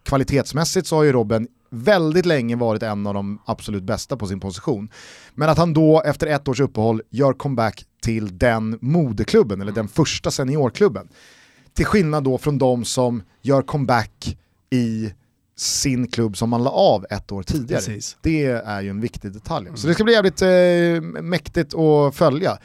kvalitetsmässigt 0.02 0.86
så 0.86 0.96
har 0.96 1.02
ju 1.02 1.12
Robben 1.12 1.46
väldigt 1.70 2.26
länge 2.26 2.56
varit 2.56 2.82
en 2.82 3.06
av 3.06 3.14
de 3.14 3.38
absolut 3.44 3.82
bästa 3.82 4.16
på 4.16 4.26
sin 4.26 4.40
position. 4.40 4.88
Men 5.34 5.48
att 5.48 5.58
han 5.58 5.74
då 5.74 6.02
efter 6.02 6.26
ett 6.26 6.48
års 6.48 6.60
uppehåll 6.60 7.02
gör 7.10 7.32
comeback 7.32 7.84
till 8.02 8.38
den 8.38 8.78
moderklubben, 8.80 9.60
eller 9.60 9.72
den 9.72 9.88
första 9.88 10.30
seniorklubben. 10.30 11.08
Till 11.74 11.86
skillnad 11.86 12.24
då 12.24 12.38
från 12.38 12.58
de 12.58 12.84
som 12.84 13.22
gör 13.42 13.62
comeback 13.62 14.38
i 14.70 15.12
sin 15.56 16.08
klubb 16.08 16.36
som 16.36 16.50
man 16.50 16.64
la 16.64 16.70
av 16.70 17.06
ett 17.10 17.32
år 17.32 17.42
tidigare. 17.42 17.80
Precis. 17.80 18.16
Det 18.20 18.46
är 18.46 18.80
ju 18.80 18.90
en 18.90 19.00
viktig 19.00 19.32
detalj. 19.32 19.68
Så 19.74 19.86
det 19.86 19.94
ska 19.94 20.04
bli 20.04 20.12
jävligt 20.12 20.42
eh, 20.42 21.22
mäktigt 21.22 21.74
att 21.74 22.14
följa. 22.14 22.58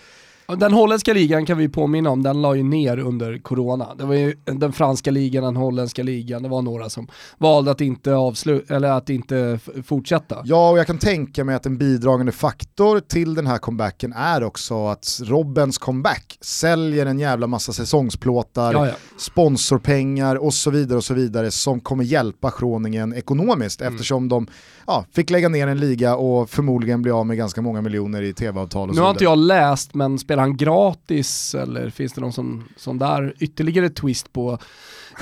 Den 0.47 0.73
holländska 0.73 1.13
ligan 1.13 1.45
kan 1.45 1.57
vi 1.57 1.69
påminna 1.69 2.09
om, 2.09 2.23
den 2.23 2.41
la 2.41 2.55
ju 2.55 2.63
ner 2.63 2.99
under 2.99 3.37
corona. 3.37 3.87
Det 3.97 4.05
var 4.05 4.13
ju 4.15 4.35
den 4.45 4.73
franska 4.73 5.11
ligan, 5.11 5.43
den 5.43 5.55
holländska 5.55 6.03
ligan, 6.03 6.43
det 6.43 6.49
var 6.49 6.61
några 6.61 6.89
som 6.89 7.07
valde 7.37 7.71
att 7.71 7.81
inte, 7.81 8.09
avslu- 8.11 8.71
eller 8.73 8.89
att 8.91 9.09
inte 9.09 9.59
fortsätta. 9.85 10.41
Ja, 10.45 10.69
och 10.71 10.77
jag 10.79 10.87
kan 10.87 10.97
tänka 10.97 11.43
mig 11.43 11.55
att 11.55 11.65
en 11.65 11.77
bidragande 11.77 12.31
faktor 12.31 12.99
till 12.99 13.33
den 13.33 13.47
här 13.47 13.57
comebacken 13.57 14.13
är 14.13 14.43
också 14.43 14.87
att 14.87 15.19
Robbens 15.23 15.77
comeback 15.77 16.37
säljer 16.41 17.05
en 17.05 17.19
jävla 17.19 17.47
massa 17.47 17.73
säsongsplåtar, 17.73 18.73
Ja, 18.73 18.87
ja. 18.87 18.93
sponsorpengar 19.17 20.35
och 20.35 20.53
så 20.53 20.71
vidare 20.71 20.97
och 20.97 21.03
så 21.03 21.13
vidare 21.13 21.51
som 21.51 21.79
kommer 21.79 22.03
hjälpa 22.03 22.51
Groningen 22.59 23.13
ekonomiskt 23.13 23.81
Mm. 23.81 23.93
eftersom 23.93 24.29
de 24.29 24.47
ja, 24.87 25.05
fick 25.15 25.29
lägga 25.29 25.49
ner 25.49 25.67
en 25.67 25.79
liga 25.79 26.15
och 26.15 26.49
förmodligen 26.49 27.01
bli 27.01 27.11
av 27.11 27.25
med 27.25 27.37
ganska 27.37 27.61
många 27.61 27.81
miljoner 27.81 28.21
i 28.21 28.33
tv-avtal 28.33 28.91
Nu 28.95 29.01
har 29.01 29.09
inte 29.11 29.23
jag 29.23 29.37
läst, 29.37 29.93
men 29.93 30.19
spelar 30.33 30.43
han 30.43 30.57
gratis 30.57 31.55
eller 31.55 31.89
finns 31.89 32.13
det 32.13 32.21
någon 32.21 32.33
som, 32.33 32.63
som 32.77 32.97
där 32.99 33.33
ytterligare 33.39 33.89
twist 33.89 34.33
på 34.33 34.57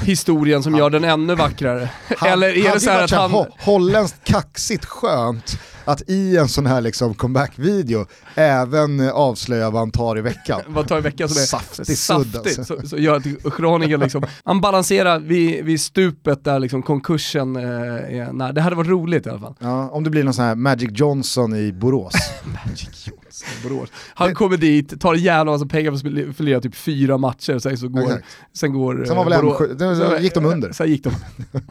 historien 0.02 0.64
som 0.64 0.76
gör 0.76 0.90
den 0.90 1.04
ännu 1.04 1.36
vackrare? 1.36 1.90
Han- 2.18 2.30
eller 2.30 2.48
är 2.68 2.74
det 2.74 2.80
så 2.80 2.90
här 2.90 3.04
att 3.04 3.12
han... 3.12 3.32
ho- 3.32 3.48
holländskt 3.60 4.24
kaxigt 4.24 4.86
skönt 4.86 5.60
att 5.86 6.10
i 6.10 6.38
en 6.38 6.48
sån 6.48 6.66
här 6.66 6.82
liksom 6.82 7.14
comeback-video 7.14 8.06
även 8.36 9.10
avslöja 9.10 9.70
vad 9.70 9.82
han 9.82 9.92
tar 9.92 10.18
i 10.18 10.22
veckan. 10.22 10.62
Vad 10.68 10.88
tar 10.88 10.98
i 10.98 11.02
veckan 11.02 11.30
som 11.30 11.42
är 11.42 11.46
Saftig 11.46 11.98
saftigt, 11.98 12.36
alltså. 12.60 12.64
så, 12.82 12.88
så 12.88 12.98
gör 12.98 13.16
att 13.16 13.24
Groningen 13.58 14.00
liksom, 14.00 14.24
han 14.44 14.62
balanserar 14.62 15.20
vid, 15.20 15.66
vid 15.66 15.82
stupet 15.82 16.44
där 16.44 16.60
liksom 16.60 16.82
konkursen 16.82 17.56
eh, 17.56 17.64
är 17.64 18.34
nära. 18.34 18.52
Det 18.52 18.62
hade 18.62 18.76
varit 18.76 18.90
roligt 18.90 19.26
i 19.26 19.30
alla 19.30 19.40
fall. 19.40 19.56
Ja, 19.60 19.90
om 19.90 20.04
det 20.04 20.10
blir 20.10 20.24
någon 20.24 20.34
sån 20.34 20.46
här 20.46 20.56
Magic 20.56 20.90
Johnson 20.94 21.56
i 21.56 21.74
Borås. 21.74 22.14
Borås. 23.64 23.90
Han 24.14 24.34
kommer 24.36 24.58
dit, 24.58 25.02
tar 25.02 25.14
en 25.14 25.20
jävla 25.20 25.52
massa 25.52 25.66
pengar 25.66 25.92
för 25.92 26.30
att 26.30 26.36
förlora 26.36 26.62
typ 26.62 26.76
fyra 26.76 27.18
matcher, 27.18 27.60
sen, 27.60 27.78
så 27.78 27.88
går, 27.88 28.02
Exakt. 28.02 28.26
sen 28.54 28.74
går... 28.74 29.06
Sen 29.08 29.18
var 29.18 29.24
väl 29.24 29.34
eh, 29.34 29.40
en 29.40 29.46
Borå- 29.46 29.54
sju- 29.58 29.74
det- 29.74 29.96
sen- 29.96 30.24
gick 30.24 30.34
de 30.34 30.46
under. 30.46 30.72
Sen 30.72 30.88
gick 30.90 31.04
de 31.04 31.10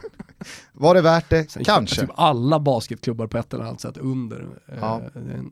Var 0.73 0.95
det 0.95 1.01
värt 1.01 1.29
det? 1.29 1.51
Sen 1.51 1.63
Kanske. 1.63 2.01
Typ 2.01 2.09
alla 2.15 2.59
basketklubbar 2.59 3.27
på 3.27 3.37
ett 3.37 3.53
eller 3.53 3.63
annat 3.63 3.81
sätt 3.81 3.97
under. 3.97 4.39
Eh, 4.67 4.77
Ja. 4.81 5.01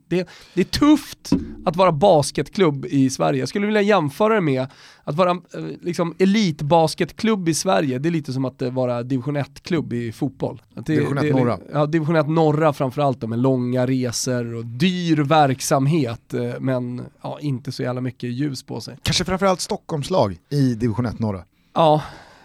Det, 0.08 0.28
det 0.54 0.60
är 0.60 0.64
tufft 0.64 1.30
att 1.64 1.76
vara 1.76 1.92
basketklubb 1.92 2.86
i 2.86 3.10
Sverige. 3.10 3.38
Jag 3.40 3.48
skulle 3.48 3.66
vilja 3.66 3.82
jämföra 3.82 4.34
det 4.34 4.40
med 4.40 4.66
att 5.04 5.14
vara 5.14 5.30
eh, 5.30 5.38
liksom, 5.80 6.14
elitbasketklubb 6.18 7.48
i 7.48 7.54
Sverige. 7.54 7.98
Det 7.98 8.08
är 8.08 8.10
lite 8.10 8.32
som 8.32 8.44
att 8.44 8.62
eh, 8.62 8.70
vara 8.70 9.02
division 9.02 9.36
1-klubb 9.36 9.92
i 9.92 10.12
fotboll. 10.12 10.62
Det, 10.74 10.80
Division 10.82 11.18
1 11.18 11.22
det 11.22 11.28
är- 11.28 11.32
norra. 11.34 11.58
Ja, 11.72 11.86
division 11.86 12.16
1 12.16 12.28
norra 12.28 12.72
framförallt 12.72 13.20
då, 13.20 13.26
med 13.26 13.38
långa 13.38 13.86
resor 13.86 14.54
och 14.54 14.66
dyr 14.66 15.16
verksamhet. 15.16 16.34
Men 16.60 17.02
ja, 17.22 17.38
inte 17.40 17.72
så 17.72 17.82
jävla 17.82 18.00
mycket 18.00 18.30
ljus 18.30 18.62
på 18.62 18.80
sig. 18.80 18.96
Kanske 19.02 19.24
framförallt 19.24 19.60
Stockholmslag 19.60 20.38
i 20.50 20.74
division 20.74 21.06
1 21.06 21.18
norra. 21.18 21.44
Ja, 21.74 22.02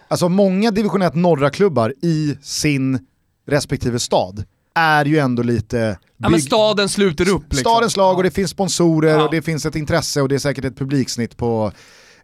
Alltså 0.08 0.28
många 0.28 0.70
division 0.70 1.02
1 1.02 1.14
norra 1.14 1.50
klubbar 1.50 1.94
i 2.02 2.36
sin 2.42 3.06
respektive 3.46 3.98
stad 3.98 4.44
är 4.74 5.04
ju 5.04 5.18
ändå 5.18 5.42
lite... 5.42 5.98
ja 6.16 6.28
men 6.28 6.40
staden 6.40 6.88
sluter 6.88 7.28
upp 7.28 7.42
liksom. 7.42 7.58
Stadens 7.72 7.96
lag 7.96 8.16
och 8.16 8.22
det 8.22 8.30
finns 8.30 8.50
sponsorer 8.50 9.08
Ja. 9.18 9.24
och 9.24 9.30
det 9.30 9.42
finns 9.42 9.66
ett 9.66 9.76
intresse 9.76 10.22
och 10.22 10.28
det 10.28 10.34
är 10.34 10.38
säkert 10.38 10.64
ett 10.64 10.76
publiksnitt 10.78 11.36
på 11.36 11.72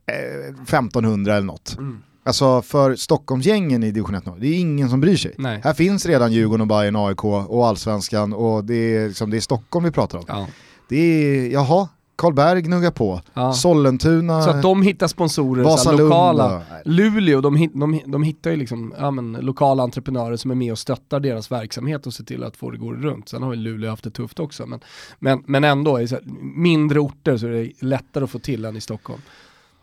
eh, 0.06 0.48
1500 0.62 1.34
eller 1.36 1.46
något. 1.46 1.76
Mm. 1.78 1.98
Alltså 2.24 2.62
för 2.62 2.96
Stockholmsgängen 2.96 3.82
i 3.82 3.90
division 3.90 4.14
1 4.14 4.26
norr, 4.26 4.38
det 4.40 4.46
är 4.46 4.58
ingen 4.58 4.90
som 4.90 5.00
bryr 5.00 5.16
sig. 5.16 5.34
Nej. 5.38 5.60
Här 5.64 5.74
finns 5.74 6.06
redan 6.06 6.32
Djurgården 6.32 6.60
och 6.60 6.66
Bayern 6.66 6.96
AIK 6.96 7.24
och 7.24 7.66
Allsvenskan 7.66 8.32
och 8.32 8.64
det 8.64 8.96
är, 8.96 9.08
liksom, 9.08 9.30
det 9.30 9.36
är 9.36 9.40
Stockholm 9.40 9.84
vi 9.84 9.90
pratar 9.90 10.18
om. 10.18 10.24
Ja. 10.28 10.46
Det 10.88 10.96
är, 10.96 11.50
jaha, 11.50 11.88
Karlberg 12.22 12.62
gnuggar 12.62 12.90
på, 12.90 13.20
Ja. 13.34 13.52
Sollentuna, 13.52 14.42
Så 14.42 14.50
att 14.50 14.62
de 14.62 14.82
hittar 14.82 15.06
sponsorer, 15.06 15.62
så 15.64 15.68
här, 15.68 15.76
Vasalund 15.76 16.00
lokala. 16.00 16.62
Luleå, 16.84 17.40
de, 17.40 17.68
de, 17.74 18.00
de 18.06 18.22
hittar 18.22 18.50
ju 18.50 18.56
liksom, 18.56 18.94
ja, 18.98 19.10
men, 19.10 19.32
lokala 19.32 19.82
entreprenörer 19.82 20.36
som 20.36 20.50
är 20.50 20.54
med 20.54 20.72
och 20.72 20.78
stöttar 20.78 21.20
deras 21.20 21.50
verksamhet 21.52 22.06
och 22.06 22.14
ser 22.14 22.24
till 22.24 22.44
att 22.44 22.56
få 22.56 22.70
det 22.70 22.78
gå 22.78 22.92
runt. 22.92 23.28
Sen 23.28 23.42
har 23.42 23.54
ju 23.54 23.60
Luleå 23.60 23.90
haft 23.90 24.04
det 24.04 24.10
tufft 24.10 24.40
också, 24.40 24.66
men, 24.66 24.80
men, 25.18 25.42
men 25.46 25.64
ändå, 25.64 26.00
i 26.00 26.08
mindre 26.42 26.98
orter 27.00 27.36
så 27.36 27.46
är 27.46 27.50
det 27.50 27.72
lättare 27.86 28.24
att 28.24 28.30
få 28.30 28.38
till 28.38 28.64
än 28.64 28.76
i 28.76 28.80
Stockholm. 28.80 29.20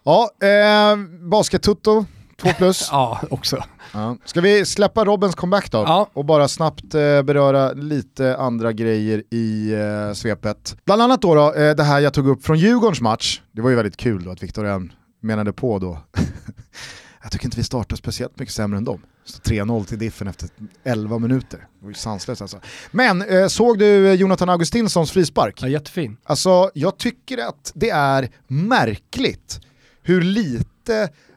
Ja, 0.04 0.30
eh, 0.42 0.98
basket-tutto, 1.22 2.06
2 2.42 2.50
plus. 2.58 2.88
Ja, 2.92 3.22
också. 3.30 3.64
ja. 3.94 4.18
Ska 4.26 4.42
vi 4.42 4.66
släppa 4.66 5.06
Robbens 5.06 5.36
comeback 5.36 5.72
då? 5.72 5.78
Ja. 5.78 6.10
Och 6.14 6.26
bara 6.26 6.48
snabbt 6.48 6.94
eh, 6.96 7.22
beröra 7.22 7.72
lite 7.72 8.38
andra 8.38 8.74
grejer 8.74 9.24
i 9.30 9.74
eh, 9.74 10.14
svepet. 10.14 10.78
Bland 10.86 11.02
annat 11.02 11.22
då, 11.22 11.36
då 11.36 11.54
eh, 11.54 11.76
det 11.76 11.84
här 11.84 12.00
jag 12.00 12.14
tog 12.14 12.28
upp 12.28 12.46
från 12.46 12.58
Djurgårdens 12.58 13.02
match. 13.02 13.42
Det 13.52 13.62
var 13.62 13.70
ju 13.70 13.76
väldigt 13.76 13.98
kul 13.98 14.24
då 14.24 14.32
att 14.32 14.44
Viktor 14.44 14.66
Elm 14.66 14.92
menade 15.22 15.54
på 15.54 15.80
då. 15.80 15.98
jag 17.24 17.32
tycker 17.32 17.46
inte 17.46 17.58
vi 17.58 17.64
startar 17.64 17.96
speciellt 17.96 18.40
mycket 18.40 18.56
sämre 18.56 18.78
än 18.78 18.84
dem. 18.84 19.02
Så 19.26 19.40
3-0 19.40 19.86
till 19.86 20.00
Diffen 20.00 20.28
efter 20.28 20.50
11 20.84 21.20
minuter. 21.20 21.58
Det 21.58 21.86
var 21.86 21.90
ju 21.90 21.94
sanslöst 21.94 22.42
alltså. 22.42 22.60
Men 22.92 23.22
eh, 23.22 23.48
såg 23.48 23.80
du 23.80 24.08
eh, 24.08 24.14
Jonathan 24.14 24.50
Augustinssons 24.50 25.12
frispark? 25.12 25.60
Ja, 25.62 25.68
jättefin. 25.68 26.18
Alltså 26.24 26.72
jag 26.74 26.98
tycker 26.98 27.38
att 27.38 27.72
det 27.76 27.90
är 27.90 28.30
märkligt 28.48 29.60
hur 30.04 30.22
lite 30.22 30.69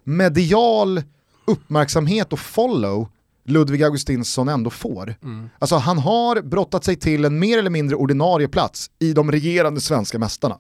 medial 0.05 1.03
uppmärksamhet 1.45 2.33
och 2.33 2.39
follow 2.39 3.09
Ludvig 3.45 3.83
Augustinsson 3.83 4.49
ändå 4.49 4.71
får. 4.71 5.15
Mm. 5.23 5.51
Alltså 5.59 5.77
han 5.77 5.99
har 5.99 6.43
brottat 6.43 6.85
sig 6.85 6.97
till 6.97 7.25
en 7.25 7.39
mer 7.39 7.59
eller 7.59 7.71
mindre 7.71 7.97
ordinarie 7.97 8.49
plats 8.49 8.91
i 8.99 9.13
de 9.13 9.33
regerande 9.33 9.81
svenska 9.81 10.19
mästarna. 10.19 10.59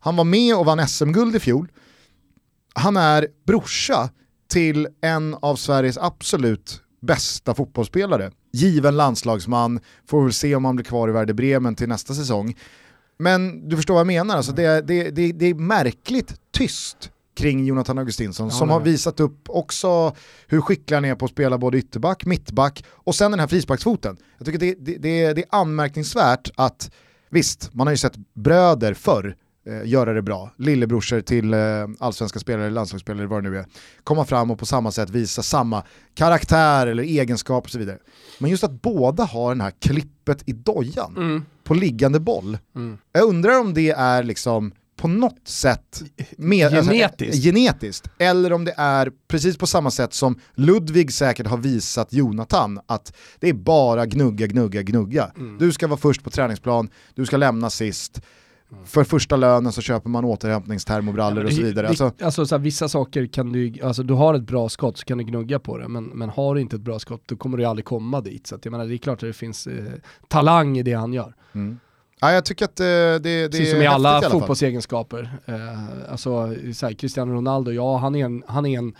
Han 0.00 0.16
var 0.16 0.24
med 0.24 0.56
och 0.56 0.66
vann 0.66 0.88
SM-guld 0.88 1.36
i 1.36 1.40
fjol. 1.40 1.68
Han 2.74 2.96
är 2.96 3.28
brorsa 3.46 4.10
till 4.48 4.88
en 5.00 5.34
av 5.34 5.56
Sveriges 5.56 5.98
absolut 5.98 6.80
bästa 7.02 7.54
fotbollsspelare. 7.54 8.30
Given 8.52 8.96
landslagsman, 8.96 9.80
får 10.08 10.22
väl 10.22 10.32
se 10.32 10.54
om 10.54 10.64
han 10.64 10.76
blir 10.76 10.84
kvar 10.84 11.08
i 11.08 11.12
Werder 11.12 11.34
Bremen 11.34 11.74
till 11.74 11.88
nästa 11.88 12.14
säsong. 12.14 12.56
Men 13.18 13.68
du 13.68 13.76
förstår 13.76 13.94
vad 13.94 14.00
jag 14.00 14.06
menar, 14.06 14.36
alltså 14.36 14.52
det, 14.52 14.80
det, 14.80 15.10
det, 15.10 15.32
det 15.32 15.46
är 15.46 15.54
märkligt 15.54 16.34
tyst 16.52 17.10
kring 17.36 17.64
Jonathan 17.66 17.98
Augustinsson 17.98 18.50
som 18.50 18.70
har 18.70 18.80
visat 18.80 19.20
upp 19.20 19.48
också 19.48 20.14
hur 20.46 20.60
skicklig 20.60 20.94
han 20.94 21.04
är 21.04 21.14
på 21.14 21.24
att 21.24 21.30
spela 21.30 21.58
både 21.58 21.78
ytterback, 21.78 22.24
mittback 22.24 22.84
och 22.90 23.14
sen 23.14 23.30
den 23.30 23.40
här 23.40 23.46
frisparksfoten. 23.46 24.16
Jag 24.38 24.46
tycker 24.46 24.58
det, 24.58 24.74
det, 24.78 24.96
det, 24.96 25.24
är, 25.24 25.34
det 25.34 25.40
är 25.40 25.48
anmärkningsvärt 25.50 26.50
att, 26.56 26.90
visst, 27.30 27.74
man 27.74 27.86
har 27.86 27.92
ju 27.92 27.96
sett 27.96 28.16
bröder 28.34 28.94
förr 28.94 29.36
eh, 29.66 29.88
göra 29.88 30.12
det 30.12 30.22
bra, 30.22 30.50
lillebrorsor 30.56 31.20
till 31.20 31.54
eh, 31.54 31.60
allsvenska 31.98 32.38
spelare, 32.38 32.70
landslagsspelare, 32.70 33.26
vad 33.26 33.44
det 33.44 33.50
nu 33.50 33.58
är, 33.58 33.66
komma 34.04 34.24
fram 34.24 34.50
och 34.50 34.58
på 34.58 34.66
samma 34.66 34.90
sätt 34.92 35.10
visa 35.10 35.42
samma 35.42 35.82
karaktär 36.14 36.86
eller 36.86 37.02
egenskap 37.02 37.64
och 37.64 37.70
så 37.70 37.78
vidare. 37.78 37.98
Men 38.38 38.50
just 38.50 38.64
att 38.64 38.82
båda 38.82 39.24
har 39.24 39.48
den 39.50 39.60
här 39.60 39.70
klippet 39.70 40.42
i 40.46 40.52
dojan 40.52 41.14
Mm. 41.16 41.44
på 41.64 41.74
liggande 41.74 42.20
boll. 42.20 42.58
Mm. 42.76 42.98
Jag 43.12 43.28
undrar 43.28 43.60
om 43.60 43.74
det 43.74 43.90
är 43.90 44.22
liksom 44.22 44.72
på 44.96 45.08
något 45.08 45.48
sätt 45.48 46.02
med, 46.36 46.70
Genetiskt. 46.70 47.22
Alltså, 47.22 47.42
genetiskt. 47.42 48.10
Eller 48.18 48.52
om 48.52 48.64
det 48.64 48.74
är 48.76 49.12
precis 49.28 49.56
på 49.56 49.66
samma 49.66 49.90
sätt 49.90 50.14
som 50.14 50.38
Ludvig 50.54 51.12
säkert 51.12 51.46
har 51.46 51.56
visat 51.56 52.12
Jonathan 52.12 52.80
att 52.86 53.16
det 53.40 53.48
är 53.48 53.54
bara 53.54 54.06
gnugga, 54.06 54.46
gnugga, 54.46 54.82
gnugga. 54.82 55.30
Mm. 55.36 55.58
Du 55.58 55.72
ska 55.72 55.86
vara 55.86 56.00
först 56.00 56.24
på 56.24 56.30
träningsplan, 56.30 56.88
du 57.14 57.26
ska 57.26 57.36
lämna 57.36 57.70
sist. 57.70 58.20
För 58.84 59.04
första 59.04 59.36
lönen 59.36 59.72
så 59.72 59.82
köper 59.82 60.10
man 60.10 60.24
återhämtningstermobrallor 60.24 61.44
och 61.44 61.52
så 61.52 61.62
vidare. 61.62 61.88
Alltså, 61.88 62.12
alltså 62.20 62.46
så 62.46 62.54
här, 62.54 62.62
vissa 62.62 62.88
saker 62.88 63.26
kan 63.26 63.52
du, 63.52 63.74
alltså 63.82 64.02
du 64.02 64.14
har 64.14 64.34
ett 64.34 64.42
bra 64.42 64.68
skott 64.68 64.98
så 64.98 65.04
kan 65.04 65.18
du 65.18 65.24
gnugga 65.24 65.58
på 65.58 65.78
det, 65.78 65.88
men, 65.88 66.04
men 66.04 66.28
har 66.30 66.54
du 66.54 66.60
inte 66.60 66.76
ett 66.76 66.82
bra 66.82 66.98
skott 66.98 67.22
då 67.26 67.36
kommer 67.36 67.58
du 67.58 67.64
aldrig 67.64 67.84
komma 67.84 68.20
dit. 68.20 68.46
Så 68.46 68.54
att 68.54 68.64
jag 68.64 68.72
menar, 68.72 68.86
det 68.86 68.94
är 68.94 68.98
klart 68.98 69.22
att 69.22 69.28
det 69.28 69.32
finns 69.32 69.66
eh, 69.66 69.84
talang 70.28 70.78
i 70.78 70.82
det 70.82 70.92
han 70.92 71.12
gör. 71.12 71.34
mm. 71.52 71.78
Ja, 72.20 72.32
jag 72.32 72.44
tycker 72.44 72.64
att 72.64 72.80
eh, 72.80 72.84
det, 72.84 73.18
det 73.18 73.30
är 73.30 73.48
Precis 73.48 73.70
som 73.70 73.82
i 73.82 73.86
alla, 73.86 74.30
fotbollsegenskaper. 74.30 75.38
Eh, 75.46 76.12
alltså 76.12 76.54
så 76.74 76.86
här, 76.86 76.92
Cristiano 76.92 77.32
Ronaldo, 77.32 77.70
ja 77.70 77.96
han 77.96 78.14
är 78.14 78.24
en, 78.24 78.42
han 78.46 78.66
är 78.66 78.78
en 78.78 78.94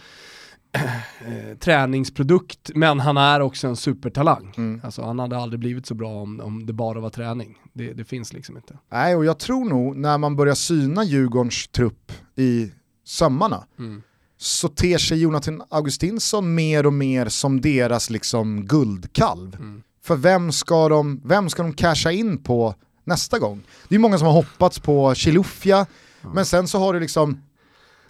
eh, 0.72 1.58
träningsprodukt, 1.58 2.70
men 2.74 3.00
han 3.00 3.16
är 3.16 3.40
också 3.40 3.66
en 3.68 3.76
supertalang. 3.76 4.54
Mm. 4.56 4.80
Alltså 4.84 5.02
han 5.02 5.18
hade 5.18 5.38
aldrig 5.38 5.60
blivit 5.60 5.86
så 5.86 5.94
bra 5.94 6.22
om, 6.22 6.40
om 6.40 6.66
det 6.66 6.72
bara 6.72 7.00
var 7.00 7.10
träning. 7.10 7.58
Det, 7.72 7.92
det 7.92 8.04
finns 8.04 8.32
liksom 8.32 8.56
inte. 8.56 8.78
Nej, 8.92 9.16
och 9.16 9.24
jag 9.24 9.38
tror 9.38 9.64
nog 9.64 9.96
när 9.96 10.18
man 10.18 10.36
börjar 10.36 10.54
syna 10.54 11.04
Djurgårdens 11.04 11.68
trupp 11.68 12.12
i 12.36 12.72
sömmarna 13.04 13.64
Mm. 13.78 14.02
så 14.38 14.68
ter 14.68 14.98
sig 14.98 15.18
Jonathan 15.20 15.62
Augustinsson 15.68 16.54
mer 16.54 16.86
och 16.86 16.92
mer 16.92 17.28
som 17.28 17.60
deras 17.60 18.10
liksom 18.10 18.66
guldkalv. 18.66 19.54
Mm. 19.54 19.82
För 20.04 20.16
vem 20.16 20.52
ska, 20.52 20.88
de, 20.88 21.20
vem 21.24 21.48
ska 21.48 21.62
de 21.62 21.72
casha 21.72 22.12
in 22.12 22.42
på 22.42 22.74
nästa 23.06 23.38
gång? 23.38 23.62
Det 23.88 23.94
är 23.94 23.98
många 23.98 24.18
som 24.18 24.26
har 24.26 24.34
hoppats 24.34 24.78
på 24.78 25.14
Chilufya, 25.14 25.86
men 26.34 26.46
sen 26.46 26.68
så 26.68 26.78
har 26.78 26.92
du 26.94 27.00
liksom... 27.00 27.40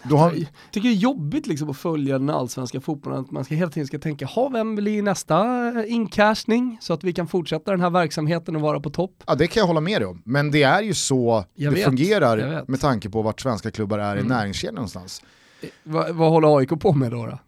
Du 0.03 0.15
har, 0.15 0.31
Jag 0.31 0.45
tycker 0.71 0.89
det 0.89 0.93
är 0.95 0.97
jobbigt 0.97 1.47
liksom 1.47 1.69
att 1.69 1.77
följa 1.77 2.19
den 2.19 2.29
allsvenska 2.29 2.81
fotbollen, 2.81 3.19
att 3.19 3.31
man 3.31 3.45
ska 3.45 3.55
hela 3.55 3.71
tiden 3.71 3.87
ska 3.87 3.99
tänka, 3.99 4.25
ha 4.25 4.49
vem 4.49 4.75
blir 4.75 5.01
nästa 5.01 5.85
incashning 5.85 6.77
så 6.81 6.93
att 6.93 7.03
vi 7.03 7.13
kan 7.13 7.27
fortsätta 7.27 7.71
den 7.71 7.81
här 7.81 7.89
verksamheten 7.89 8.55
och 8.55 8.61
vara 8.61 8.79
på 8.79 8.89
topp. 8.89 9.23
ja, 9.27 9.35
det 9.35 9.47
kan 9.47 9.61
jag 9.61 9.67
hålla 9.67 9.81
med 9.81 10.01
dig 10.01 10.05
om, 10.07 10.21
men 10.25 10.51
det 10.51 10.63
är 10.63 10.81
ju 10.81 10.93
så 10.93 11.45
Jag 11.55 11.71
det 11.73 11.75
vet, 11.75 11.85
fungerar 11.85 12.63
med 12.67 12.81
tanke 12.81 13.09
på 13.09 13.21
vart 13.21 13.41
svenska 13.41 13.71
klubbar 13.71 13.99
är 13.99 14.15
i 14.15 14.19
Mm. 14.19 14.29
näringskedjan 14.37 14.75
någonstans. 14.75 15.21
Eh, 15.61 15.69
Vad, 15.83 16.15
vad 16.15 16.29
håller 16.29 16.57
AIK 16.57 16.69
på 16.79 16.93
med 16.93 17.11
då? 17.11 17.25
då? 17.25 17.39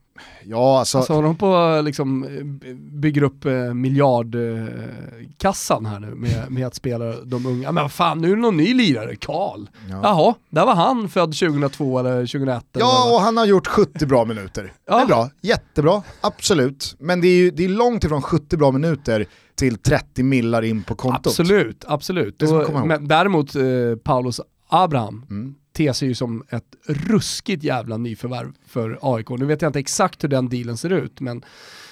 Ja, 0.45 0.80
alltså, 0.80 0.97
Alltså 0.97 1.13
håller 1.13 1.28
de 1.28 1.36
på 1.36 1.82
liksom 1.86 2.24
eh, 2.24 2.30
bygger 2.76 3.24
upp 3.24 3.45
eh, 3.45 3.74
miljardkassan 3.74 5.86
här 5.86 5.99
nu 5.99 6.07
med, 6.15 6.51
med 6.51 6.67
att 6.67 6.76
spela 6.76 7.22
de 7.22 7.45
unga. 7.45 7.72
Men 7.72 7.84
vad 7.84 7.91
fan, 7.91 8.22
nu 8.22 8.32
är 8.32 8.36
det 8.36 8.41
någon 8.41 8.57
ny 8.57 8.74
lirare, 8.74 9.15
Karl. 9.15 9.67
ja. 9.89 9.99
Jaha, 10.03 10.34
där 10.49 10.65
var 10.65 10.76
han 10.76 11.09
född 11.09 11.34
2002 11.38 11.99
eller 11.99 12.11
2001. 12.26 12.47
eller 12.47 12.51
vad 12.51 12.63
det 12.74 12.80
Ja, 12.80 13.05
var. 13.09 13.15
och 13.15 13.22
han 13.22 13.38
har 13.38 13.45
gjort 13.45 13.67
70 13.67 14.05
bra 14.05 14.26
minuter. 14.26 14.63
Det 14.63 14.70
Ja. 14.88 15.01
är 15.01 15.05
bra, 15.05 15.30
jättebra, 15.41 16.03
absolut. 16.22 16.95
Men 16.99 17.22
det 17.22 17.28
är 17.28 17.38
ju 17.38 17.51
det 17.51 17.65
är 17.65 17.70
långt 17.70 18.03
ifrån 18.03 18.22
70 18.22 18.57
bra 18.57 18.72
minuter 18.72 19.26
till 19.55 19.78
30 19.78 20.24
millar 20.24 20.61
in 20.61 20.84
på 20.84 20.95
kontot. 20.95 21.28
Absolut, 21.28 21.86
absolut. 21.88 22.39
Det 22.39 22.47
Och- 22.47 22.88
men 22.88 23.07
däremot 23.07 23.55
eh, 23.55 23.61
Paulus 24.03 24.41
Abraham, 24.70 25.26
Mm. 25.30 25.55
Ter 25.84 25.93
sig 25.93 26.07
ju 26.07 26.15
som 26.15 26.43
ett 26.49 26.75
ruskigt 26.86 27.63
jävla 27.63 27.97
nyförvärv 27.97 28.51
för 28.67 28.99
AIK. 29.01 29.30
Nu 29.30 29.45
vet 29.45 29.61
jag 29.61 29.69
inte 29.69 29.80
exakt 29.80 30.23
hur 30.23 30.30
den 30.30 30.49
dealen 30.49 30.77
ser 30.77 30.89
ut, 30.89 31.19
men 31.19 31.43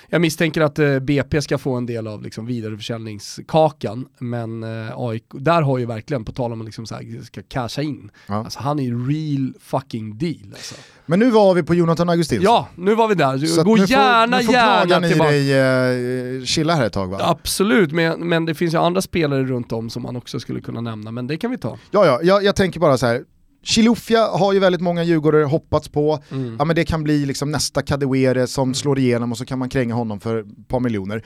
jag 0.10 0.22
misstänker 0.22 0.62
att 0.62 0.80
eh, 0.80 1.00
BP 1.00 1.42
ska 1.42 1.58
få 1.58 1.74
en 1.76 1.86
del 1.86 2.08
av 2.08 2.24
liksom, 2.24 2.46
vidareförsäljningskakan, 2.46 4.06
men 4.20 4.64
eh, 4.64 4.94
AIK, 5.00 5.24
där 5.34 5.62
har 5.62 5.78
ju 5.78 5.86
verkligen, 5.86 6.26
på 6.26 6.32
tal 6.32 6.54
om 6.54 6.62
att 6.62 6.66
liksom, 6.66 6.86
så 6.86 6.96
här, 6.96 7.24
ska 7.24 7.42
casha 7.44 7.82
in, 7.82 8.12
Ja. 8.28 8.36
alltså, 8.36 8.60
han 8.60 8.80
är 8.80 8.84
ju 8.84 9.08
real 9.10 9.54
fucking 9.62 10.18
deal. 10.18 10.48
Alltså. 10.52 10.76
Men 11.06 11.20
nu 11.20 11.30
var 11.30 11.54
vi 11.54 11.64
på 11.64 11.76
Jonathan 11.76 12.10
Augustinsson. 12.10 12.44
Ja, 12.44 12.68
nu 12.76 12.96
var 12.96 13.08
vi 13.08 13.16
där. 13.16 13.38
Så 13.38 13.64
Gå 13.64 13.78
gärna, 13.78 14.38
får 14.42 14.54
gärna 14.54 14.82
knagan 14.86 15.04
i 15.06 15.10
tillbaka. 15.10 15.32
dig 15.32 16.38
eh, 16.38 16.44
chilla 16.44 16.76
här 16.76 16.86
ett 16.86 16.94
tag 16.94 17.08
va? 17.08 17.18
Absolut, 17.22 17.92
men, 17.92 18.30
men 18.30 18.46
det 18.46 18.56
finns 18.56 18.74
ju 18.74 18.78
andra 18.78 19.02
spelare 19.02 19.44
runt 19.44 19.72
om 19.72 19.90
som 19.90 20.04
man 20.04 20.16
också 20.16 20.40
skulle 20.40 20.62
kunna 20.62 20.82
nämna, 20.82 21.12
men 21.12 21.28
det 21.28 21.38
kan 21.38 21.52
vi 21.52 21.58
ta. 21.58 21.78
Ja, 21.92 22.06
ja, 22.06 22.20
jag, 22.24 22.44
jag 22.44 22.56
tänker 22.56 22.80
bara 22.80 22.98
så 22.98 23.06
här. 23.06 23.24
Chilufya 23.64 24.28
har 24.28 24.54
ju 24.54 24.60
väldigt 24.60 24.82
många 24.82 25.04
djurgårdare 25.04 25.44
hoppats 25.44 25.88
på, 25.90 26.20
Mm. 26.32 26.56
ja 26.60 26.66
men 26.66 26.76
det 26.76 26.86
kan 26.86 27.04
bli 27.04 27.26
liksom 27.26 27.52
nästa 27.52 27.82
Kadewere 27.82 28.48
som 28.48 28.74
slår 28.74 29.00
igenom 29.00 29.32
och 29.32 29.38
så 29.38 29.46
kan 29.46 29.60
man 29.60 29.70
kränga 29.70 29.94
honom 29.96 30.20
för 30.20 30.40
ett 30.40 30.68
par 30.68 30.80
miljoner. 30.80 31.24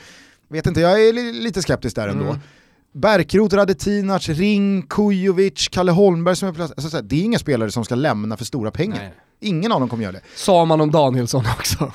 Vet 0.49 0.67
inte, 0.67 0.81
jag 0.81 1.07
är 1.07 1.13
li- 1.13 1.33
lite 1.33 1.61
skeptisk 1.61 1.95
där 1.95 2.07
ändå. 2.07 2.25
Mm. 2.25 2.37
Berkrot, 2.93 3.53
Radetinac, 3.53 4.29
Ring, 4.29 4.81
Kujovic, 4.81 5.67
Kalle 5.71 5.91
Holmberg 5.91 6.35
som 6.35 6.49
är 6.49 6.53
plats, 6.53 6.73
alltså 6.77 7.01
det 7.01 7.15
är 7.15 7.23
inga 7.23 7.39
spelare 7.39 7.71
som 7.71 7.85
ska 7.85 7.95
lämna 7.95 8.37
för 8.37 8.45
stora 8.45 8.71
pengar. 8.71 8.97
Nej. 8.97 9.13
Ingen 9.43 9.71
av 9.71 9.79
dem 9.79 9.89
kommer 9.89 10.03
göra 10.03 10.11
det. 10.13 10.21
Sa 10.35 10.65
man 10.65 10.81
om 10.81 10.91
Danielsson 10.91 11.45
också. 11.59 11.91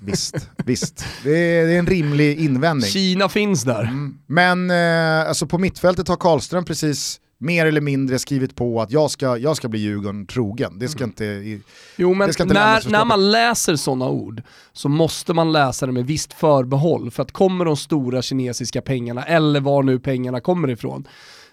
Visst, 0.00 0.48
visst. 0.64 1.04
Det 1.24 1.30
är, 1.30 1.66
det 1.66 1.72
är 1.74 1.78
en 1.78 1.86
rimlig 1.86 2.38
invändning. 2.38 2.90
Kina 2.90 3.28
finns 3.28 3.62
där. 3.62 3.82
Mm. 3.82 4.18
Men 4.26 4.70
eh, 4.70 5.28
alltså 5.28 5.46
på 5.46 5.58
mittfältet 5.58 6.08
har 6.08 6.16
Karlström 6.16 6.64
precis 6.64 7.20
mer 7.38 7.66
eller 7.66 7.80
mindre 7.80 8.18
skrivit 8.18 8.56
på 8.56 8.80
att 8.80 8.90
jag 8.90 9.10
ska, 9.10 9.38
jag 9.38 9.56
ska 9.56 9.68
bli 9.68 9.80
Djurgården 9.80 10.26
trogen. 10.26 10.78
Det 10.78 10.88
ska 10.88 11.04
inte... 11.04 11.24
I, 11.24 11.60
Jo 11.96 12.14
men 12.14 12.28
inte 12.28 12.44
när, 12.44 12.90
när 12.90 13.04
man 13.04 13.30
läser 13.30 13.76
sådana 13.76 14.08
ord 14.08 14.42
så 14.72 14.88
måste 14.88 15.32
man 15.32 15.52
läsa 15.52 15.86
det 15.86 15.92
med 15.92 16.06
visst 16.06 16.32
förbehåll. 16.32 17.10
För 17.10 17.22
att 17.22 17.32
kommer 17.32 17.64
de 17.64 17.76
stora 17.76 18.22
kinesiska 18.22 18.82
pengarna, 18.82 19.24
eller 19.24 19.60
var 19.60 19.82
nu 19.82 19.98
pengarna 19.98 20.40
kommer 20.40 20.70
ifrån, 20.70 21.08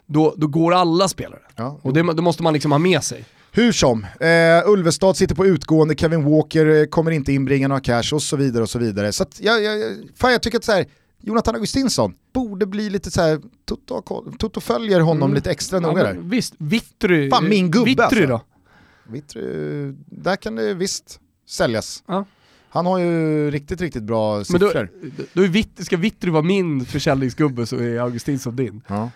då, 0.06 0.34
då 0.38 0.48
går 0.48 0.74
alla 0.74 1.08
spelare. 1.08 1.42
ja. 1.56 1.80
Och 1.82 1.94
det, 1.94 2.14
det 2.14 2.22
måste 2.22 2.44
man 2.44 2.54
liksom 2.54 2.72
ha 2.72 2.80
med 2.80 3.04
sig. 3.04 3.26
Hur 3.56 3.72
som, 3.72 4.06
eh, 4.20 4.70
Ulvestad 4.70 5.18
sitter 5.18 5.36
på 5.36 5.46
utgående, 5.46 5.96
Kevin 5.96 6.24
Walker 6.24 6.66
eh, 6.66 6.86
kommer 6.86 7.12
inte 7.12 7.34
inbringa 7.34 7.68
några 7.68 7.82
cash 7.82 8.14
och 8.14 8.22
så 8.22 8.36
vidare 8.38 8.64
och 8.64 8.70
så 8.70 8.80
vidare. 8.80 9.12
Så 9.12 9.24
att 9.24 9.40
jag, 9.42 9.64
jag, 9.64 9.96
fan 10.16 10.32
jag 10.32 10.42
tycker 10.42 10.58
att 10.58 10.64
så 10.64 10.72
här, 10.72 10.86
Jonathan 11.26 11.56
Augustinsson 11.56 12.14
borde 12.34 12.66
bli 12.66 12.90
lite 12.90 13.12
så 13.12 13.22
här, 13.22 13.42
Toto, 13.66 14.02
Toto 14.40 14.60
följer 14.60 15.00
honom 15.00 15.24
Mm. 15.24 15.36
lite 15.36 15.52
extra 15.52 15.78
Ja, 15.78 15.82
noga 15.88 16.04
men 16.04 16.16
där. 16.16 16.22
visst, 16.24 16.54
Vittry, 16.58 17.30
Fan, 17.30 17.50
min 17.50 17.72
gubbe, 17.72 17.86
Vittry 17.86 18.04
alltså. 18.04 18.28
då? 18.28 18.42
Vittry, 19.08 19.42
där 20.06 20.36
kan 20.36 20.56
det 20.56 20.74
visst 20.74 21.20
säljas. 21.50 22.04
Ja. 22.08 22.26
Han 22.70 22.86
har 22.86 23.00
ju 23.00 23.52
riktigt, 23.52 23.82
riktigt 23.82 24.04
bra 24.04 24.34
Men 24.50 24.60
då, 24.60 24.68
siffror. 24.68 24.90
då 25.34 25.44
är 25.44 25.48
Vitt, 25.48 25.86
ska 25.86 25.98
Vittry 25.98 26.32
vara 26.32 26.44
min 26.44 26.86
försäljningsgubbe 26.86 27.66
så 27.66 27.76
är 27.78 28.00
Augustinsson 28.00 28.56
din. 28.56 28.82
Ja. 28.88 29.10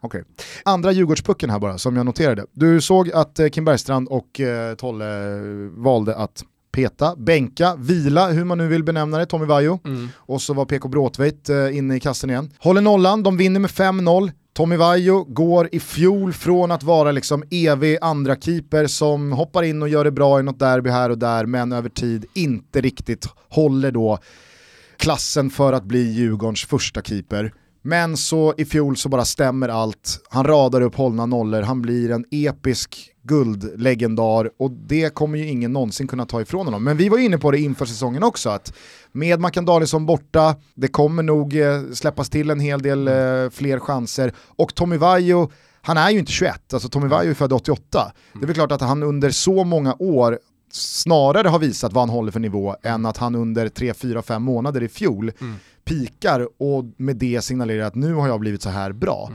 Okej. 0.00 0.24
Andra 0.64 0.92
Djurgårdspucken 0.92 1.50
här 1.50 1.58
bara, 1.58 1.78
som 1.78 1.96
jag 1.96 2.06
noterade. 2.06 2.46
Du 2.52 2.80
såg 2.80 3.10
att 3.12 3.38
eh, 3.38 3.48
Kim 3.48 3.64
Bergstrand 3.64 4.08
och 4.08 4.40
eh, 4.40 4.74
Tolle 4.74 5.36
valde 5.76 6.16
att 6.16 6.44
peta, 6.72 7.16
bänka, 7.16 7.76
vila, 7.78 8.28
hur 8.30 8.44
man 8.44 8.58
nu 8.58 8.68
vill 8.68 8.84
benämna 8.84 9.18
det, 9.18 9.26
Tommy 9.26 9.46
Vaiho. 9.46 9.78
Och 10.14 10.42
så 10.42 10.54
var 10.54 10.64
PK 10.64 10.88
Bråtveit 10.88 11.48
eh, 11.48 11.76
inne 11.76 11.96
i 11.96 12.00
kassen 12.00 12.30
igen. 12.30 12.50
Håller 12.58 12.80
nollan, 12.80 13.22
de 13.22 13.36
vinner 13.36 13.60
med 13.60 13.70
5-0. 13.70 14.32
Tommy 14.52 14.76
Vaiho 14.76 15.24
går 15.24 15.68
i 15.72 15.80
fjol 15.80 16.32
från 16.32 16.70
att 16.70 16.82
vara 16.82 17.12
liksom 17.12 17.44
evig 17.50 17.98
andra 18.00 18.36
keeper 18.36 18.86
som 18.86 19.32
hoppar 19.32 19.62
in 19.62 19.82
och 19.82 19.88
gör 19.88 20.04
det 20.04 20.10
bra 20.10 20.40
i 20.40 20.42
något 20.42 20.58
derby 20.58 20.90
här 20.90 21.10
och 21.10 21.18
där, 21.18 21.46
men 21.46 21.72
över 21.72 21.88
tid 21.88 22.24
inte 22.34 22.80
riktigt 22.80 23.26
håller 23.48 23.90
då 23.90 24.18
klassen 24.96 25.50
för 25.50 25.72
att 25.72 25.84
bli 25.84 26.02
Djurgårdens 26.12 26.64
första 26.64 27.02
keeper. 27.02 27.52
Men 27.82 28.16
så 28.16 28.54
i 28.56 28.64
fjol 28.64 28.96
så 28.96 29.08
bara 29.08 29.24
stämmer 29.24 29.68
allt, 29.68 30.20
han 30.28 30.44
radar 30.44 30.80
upp 30.80 30.94
hållna 30.94 31.26
nollor, 31.26 31.62
han 31.62 31.82
blir 31.82 32.10
en 32.10 32.24
episk 32.30 33.10
guldlegendar. 33.22 34.50
Och 34.58 34.70
det 34.70 35.14
kommer 35.14 35.38
ju 35.38 35.48
ingen 35.48 35.72
någonsin 35.72 36.06
kunna 36.06 36.26
ta 36.26 36.40
ifrån 36.40 36.66
honom. 36.66 36.84
Men 36.84 36.96
vi 36.96 37.08
var 37.08 37.18
inne 37.18 37.38
på 37.38 37.50
det 37.50 37.58
inför 37.58 37.86
säsongen 37.86 38.22
också, 38.22 38.50
att 38.50 38.72
med 39.12 39.40
Mackan 39.40 39.64
Danielsson 39.64 40.06
borta, 40.06 40.56
det 40.74 40.88
kommer 40.88 41.22
nog 41.22 41.56
eh, 41.56 41.82
släppas 41.92 42.30
till 42.30 42.50
en 42.50 42.60
hel 42.60 42.82
del 42.82 43.08
eh, 43.08 43.14
fler 43.50 43.78
chanser. 43.78 44.32
Och 44.46 44.74
Tommy 44.74 44.96
Vaiho, 44.96 45.50
han 45.82 45.96
är 45.96 46.10
ju 46.10 46.18
inte 46.18 46.32
21, 46.32 46.72
alltså 46.72 46.88
Tommy 46.88 47.08
Vaiho 47.08 47.30
är 47.30 47.34
född 47.34 47.52
88. 47.52 48.12
Det 48.32 48.44
är 48.44 48.46
väl 48.46 48.54
klart 48.54 48.72
att 48.72 48.80
han 48.80 49.02
under 49.02 49.30
så 49.30 49.64
många 49.64 49.96
år 49.98 50.38
snarare 50.72 51.48
har 51.48 51.58
visat 51.58 51.92
vad 51.92 52.02
han 52.02 52.10
håller 52.10 52.32
för 52.32 52.40
nivå 52.40 52.76
än 52.82 53.06
att 53.06 53.16
han 53.16 53.34
under 53.34 53.68
3, 53.68 53.94
4, 53.94 54.22
5 54.22 54.42
månader 54.42 54.82
i 54.82 54.88
fjol 54.88 55.32
pikar 55.90 56.48
och 56.58 56.84
med 56.96 57.16
det 57.16 57.42
signalerar 57.44 57.84
att 57.86 57.94
nu 57.94 58.14
har 58.14 58.28
jag 58.28 58.40
blivit 58.40 58.62
så 58.62 58.68
här 58.70 58.92
bra. 58.92 59.30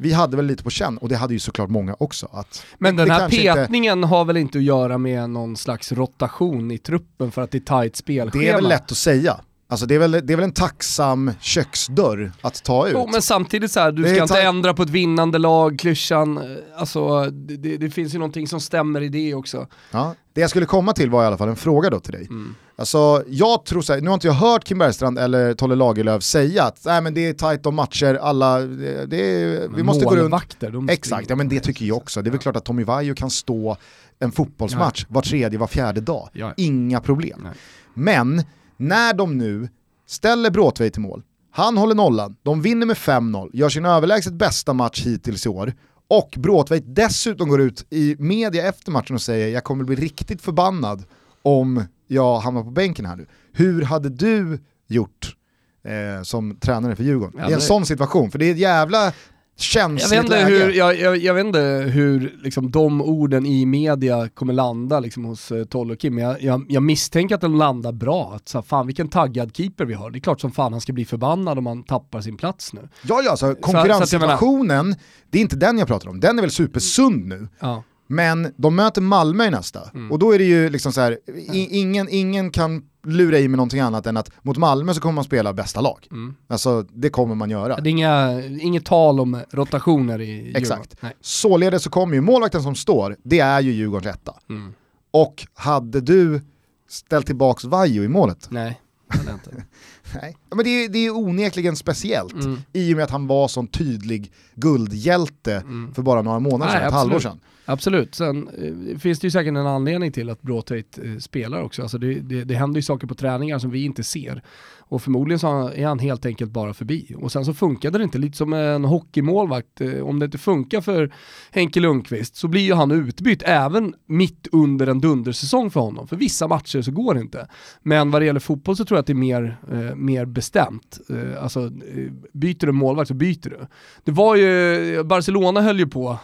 Vi 0.00 0.12
hade 0.12 0.36
väl 0.36 0.46
lite 0.46 0.62
på 0.64 0.70
känn, 0.70 0.98
och 0.98 1.08
det 1.08 1.16
hade 1.16 1.32
ju 1.34 1.38
såklart 1.40 1.70
många 1.70 1.96
också. 1.98 2.28
Att 2.32 2.62
Men 2.78 2.96
den 2.96 3.10
här 3.10 3.18
kanske 3.18 3.40
inte- 3.40 3.54
petningen 3.54 4.04
har 4.04 4.24
väl 4.24 4.36
inte 4.36 4.58
att 4.58 4.64
göra 4.64 4.98
med 4.98 5.30
någon 5.30 5.56
slags 5.56 5.92
rotation 5.92 6.70
i 6.70 6.78
truppen 6.78 7.30
för 7.30 7.42
att 7.42 7.50
det 7.50 7.58
är 7.58 7.60
tajt 7.60 7.96
spelschema? 7.96 8.42
Det 8.44 8.48
är 8.48 8.54
väl 8.54 8.68
lätt 8.68 8.90
att 8.92 8.96
säga. 8.98 9.40
Alltså 9.70 9.86
det 9.86 9.94
är 9.94 9.98
väl, 9.98 10.10
det 10.10 10.32
är 10.32 10.36
väl 10.36 10.44
en 10.44 10.52
tacksam 10.52 11.30
köksdörr 11.40 12.32
att 12.40 12.62
ta 12.62 12.86
ut. 12.86 12.92
Jo 12.94 13.08
men 13.12 13.22
samtidigt 13.22 13.72
så 13.72 13.80
här, 13.80 13.92
du 13.92 14.02
Det 14.02 14.08
ska 14.08 14.22
inte 14.22 14.42
ändra 14.42 14.74
på 14.74 14.82
ett 14.82 14.90
vinnande 14.90 15.38
lag, 15.38 15.78
klyschan, 15.78 16.38
eh, 16.38 16.44
alltså 16.76 17.24
det, 17.30 17.76
det, 17.76 17.90
finns 17.90 18.14
ju 18.14 18.18
någonting 18.18 18.48
som 18.48 18.60
stämmer 18.60 19.00
i 19.00 19.08
det 19.08 19.34
också. 19.34 19.66
Ja, 19.90 20.14
det 20.32 20.40
jag 20.40 20.50
skulle 20.50 20.66
komma 20.66 20.92
till 20.92 21.10
var 21.10 21.24
i 21.24 21.26
alla 21.26 21.36
fall 21.36 21.48
en 21.48 21.56
fråga 21.56 21.90
då 21.90 22.00
till 22.00 22.12
dig. 22.12 22.26
Mm. 22.30 22.54
Alltså, 22.76 23.22
jag 23.26 23.64
tror 23.64 23.82
så 23.82 23.92
här, 23.92 24.00
nu 24.00 24.06
har 24.06 24.14
inte 24.14 24.26
jag 24.26 24.34
hört 24.34 24.64
Kim 24.64 24.78
Bergstrand 24.78 25.18
eller 25.18 25.54
Tolle 25.54 25.74
Lagerlöf 25.74 26.22
säga 26.22 26.64
att 26.64 26.82
Nej, 26.84 27.02
men 27.02 27.14
det 27.14 27.28
är 27.28 27.32
tajt 27.32 27.66
om 27.66 27.74
matcher, 27.74 28.14
alla, 28.14 28.58
det, 28.58 29.06
det 29.06 29.68
vi 29.76 29.82
måste 29.82 30.04
gå 30.04 30.10
runt. 30.10 30.20
Målvakter, 30.20 30.70
de 30.70 30.88
Exakt, 30.88 31.30
ja 31.30 31.36
men 31.36 31.48
det 31.48 31.60
tycker 31.60 31.84
jag 31.86 31.96
också. 31.96 32.22
Det 32.22 32.28
är 32.28 32.30
väl 32.30 32.40
klart 32.40 32.56
att 32.56 32.64
Tommy 32.64 32.84
Vaiho 32.84 33.14
kan 33.14 33.30
stå 33.30 33.76
en 34.18 34.32
fotbollsmatch 34.32 35.06
var 35.08 35.22
tredje, 35.22 35.58
var 35.58 35.66
fjärde 35.66 36.00
dag. 36.00 36.28
Ja. 36.32 36.52
Inga 36.56 37.00
problem. 37.00 37.40
Nej. 37.44 37.52
Men 37.94 38.42
när 38.78 39.14
de 39.14 39.38
nu 39.38 39.68
ställer 40.06 40.50
Bråtveit 40.50 40.92
till 40.92 41.02
mål, 41.02 41.22
han 41.50 41.76
håller 41.76 41.94
nollan, 41.94 42.36
de 42.42 42.62
vinner 42.62 42.86
med 42.86 42.96
5-0, 42.96 43.50
gör 43.52 43.68
sin 43.68 43.84
överlägset 43.84 44.32
bästa 44.32 44.72
match 44.72 45.06
hittills 45.06 45.46
i 45.46 45.48
år, 45.48 45.72
och 46.08 46.34
Bråtveit 46.38 46.84
dessutom 46.86 47.48
går 47.48 47.60
ut 47.60 47.86
i 47.90 48.16
media 48.18 48.68
efter 48.68 48.90
matchen 48.92 49.14
och 49.14 49.22
säger 49.22 49.48
jag 49.48 49.64
kommer 49.64 49.84
bli 49.84 49.96
riktigt 49.96 50.42
förbannad 50.42 51.04
om 51.42 51.84
jag 52.06 52.38
hamnar 52.38 52.62
på 52.62 52.70
bänken 52.70 53.06
här 53.06 53.16
nu. 53.16 53.26
Hur 53.52 53.82
hade 53.82 54.08
du 54.08 54.58
gjort 54.86 55.36
eh, 55.84 56.22
som 56.22 56.56
tränare 56.56 56.96
för 56.96 57.04
Djurgården? 57.04 57.34
Ja, 57.38 57.50
I 57.50 57.52
en 57.52 57.58
det- 57.58 57.64
sån 57.64 57.86
situation, 57.86 58.30
för 58.30 58.38
det 58.38 58.46
är 58.46 58.50
ett 58.52 58.58
jävla 58.58 59.12
Jag 59.58 59.64
känsligt 59.64 60.12
vet 60.12 60.24
inte 60.24 60.44
läge. 60.44 60.64
hur, 60.64 60.72
jag, 60.72 60.98
jag, 60.98 61.16
jag 61.16 61.34
vet 61.34 61.46
inte 61.46 61.60
hur 61.92 62.38
liksom, 62.42 62.70
de 62.70 63.02
orden 63.02 63.46
i 63.46 63.66
media 63.66 64.28
kommer 64.28 64.52
landa 64.52 65.00
liksom, 65.00 65.24
hos 65.24 65.52
uh, 65.52 65.64
Tolle 65.64 65.92
och 65.92 65.98
Kim, 65.98 66.14
men 66.14 66.24
jag, 66.24 66.42
jag, 66.42 66.66
jag 66.68 66.82
misstänker 66.82 67.34
att 67.34 67.40
de 67.40 67.54
landar 67.54 67.92
bra. 67.92 68.32
Att, 68.36 68.48
så, 68.48 68.58
här, 68.58 68.62
fan 68.62 68.86
vilken 68.86 69.08
taggad 69.08 69.56
keeper 69.56 69.84
vi 69.84 69.94
har. 69.94 70.10
Det 70.10 70.18
är 70.18 70.20
klart 70.20 70.40
som 70.40 70.50
fan 70.52 70.72
han 70.72 70.80
ska 70.80 70.92
bli 70.92 71.04
förbannad 71.04 71.58
om 71.58 71.66
han 71.66 71.82
tappar 71.82 72.20
sin 72.20 72.36
plats 72.36 72.72
nu. 72.72 72.88
Ja, 73.02 73.22
ja, 73.24 73.36
så 73.36 73.54
konkurrenssituationen, 73.54 74.94
det 75.30 75.38
är 75.38 75.42
inte 75.42 75.56
den 75.56 75.78
jag 75.78 75.88
pratar 75.88 76.08
om. 76.08 76.20
Den 76.20 76.38
är 76.38 76.42
väl 76.42 76.50
supersund 76.50 77.26
nu. 77.26 77.48
Ja. 77.60 77.82
Men 78.06 78.52
de 78.56 78.76
möter 78.76 79.00
Malmö 79.00 79.44
i 79.44 79.50
nästa, 79.50 79.80
Mm. 79.94 80.12
och 80.12 80.18
då 80.18 80.32
är 80.34 80.38
det 80.38 80.44
ju 80.44 80.70
liksom 80.70 80.92
så 80.92 81.00
här, 81.00 81.18
i, 81.52 81.78
ingen, 81.80 82.08
ingen 82.10 82.50
kan 82.50 82.82
lura 83.08 83.38
i 83.38 83.48
med 83.48 83.56
någonting 83.56 83.80
annat 83.80 84.06
än 84.06 84.16
att 84.16 84.30
mot 84.42 84.56
Malmö 84.56 84.94
så 84.94 85.00
kommer 85.00 85.12
man 85.12 85.24
spela 85.24 85.52
bästa 85.52 85.80
lag. 85.80 86.08
Mm. 86.10 86.34
Alltså 86.48 86.82
det 86.82 87.10
kommer 87.10 87.34
man 87.34 87.50
göra. 87.50 87.76
Det 87.80 87.88
är 87.88 87.90
inga, 87.90 88.42
inget 88.42 88.84
tal 88.84 89.20
om 89.20 89.42
rotationer 89.50 90.20
i 90.20 90.26
Djurgården. 90.26 90.56
Exakt. 90.56 91.02
Nej. 91.02 91.16
Således 91.20 91.82
så 91.82 91.90
kommer 91.90 92.14
ju 92.14 92.20
målvakten 92.20 92.62
som 92.62 92.74
står, 92.74 93.16
det 93.22 93.40
är 93.40 93.60
ju 93.60 93.72
Djurgårdens 93.72 94.16
etta. 94.16 94.34
Mm. 94.48 94.72
Och 95.10 95.46
hade 95.54 96.00
du 96.00 96.40
ställt 96.88 97.26
tillbaks 97.26 97.64
Vaiho 97.64 98.04
i 98.04 98.08
målet? 98.08 98.46
Nej, 98.50 98.80
det 99.08 99.18
hade 99.18 99.30
jag 99.30 99.36
inte. 99.36 99.64
Nej. 100.14 100.36
Men 100.50 100.64
det, 100.64 100.70
är, 100.84 100.88
det 100.88 100.98
är 101.06 101.16
onekligen 101.16 101.76
speciellt 101.76 102.32
Mm. 102.44 102.58
i 102.72 102.92
och 102.92 102.96
med 102.96 103.04
att 103.04 103.10
han 103.10 103.26
var 103.26 103.48
sån 103.48 103.66
tydlig 103.66 104.32
guldhjälte 104.54 105.62
för 105.94 106.02
bara 106.02 106.22
några 106.22 106.38
månader 106.38 106.72
Nej, 106.72 106.80
sedan, 106.80 106.88
ett 106.88 106.94
halvår 106.94 107.16
absolut. 107.16 107.32
sedan. 107.32 107.40
Absolut, 107.64 108.14
sen 108.14 108.48
eh, 108.92 108.98
finns 108.98 109.20
det 109.20 109.26
ju 109.26 109.30
säkert 109.30 109.48
en 109.48 109.56
anledning 109.56 110.12
till 110.12 110.30
att 110.30 110.42
Bråtveit 110.42 110.98
eh, 111.04 111.16
spelar 111.18 111.62
också. 111.62 111.82
Alltså 111.82 111.98
det, 111.98 112.14
det, 112.14 112.44
det 112.44 112.54
händer 112.54 112.78
ju 112.78 112.82
saker 112.82 113.06
på 113.06 113.14
träningar 113.14 113.58
som 113.58 113.70
vi 113.70 113.84
inte 113.84 114.04
ser. 114.04 114.42
Och 114.88 115.02
förmodligen 115.02 115.38
så 115.38 115.68
är 115.68 115.86
han 115.86 115.98
helt 115.98 116.26
enkelt 116.26 116.50
bara 116.50 116.74
förbi. 116.74 117.14
Och 117.16 117.32
sen 117.32 117.44
så 117.44 117.54
funkade 117.54 117.98
det 117.98 118.04
inte, 118.04 118.18
lite 118.18 118.36
som 118.36 118.52
en 118.52 118.84
hockeymålvakt. 118.84 119.80
Eh, 119.80 120.00
Om 120.00 120.18
det 120.18 120.24
inte 120.24 120.38
funkar 120.38 120.80
för 120.80 121.12
Henke 121.50 121.80
Lundqvist 121.80 122.36
så 122.36 122.48
blir 122.48 122.62
ju 122.62 122.74
han 122.74 122.90
utbytt 122.90 123.42
även 123.46 123.94
mitt 124.06 124.48
under 124.52 124.86
en 124.86 125.00
dundersäsong 125.00 125.70
för 125.70 125.80
honom. 125.80 126.08
För 126.08 126.16
vissa 126.16 126.48
matcher 126.48 126.82
så 126.82 126.90
går 126.90 127.14
det 127.14 127.20
inte. 127.20 127.48
Men 127.82 128.10
vad 128.10 128.22
det 128.22 128.26
gäller 128.26 128.40
fotboll 128.40 128.76
så 128.76 128.84
tror 128.84 128.96
jag 128.96 129.00
att 129.00 129.06
det 129.06 129.12
är 129.12 129.14
mer, 129.14 129.56
eh, 129.72 129.94
mer 129.96 130.24
bestämt. 130.24 131.00
Eh, 131.08 131.42
alltså, 131.42 131.60
eh, 131.64 132.12
byter 132.32 132.66
du 132.66 132.72
målvakt 132.72 133.08
så 133.08 133.14
byter 133.14 133.50
du. 133.50 133.58
Det 134.04 134.12
var 134.12 134.36
ju, 134.36 135.04
Barcelona 135.04 135.60
höll 135.60 135.78
ju 135.78 135.86
på 135.86 136.18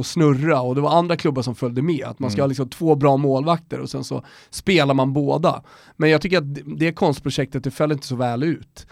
att 0.00 0.06
snurra 0.06 0.60
och 0.60 0.74
det 0.74 0.80
var 0.80 0.90
andra 0.90 1.16
klubbar 1.16 1.42
som 1.42 1.54
följde 1.54 1.82
med. 1.82 2.04
Att 2.04 2.18
man 2.18 2.30
ska 2.30 2.38
mm. 2.38 2.44
ha 2.44 2.48
liksom 2.48 2.68
två 2.68 2.94
bra 2.94 3.16
målvakter 3.16 3.80
och 3.80 3.90
sen 3.90 4.04
så 4.04 4.24
spelar 4.50 4.94
man 4.94 5.12
båda. 5.12 5.62
Men 5.96 6.10
jag 6.10 6.20
tycker 6.20 6.38
att 6.38 6.78
det 6.78 6.92
konstprojektet, 6.92 7.64
det 7.64 7.70
föll 7.70 7.92
inte 7.92 8.06
så 8.10 8.16
väl 8.16 8.42
ut. 8.42 8.86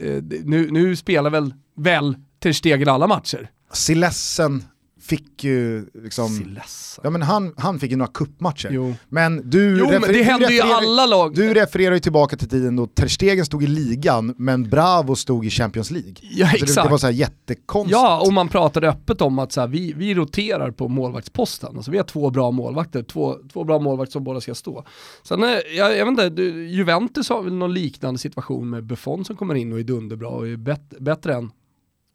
Eh, 0.00 0.22
nu, 0.44 0.70
nu 0.70 0.96
spelar 0.96 1.30
väl, 1.30 1.54
väl 1.76 2.16
Ter 2.38 2.52
Stegen 2.52 2.88
alla 2.88 3.06
matcher. 3.06 3.50
Silessen 3.72 4.64
fick 5.04 5.44
ju 5.44 5.86
liksom... 5.94 6.58
Ja 7.02 7.10
men 7.10 7.22
han, 7.22 7.54
han 7.56 7.78
fick 7.78 7.90
ju 7.90 7.96
några 7.96 8.12
kuppmatcher. 8.12 8.96
Men 9.08 9.50
du, 9.50 9.78
jo, 9.78 9.86
men 9.90 10.00
det 10.00 10.22
hände 10.22 10.52
ju 10.52 10.60
alla 10.60 11.06
lag. 11.06 11.34
Du 11.34 11.54
refererar 11.54 11.94
ju 11.94 12.00
tillbaka 12.00 12.36
till 12.36 12.48
tiden 12.48 12.76
då 12.76 12.86
Ter 12.86 13.08
Stegen 13.08 13.46
stod 13.46 13.62
i 13.62 13.66
ligan 13.66 14.34
men 14.38 14.70
Bravo 14.70 15.16
stod 15.16 15.46
i 15.46 15.50
Champions 15.50 15.90
League. 15.90 16.14
Ja 16.20 16.46
alltså 16.46 16.64
exakt. 16.64 16.76
Det, 16.76 16.82
det, 16.82 16.90
var 16.90 16.98
så 16.98 17.06
här 17.06 17.14
jättekonstigt. 17.14 17.92
Ja 17.92 18.20
och 18.26 18.32
man 18.32 18.48
pratade 18.48 18.88
öppet 18.88 19.20
om 19.20 19.38
att 19.38 19.52
så 19.52 19.60
här, 19.60 19.68
vi, 19.68 19.92
vi 19.92 20.14
roterar 20.14 20.70
på 20.70 20.88
målvaktsposten. 20.88 21.76
Alltså 21.76 21.90
vi 21.90 21.96
har 21.96 22.04
två 22.04 22.30
bra 22.30 22.50
målvakter, 22.50 23.02
två, 23.02 23.36
två 23.52 23.64
bra 23.64 23.78
målvakter 23.78 24.12
som 24.12 24.24
båda 24.24 24.40
ska 24.40 24.54
stå. 24.54 24.84
Sen, 25.22 25.42
eh, 25.42 25.48
jag, 25.76 25.96
jag 25.96 26.10
vet 26.10 26.26
inte, 26.26 26.42
Juventus 26.42 27.28
har 27.28 27.42
väl 27.42 27.54
någon 27.54 27.74
liknande 27.74 28.18
situation 28.18 28.70
med 28.70 28.84
Buffon 28.84 29.24
som 29.24 29.36
kommer 29.36 29.54
in 29.54 29.72
och 29.72 29.78
är 29.78 29.84
dunderbra 29.84 30.28
och 30.28 30.48
är 30.48 30.56
bet, 30.56 30.94
bättre 31.00 31.34
än 31.34 31.50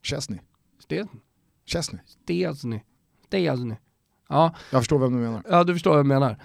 Chesney. 0.03 0.39
Sten. 0.83 1.07
Chesney. 1.69 2.01
Stelzny. 2.05 2.83
Stelzny. 3.25 3.75
Ja. 4.29 4.55
Jag 4.71 4.81
förstår 4.81 4.99
vem 4.99 5.13
du 5.13 5.19
menar. 5.19 5.43
Ja, 5.49 5.63
du 5.63 5.73
förstår 5.73 5.89
vad 5.91 5.99
jag 5.99 6.05
menar 6.05 6.37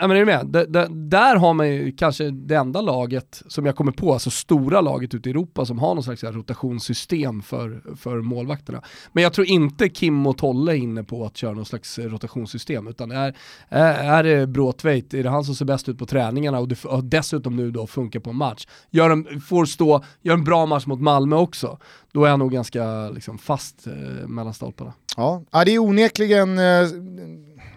ja, 0.00 0.08
men 0.08 0.10
är 0.10 0.20
du 0.20 0.24
med? 0.26 0.46
D 0.46 0.86
där 0.90 1.36
har 1.36 1.54
man 1.54 1.68
ju 1.68 1.92
kanske 1.92 2.30
det 2.30 2.54
enda 2.54 2.80
laget 2.80 3.42
som 3.46 3.66
jag 3.66 3.76
kommer 3.76 3.92
på, 3.92 4.12
alltså 4.12 4.30
stora 4.30 4.80
laget 4.80 5.14
ute 5.14 5.28
i 5.28 5.32
Europa 5.32 5.64
som 5.64 5.78
har 5.78 5.94
någon 5.94 6.04
slags 6.04 6.24
rotationssystem 6.24 7.42
för, 7.42 7.96
för 7.96 8.20
målvakterna. 8.20 8.82
Men 9.12 9.22
jag 9.22 9.32
tror 9.32 9.46
inte 9.46 9.88
Kim 9.88 10.26
och 10.26 10.38
Tolle 10.38 10.72
är 10.72 10.76
inne 10.76 11.04
på 11.04 11.24
att 11.24 11.36
köra 11.36 11.52
någon 11.52 11.66
slags 11.66 11.98
eh, 11.98 12.04
rotationssystem, 12.04 12.86
utan 12.86 13.10
är, 13.10 13.36
är, 13.68 14.22
det 14.22 14.46
Bråtveit, 14.46 15.14
är 15.14 15.22
det 15.22 15.30
han 15.30 15.44
som 15.44 15.54
ser 15.54 15.64
bäst 15.64 15.88
ut 15.88 15.98
på 15.98 16.06
träningarna 16.06 16.58
och, 16.58 16.72
och 16.84 17.04
dessutom 17.04 17.56
nu 17.56 17.70
då 17.70 17.86
funkar 17.86 18.20
på 18.20 18.30
en 18.30 18.36
match, 18.36 18.66
gör 18.90 19.10
en, 19.10 19.40
får 19.40 19.64
stå, 19.64 20.04
gör 20.22 20.34
en 20.34 20.44
bra 20.44 20.66
match 20.66 20.86
mot 20.86 21.00
Malmö 21.00 21.36
också, 21.36 21.78
då 22.12 22.24
är 22.24 22.30
han 22.30 22.38
nog 22.38 22.52
ganska 22.52 23.10
liksom, 23.10 23.38
fast 23.38 23.86
eh, 23.86 24.28
mellan 24.28 24.54
stolparna. 24.54 24.92
Ja, 25.16 25.44
det 25.64 25.74
är 25.74 25.78
onekligen 25.78 26.58
eh, 26.58 26.64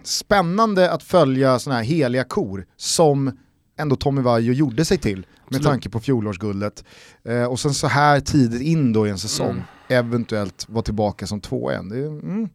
spännande 0.06 0.90
att 0.90 1.02
följa 1.02 1.58
sådana 1.58 1.80
här 1.80 1.86
heliga 1.86 2.24
kor 2.24 2.66
som 2.76 3.38
ändå 3.78 3.96
Tommy 3.96 4.20
Vaiho 4.20 4.52
gjorde 4.52 4.84
sig 4.84 4.98
till 4.98 5.26
med 5.48 5.62
tanke 5.62 5.90
på 5.90 6.00
fjolårsguldet. 6.00 6.84
Eh, 7.24 7.44
och 7.44 7.60
sen 7.60 7.74
så 7.74 7.86
här 7.86 8.20
tidigt 8.20 8.62
in 8.62 8.92
då 8.92 9.06
i 9.06 9.10
en 9.10 9.18
säsong, 9.18 9.50
mm. 9.50 9.62
eventuellt 9.88 10.66
vara 10.68 10.82
tillbaka 10.82 11.26
som 11.26 11.40
två 11.40 11.70
igen. 11.70 11.92
Mm. 11.92 12.48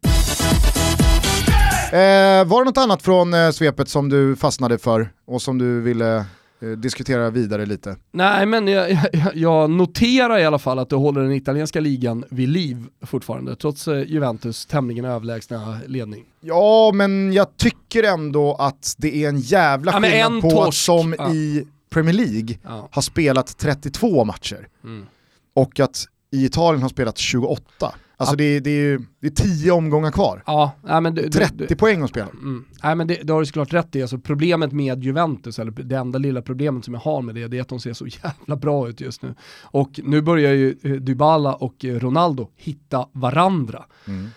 Eh, 1.92 2.44
var 2.44 2.60
det 2.60 2.64
något 2.64 2.78
annat 2.78 3.02
från 3.02 3.34
eh, 3.34 3.50
svepet 3.50 3.88
som 3.88 4.08
du 4.08 4.36
fastnade 4.36 4.78
för 4.78 5.12
och 5.26 5.42
som 5.42 5.58
du 5.58 5.80
ville 5.80 6.24
diskutera 6.60 7.30
vidare 7.30 7.66
lite. 7.66 7.96
Nej 8.12 8.46
men 8.46 8.68
jag, 8.68 8.90
jag, 9.12 9.36
jag, 9.36 9.70
noterar 9.70 10.38
i 10.38 10.44
alla 10.44 10.58
fall 10.58 10.78
att 10.78 10.90
du 10.90 10.96
håller 10.96 11.20
den 11.20 11.32
italienska 11.32 11.80
ligan 11.80 12.24
vid 12.30 12.48
liv 12.48 12.86
fortfarande, 13.02 13.56
trots 13.56 13.88
eh, 13.88 14.02
Juventus 14.02 14.66
tämligen 14.66 15.04
överlägsna 15.04 15.80
ledning. 15.86 16.24
Ja 16.40 16.90
men 16.94 17.32
jag 17.32 17.56
tycker 17.56 18.02
ändå 18.02 18.54
att 18.54 18.94
det 18.98 19.24
är 19.24 19.28
en 19.28 19.40
jävla 19.40 19.92
ja, 19.92 20.00
skillnad 20.00 20.32
en 20.32 20.40
på 20.40 20.50
torsk. 20.50 20.68
att 20.68 20.74
som 20.74 21.14
ja. 21.18 21.32
i 21.34 21.66
Premier 21.90 22.14
League 22.14 22.58
ja. 22.62 22.88
har 22.92 23.02
spelat 23.02 23.58
32 23.58 24.24
matcher 24.24 24.68
mm. 24.84 25.06
och 25.54 25.80
att 25.80 26.06
i 26.30 26.44
Italien 26.44 26.82
har 26.82 26.88
spelat 26.88 27.18
28. 27.18 27.94
Alltså 28.20 28.36
det, 28.36 28.60
det, 28.60 28.70
är 28.70 28.82
ju 28.82 29.00
det 29.20 29.26
är 29.26 29.30
10 29.30 29.72
omgångar 29.72 30.10
kvar. 30.10 30.42
Ja, 30.46 30.72
nej, 30.82 31.00
men 31.00 31.14
du, 31.14 31.28
30 31.28 31.66
du, 31.68 31.76
poäng 31.76 32.02
att 32.02 32.10
spela. 32.10 32.28
Mm. 32.28 32.64
Nej 32.82 32.94
men 32.94 33.06
det, 33.06 33.14
det 33.22 33.32
har 33.32 33.40
du 33.40 33.46
såklart 33.46 33.72
rätt 33.72 33.96
i. 33.96 34.02
Alltså 34.02 34.18
problemet 34.18 34.72
med 34.72 35.04
Juventus, 35.04 35.58
eller 35.58 35.70
det 35.70 35.96
enda 35.96 36.18
lilla 36.18 36.42
problemet 36.42 36.84
som 36.84 36.94
jag 36.94 37.00
har 37.00 37.22
med 37.22 37.34
det, 37.34 37.48
det 37.48 37.58
är 37.58 37.62
att 37.62 37.68
de 37.68 37.80
ser 37.80 37.92
så 37.92 38.06
jävla 38.06 38.56
bra 38.56 38.88
ut 38.88 39.00
just 39.00 39.22
nu. 39.22 39.34
Och 39.62 40.00
nu 40.04 40.20
börjar 40.20 40.52
ju 40.52 40.76
eh, 40.82 40.92
Dybala 40.92 41.54
och 41.54 41.84
eh, 41.84 41.98
Ronaldo 41.98 42.48
hitta 42.56 43.08
varandra. 43.12 43.84
Mm. 44.06 44.28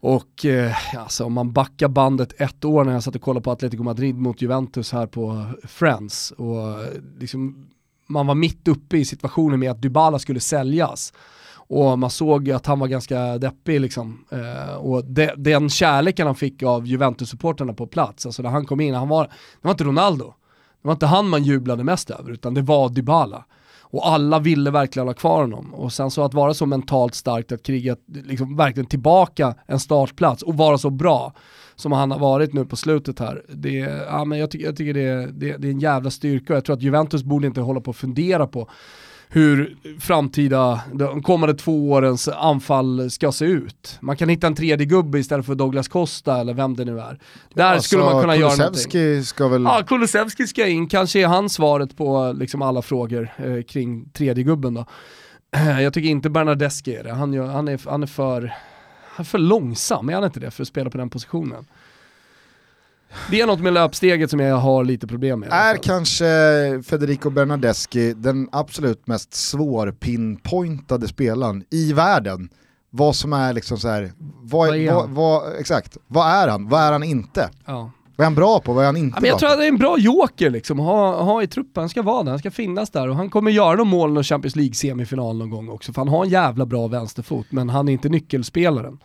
Och 0.00 0.44
eh, 0.44 0.96
alltså, 0.96 1.24
om 1.24 1.32
man 1.32 1.52
backar 1.52 1.88
bandet 1.88 2.40
ett 2.40 2.64
år 2.64 2.84
när 2.84 2.92
jag 2.92 3.02
satt 3.02 3.14
och 3.14 3.22
kollade 3.22 3.44
på 3.44 3.50
Atletico 3.50 3.82
Madrid 3.82 4.14
mot 4.14 4.42
Juventus 4.42 4.92
här 4.92 5.06
på 5.06 5.46
Friends 5.64 6.30
och 6.30 6.70
eh, 6.70 6.88
liksom, 7.18 7.66
man 8.06 8.26
var 8.26 8.34
mitt 8.34 8.68
uppe 8.68 8.98
i 8.98 9.04
situationen 9.04 9.60
med 9.60 9.70
att 9.70 9.82
Dybala 9.82 10.18
skulle 10.18 10.40
säljas 10.40 11.12
och 11.68 11.98
man 11.98 12.10
såg 12.10 12.50
att 12.50 12.66
han 12.66 12.78
var 12.78 12.86
ganska 12.86 13.38
deppig 13.38 13.80
liksom. 13.80 14.24
Eh, 14.30 14.74
och 14.74 15.04
de, 15.04 15.30
den 15.36 15.70
kärleken 15.70 16.26
han 16.26 16.36
fick 16.36 16.62
av 16.62 16.86
Juventus-supporterna 16.86 17.72
på 17.72 17.86
plats, 17.86 18.26
alltså 18.26 18.42
när 18.42 18.50
han 18.50 18.66
kom 18.66 18.80
in, 18.80 18.94
han 18.94 19.08
var, 19.08 19.24
det 19.24 19.32
var 19.62 19.70
inte 19.70 19.84
Ronaldo, 19.84 20.34
det 20.82 20.88
var 20.88 20.92
inte 20.92 21.06
han 21.06 21.28
man 21.28 21.44
jublade 21.44 21.84
mest 21.84 22.10
över, 22.10 22.30
utan 22.30 22.54
det 22.54 22.62
var 22.62 22.88
Dybala. 22.88 23.44
Och 23.88 24.08
alla 24.08 24.38
ville 24.38 24.70
verkligen 24.70 25.06
ha 25.06 25.14
kvar 25.14 25.40
honom. 25.40 25.74
Och 25.74 25.92
sen 25.92 26.10
så 26.10 26.24
att 26.24 26.34
vara 26.34 26.54
så 26.54 26.66
mentalt 26.66 27.14
starkt 27.14 27.52
att 27.52 27.62
kriga 27.62 27.96
liksom 28.06 28.56
verkligen 28.56 28.86
tillbaka 28.86 29.54
en 29.66 29.80
startplats 29.80 30.42
och 30.42 30.56
vara 30.56 30.78
så 30.78 30.90
bra 30.90 31.32
som 31.76 31.92
han 31.92 32.10
har 32.10 32.18
varit 32.18 32.52
nu 32.52 32.64
på 32.64 32.76
slutet 32.76 33.18
här. 33.18 33.44
Det, 33.48 33.78
ja, 34.10 34.24
men 34.24 34.38
jag, 34.38 34.50
ty 34.50 34.58
jag 34.58 34.76
tycker 34.76 34.94
det, 34.94 35.32
det, 35.32 35.56
det 35.56 35.68
är 35.68 35.72
en 35.72 35.80
jävla 35.80 36.10
styrka 36.10 36.52
och 36.52 36.56
jag 36.56 36.64
tror 36.64 36.76
att 36.76 36.82
Juventus 36.82 37.22
borde 37.22 37.46
inte 37.46 37.60
hålla 37.60 37.80
på 37.80 37.88
och 37.88 37.96
fundera 37.96 38.46
på 38.46 38.68
hur 39.28 39.76
framtida, 40.00 40.80
de 40.92 41.22
kommande 41.22 41.54
två 41.54 41.90
årens 41.90 42.28
anfall 42.28 43.10
ska 43.10 43.32
se 43.32 43.44
ut. 43.44 43.98
Man 44.00 44.16
kan 44.16 44.28
hitta 44.28 44.46
en 44.46 44.54
tredje 44.54 44.86
gubbe 44.86 45.18
istället 45.18 45.46
för 45.46 45.54
Douglas 45.54 45.88
Costa 45.88 46.40
eller 46.40 46.54
vem 46.54 46.76
det 46.76 46.84
nu 46.84 47.00
är. 47.00 47.18
Där 47.54 47.64
alltså, 47.64 47.86
skulle 47.86 48.02
man 48.02 48.20
kunna 48.20 48.36
göra 48.36 48.56
någonting. 48.56 49.24
ska 49.24 49.48
väl... 49.48 49.62
Ja, 49.62 49.82
Kulusevski 49.86 50.46
ska 50.46 50.66
in, 50.66 50.88
kanske 50.88 51.20
är 51.20 51.26
han 51.26 51.48
svaret 51.48 51.96
på 51.96 52.34
liksom 52.38 52.62
alla 52.62 52.82
frågor 52.82 53.28
eh, 53.36 53.62
kring 53.62 54.08
tredje 54.08 54.44
gubben 54.44 54.74
då. 54.74 54.86
Jag 55.80 55.92
tycker 55.92 56.08
inte 56.08 56.30
Bernadeschi 56.30 56.94
är 56.94 57.04
det, 57.04 57.12
han, 57.12 57.38
han, 57.38 57.68
är, 57.68 57.90
han 57.90 58.02
är 58.02 58.06
för, 58.06 58.52
han 59.02 59.24
är 59.24 59.24
för 59.24 59.38
långsam, 59.38 60.08
är 60.08 60.14
han 60.14 60.24
inte 60.24 60.40
det, 60.40 60.50
för 60.50 60.62
att 60.62 60.68
spela 60.68 60.90
på 60.90 60.98
den 60.98 61.10
positionen? 61.10 61.66
Det 63.30 63.40
är 63.40 63.46
något 63.46 63.60
med 63.60 63.72
löpsteget 63.72 64.30
som 64.30 64.40
jag 64.40 64.56
har 64.56 64.84
lite 64.84 65.06
problem 65.06 65.40
med. 65.40 65.48
Är 65.52 65.76
kanske 65.76 66.24
Federico 66.86 67.30
Bernardeschi 67.30 68.14
den 68.14 68.48
absolut 68.52 69.06
mest 69.06 69.34
svårpinpointade 69.34 71.08
spelaren 71.08 71.64
i 71.70 71.92
världen? 71.92 72.48
Vad 72.90 73.16
som 73.16 73.32
är 73.32 73.52
liksom 73.52 73.78
så 73.78 73.88
här, 73.88 74.12
vad, 74.42 74.68
vad, 74.68 74.94
vad, 74.94 75.10
vad, 75.10 75.56
exakt, 75.60 75.96
vad 76.06 76.26
är 76.26 76.48
han, 76.48 76.68
vad 76.68 76.80
är 76.80 76.92
han 76.92 77.02
inte? 77.02 77.50
Ja. 77.64 77.90
Vad 78.16 78.24
är 78.24 78.26
han 78.26 78.34
bra 78.34 78.60
på, 78.60 78.72
vad 78.72 78.82
är 78.82 78.86
han 78.86 78.96
inte 78.96 79.16
ja, 79.16 79.20
men 79.20 79.28
Jag 79.28 79.34
bra 79.34 79.38
tror 79.38 79.50
att 79.50 79.58
det 79.58 79.64
är 79.64 79.68
en 79.68 79.76
bra 79.76 79.98
joker 79.98 80.50
liksom, 80.50 80.78
ha, 80.78 81.22
ha 81.22 81.42
i 81.42 81.46
truppen, 81.46 81.80
han 81.80 81.88
ska 81.88 82.02
vara 82.02 82.22
där, 82.22 82.30
han 82.30 82.38
ska 82.38 82.50
finnas 82.50 82.90
där. 82.90 83.08
Och 83.08 83.16
han 83.16 83.30
kommer 83.30 83.50
göra 83.50 83.76
de 83.76 83.88
målen 83.88 84.16
och 84.16 84.26
Champions 84.26 84.56
League-semifinal 84.56 85.38
någon 85.38 85.50
gång 85.50 85.68
också, 85.68 85.92
för 85.92 86.00
han 86.00 86.08
har 86.08 86.24
en 86.24 86.30
jävla 86.30 86.66
bra 86.66 86.86
vänsterfot, 86.86 87.46
men 87.50 87.68
han 87.68 87.88
är 87.88 87.92
inte 87.92 88.08
nyckelspelaren. 88.08 88.98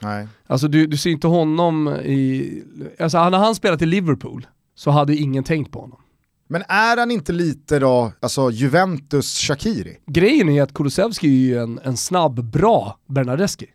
Nej. 0.00 0.28
Alltså 0.46 0.68
du, 0.68 0.86
du 0.86 0.96
ser 0.96 1.10
inte 1.10 1.26
honom 1.26 1.88
i... 1.88 2.62
Alltså 2.98 3.30
när 3.30 3.38
han 3.38 3.54
spelade 3.54 3.84
i 3.84 3.88
Liverpool 3.88 4.46
så 4.74 4.90
hade 4.90 5.16
ingen 5.16 5.44
tänkt 5.44 5.72
på 5.72 5.80
honom. 5.80 6.00
Men 6.48 6.62
är 6.68 6.96
han 6.96 7.10
inte 7.10 7.32
lite 7.32 7.78
då, 7.78 8.12
alltså 8.20 8.50
Juventus 8.50 9.38
Shakiri? 9.38 9.98
Grejen 10.06 10.48
är 10.48 10.62
att 10.62 10.74
Kulusevski 10.74 11.26
är 11.26 11.30
ju 11.30 11.58
en, 11.58 11.80
en 11.82 11.96
snabb, 11.96 12.44
bra 12.44 12.98
Bernadeschi. 13.06 13.66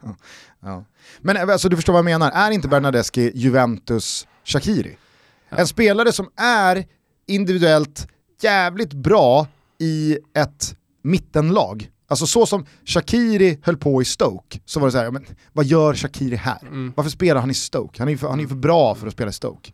ja. 0.60 0.84
Men 1.20 1.50
alltså, 1.50 1.68
du 1.68 1.76
förstår 1.76 1.92
vad 1.92 1.98
jag 1.98 2.04
menar, 2.04 2.30
är 2.30 2.50
inte 2.50 2.68
Bernadeschi 2.68 3.32
Juventus 3.34 4.26
Shakiri? 4.44 4.96
Ja. 5.48 5.56
En 5.56 5.66
spelare 5.66 6.12
som 6.12 6.30
är 6.36 6.84
individuellt 7.26 8.08
jävligt 8.40 8.92
bra 8.92 9.46
i 9.78 10.18
ett 10.36 10.76
mittenlag, 11.02 11.90
Alltså 12.14 12.26
så 12.26 12.46
som 12.46 12.66
Shakiri 12.84 13.58
höll 13.62 13.76
på 13.76 14.02
i 14.02 14.04
Stoke, 14.04 14.60
så 14.64 14.80
var 14.80 14.88
det 14.88 14.92
så 14.92 14.98
här, 14.98 15.10
men 15.10 15.26
vad 15.52 15.64
gör 15.64 15.94
Shakiri 15.94 16.36
här? 16.36 16.58
Mm. 16.62 16.92
Varför 16.96 17.10
spelar 17.10 17.40
han 17.40 17.50
i 17.50 17.54
Stoke? 17.54 17.98
Han 17.98 18.08
är 18.08 18.12
ju 18.12 18.18
för, 18.18 18.28
han 18.28 18.40
är 18.40 18.46
för 18.46 18.54
bra 18.54 18.94
för 18.94 19.06
att 19.06 19.12
spela 19.12 19.30
i 19.30 19.32
Stoke. 19.32 19.72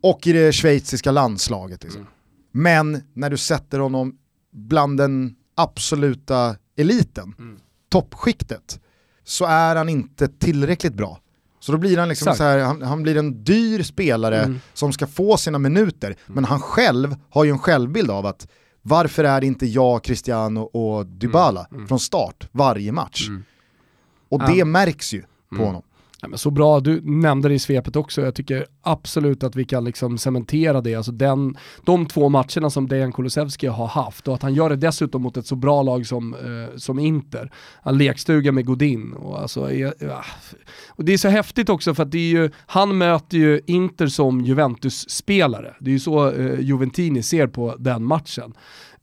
Och 0.00 0.26
i 0.26 0.32
det 0.32 0.52
schweiziska 0.52 1.10
landslaget. 1.10 1.82
Liksom. 1.82 2.00
Mm. 2.00 2.12
Men 2.52 3.02
när 3.14 3.30
du 3.30 3.36
sätter 3.36 3.78
honom 3.78 4.18
bland 4.52 4.98
den 4.98 5.34
absoluta 5.54 6.56
eliten, 6.76 7.34
mm. 7.38 7.58
toppskiktet, 7.88 8.80
så 9.24 9.44
är 9.44 9.76
han 9.76 9.88
inte 9.88 10.28
tillräckligt 10.28 10.94
bra. 10.94 11.20
Så 11.60 11.72
då 11.72 11.78
blir 11.78 11.98
han 11.98 12.08
liksom 12.08 12.34
så 12.34 12.42
här, 12.42 12.58
han, 12.58 12.82
han, 12.82 13.02
blir 13.02 13.16
en 13.16 13.44
dyr 13.44 13.82
spelare 13.82 14.42
mm. 14.42 14.60
som 14.74 14.92
ska 14.92 15.06
få 15.06 15.36
sina 15.36 15.58
minuter, 15.58 16.06
mm. 16.06 16.18
men 16.26 16.44
han 16.44 16.60
själv 16.60 17.16
har 17.30 17.44
ju 17.44 17.50
en 17.50 17.58
självbild 17.58 18.10
av 18.10 18.26
att 18.26 18.48
varför 18.86 19.24
är 19.24 19.40
det 19.40 19.46
inte 19.46 19.66
jag, 19.66 20.04
Cristiano 20.04 20.60
och 20.60 21.06
Dybala 21.06 21.60
mm. 21.64 21.76
Mm. 21.76 21.88
från 21.88 22.00
start 22.00 22.48
varje 22.52 22.92
match? 22.92 23.28
Mm. 23.28 23.44
Och 24.28 24.46
det 24.46 24.64
märks 24.64 25.14
ju 25.14 25.20
på 25.48 25.54
mm. 25.54 25.66
honom. 25.66 25.82
Ja, 26.22 26.28
men 26.28 26.38
så 26.38 26.50
bra, 26.50 26.80
du 26.80 27.00
nämnde 27.02 27.48
det 27.48 27.54
i 27.54 27.58
svepet 27.58 27.96
också, 27.96 28.22
jag 28.22 28.34
tycker 28.34 28.66
absolut 28.82 29.44
att 29.44 29.56
vi 29.56 29.64
kan 29.64 29.84
liksom 29.84 30.18
cementera 30.18 30.80
det. 30.80 30.94
Alltså 30.94 31.12
den, 31.12 31.56
de 31.84 32.06
två 32.06 32.28
matcherna 32.28 32.70
som 32.70 32.88
Dejan 32.88 33.12
Kulusevski 33.12 33.66
har 33.66 33.86
haft 33.86 34.28
och 34.28 34.34
att 34.34 34.42
han 34.42 34.54
gör 34.54 34.70
det 34.70 34.76
dessutom 34.76 35.22
mot 35.22 35.36
ett 35.36 35.46
så 35.46 35.56
bra 35.56 35.82
lag 35.82 36.06
som, 36.06 36.34
eh, 36.34 36.76
som 36.76 36.98
Inter. 36.98 37.52
Han 37.82 37.98
lekstuga 37.98 38.52
med 38.52 38.66
Godin. 38.66 39.12
Och, 39.12 39.40
alltså, 39.40 39.72
ja, 39.72 40.24
och 40.88 41.04
det 41.04 41.12
är 41.12 41.18
så 41.18 41.28
häftigt 41.28 41.68
också 41.68 41.94
för 41.94 42.02
att 42.02 42.12
det 42.12 42.18
är 42.18 42.30
ju, 42.30 42.50
han 42.66 42.98
möter 42.98 43.38
ju 43.38 43.60
Inter 43.66 44.06
som 44.06 44.40
Juventus-spelare. 44.40 45.74
Det 45.80 45.90
är 45.90 45.92
ju 45.92 46.00
så 46.00 46.30
eh, 46.30 46.60
Juventini 46.60 47.22
ser 47.22 47.46
på 47.46 47.76
den 47.78 48.04
matchen. 48.04 48.54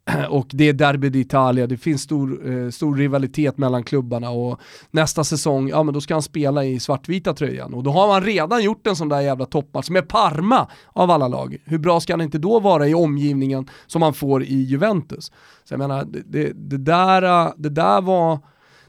och 0.30 0.48
det 0.50 0.70
är 0.70 0.74
Derby 0.74 1.10
d'Italia, 1.10 1.68
det 1.68 1.78
finns 1.78 2.02
stor, 2.02 2.52
eh, 2.52 2.70
stor 2.70 2.96
rivalitet 2.96 3.58
mellan 3.58 3.84
klubbarna 3.84 4.30
och 4.30 4.60
nästa 4.92 5.24
säsong, 5.24 5.70
ja 5.70 5.84
men 5.84 5.94
då 5.94 6.02
ska 6.02 6.16
han 6.16 6.22
spela 6.22 6.66
i 6.66 6.80
svartvita 6.80 7.34
tröjan 7.34 7.74
och 7.74 7.84
då 7.84 7.92
har 7.92 8.08
man 8.08 8.24
redan 8.24 8.64
gjort 8.64 8.88
en 8.88 8.96
sån 8.96 9.10
där 9.10 9.22
jävla 9.22 9.46
toppmatch 9.46 9.90
med 9.90 10.08
Parma 10.08 10.68
av 10.94 11.12
alla 11.12 11.28
lag. 11.28 11.58
Hur 11.66 11.78
bra 11.78 12.00
ska 12.00 12.14
han 12.14 12.22
inte 12.22 12.38
då 12.38 12.60
vara 12.60 12.88
i 12.88 12.94
omgivningen 12.94 13.70
som 13.88 14.02
han 14.02 14.14
får 14.14 14.44
i 14.44 14.56
Juventus? 14.56 15.32
Så 15.64 15.74
jag 15.74 15.80
menar, 15.80 16.06
det, 16.06 16.22
det, 16.26 16.54
det 16.54 16.78
där, 16.78 17.54
det 17.58 17.70
där 17.70 18.02
var 18.02 18.40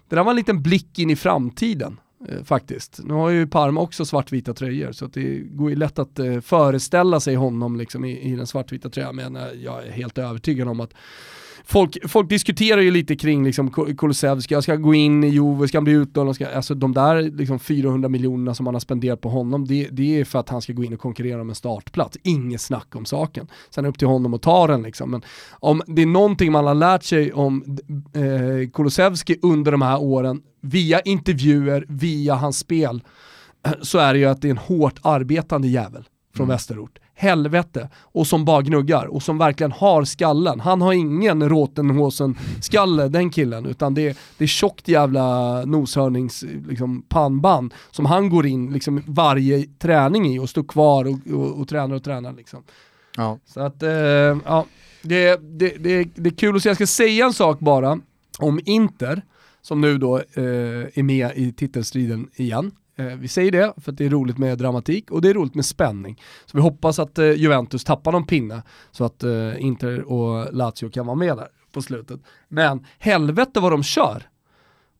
det 0.08 0.16
där 0.16 0.24
var 0.24 0.30
en 0.30 0.36
liten 0.36 0.62
blick 0.62 0.98
in 0.98 1.10
i 1.10 1.16
framtiden 1.16 2.00
Eh, 2.28 2.44
faktiskt. 2.44 3.00
Nu 3.04 3.14
har 3.14 3.30
ju 3.30 3.46
Parma 3.46 3.80
också 3.80 4.04
svartvita 4.04 4.54
tröjor 4.54 4.92
så 4.92 5.06
det 5.06 5.38
går 5.38 5.70
ju 5.70 5.76
lätt 5.76 5.98
att 5.98 6.18
eh, 6.18 6.40
föreställa 6.40 7.20
sig 7.20 7.34
honom 7.34 7.76
liksom 7.76 8.04
i, 8.04 8.32
i 8.32 8.36
den 8.36 8.46
svartvita 8.46 8.90
tröjan 8.90 9.16
men 9.16 9.36
eh, 9.36 9.42
jag 9.64 9.86
är 9.86 9.90
helt 9.90 10.18
övertygad 10.18 10.68
om 10.68 10.80
att 10.80 10.94
Folk, 11.66 11.96
folk 12.08 12.28
diskuterar 12.28 12.80
ju 12.80 12.90
lite 12.90 13.16
kring 13.16 13.44
liksom 13.44 13.70
Kulusevski, 13.70 14.62
ska 14.62 14.76
gå 14.76 14.94
in 14.94 15.24
i 15.24 15.28
Juve, 15.28 15.68
ska 15.68 15.78
han 15.78 15.84
bli 15.84 15.92
utlånad, 15.92 16.42
alltså 16.54 16.74
de 16.74 16.94
där 16.94 17.22
liksom 17.22 17.58
400 17.58 18.08
miljonerna 18.08 18.54
som 18.54 18.66
han 18.66 18.74
har 18.74 18.80
spenderat 18.80 19.20
på 19.20 19.28
honom, 19.28 19.64
det, 19.64 19.88
det, 19.92 20.20
är 20.20 20.24
för 20.24 20.38
att 20.38 20.48
han 20.48 20.62
ska 20.62 20.72
gå 20.72 20.84
in 20.84 20.94
och 20.94 21.00
konkurrera 21.00 21.40
om 21.40 21.48
en 21.48 21.54
startplats. 21.54 22.18
Inget 22.22 22.60
snack 22.60 22.96
om 22.96 23.04
saken. 23.04 23.46
Sen 23.70 23.84
är 23.84 23.86
det 23.86 23.88
upp 23.88 23.98
till 23.98 24.08
honom 24.08 24.34
att 24.34 24.42
ta 24.42 24.66
den 24.66 24.82
liksom. 24.82 25.10
Men 25.10 25.22
om 25.50 25.82
det 25.86 26.02
är 26.02 26.06
någonting 26.06 26.52
man 26.52 26.66
har 26.66 26.74
lärt 26.74 27.02
sig 27.02 27.32
om 27.32 27.78
eh, 28.14 28.70
Kulusevski 28.70 29.38
under 29.42 29.72
de 29.72 29.82
här 29.82 30.02
åren, 30.02 30.42
via 30.60 31.00
intervjuer, 31.00 31.84
via 31.88 32.34
hans 32.34 32.58
spel, 32.58 33.02
så 33.82 33.98
är 33.98 34.12
det 34.12 34.18
ju 34.18 34.26
att 34.26 34.42
det 34.42 34.48
är 34.48 34.50
en 34.50 34.58
hårt 34.58 34.98
arbetande 35.02 35.68
jävel 35.68 36.04
från 36.34 36.44
mm. 36.44 36.54
västerort. 36.54 36.98
Helvete. 37.14 37.88
Och 37.96 38.26
som 38.26 38.44
bara 38.44 38.62
gnuggar 38.62 39.06
och 39.06 39.22
som 39.22 39.38
verkligen 39.38 39.72
har 39.72 40.04
skallen. 40.04 40.60
Han 40.60 40.80
har 40.80 40.92
ingen 40.92 41.48
Rotenhosen-skalle 41.48 43.08
den 43.08 43.30
killen 43.30 43.66
utan 43.66 43.94
det 43.94 44.08
är, 44.08 44.16
det 44.38 44.44
är 44.44 44.48
tjockt 44.48 44.88
jävla 44.88 45.64
noshörnings 45.64 46.44
liksom, 46.68 47.02
pannband 47.02 47.74
som 47.90 48.06
han 48.06 48.28
går 48.28 48.46
in 48.46 48.72
liksom, 48.72 49.02
varje 49.06 49.66
träning 49.78 50.34
i 50.34 50.38
och 50.38 50.50
står 50.50 50.62
kvar 50.62 51.04
och, 51.04 51.32
och, 51.34 51.60
och 51.60 51.68
tränar 51.68 51.96
och 51.96 52.04
tränar. 52.04 52.32
Liksom. 52.32 52.62
Ja. 53.16 53.38
Så 53.46 53.60
att, 53.60 53.82
eh, 53.82 53.90
ja, 53.90 54.66
det, 55.02 55.36
det, 55.36 55.76
det, 55.78 56.08
det 56.14 56.28
är 56.28 56.36
kul 56.36 56.56
att 56.56 56.62
se. 56.62 56.68
Jag 56.68 56.76
ska 56.76 56.86
säga 56.86 57.26
en 57.26 57.32
sak 57.32 57.58
bara 57.58 57.98
om 58.38 58.60
Inter 58.64 59.22
som 59.62 59.80
nu 59.80 59.98
då 59.98 60.16
eh, 60.16 60.42
är 60.94 61.02
med 61.02 61.30
i 61.36 61.52
titelstriden 61.52 62.28
igen. 62.34 62.72
Eh, 62.96 63.06
vi 63.06 63.28
säger 63.28 63.52
det 63.52 63.74
för 63.76 63.92
att 63.92 63.98
det 63.98 64.04
är 64.04 64.10
roligt 64.10 64.38
med 64.38 64.58
dramatik 64.58 65.10
och 65.10 65.22
det 65.22 65.30
är 65.30 65.34
roligt 65.34 65.54
med 65.54 65.64
spänning. 65.64 66.22
Så 66.46 66.56
vi 66.56 66.62
hoppas 66.62 66.98
att 66.98 67.18
eh, 67.18 67.30
Juventus 67.30 67.84
tappar 67.84 68.12
någon 68.12 68.26
pinne 68.26 68.62
så 68.90 69.04
att 69.04 69.22
eh, 69.22 69.62
Inter 69.64 70.02
och 70.02 70.54
Lazio 70.54 70.90
kan 70.90 71.06
vara 71.06 71.16
med 71.16 71.36
där 71.36 71.48
på 71.72 71.82
slutet. 71.82 72.20
Men 72.48 72.86
helvete 72.98 73.60
vad 73.60 73.72
de 73.72 73.82
kör! 73.82 74.28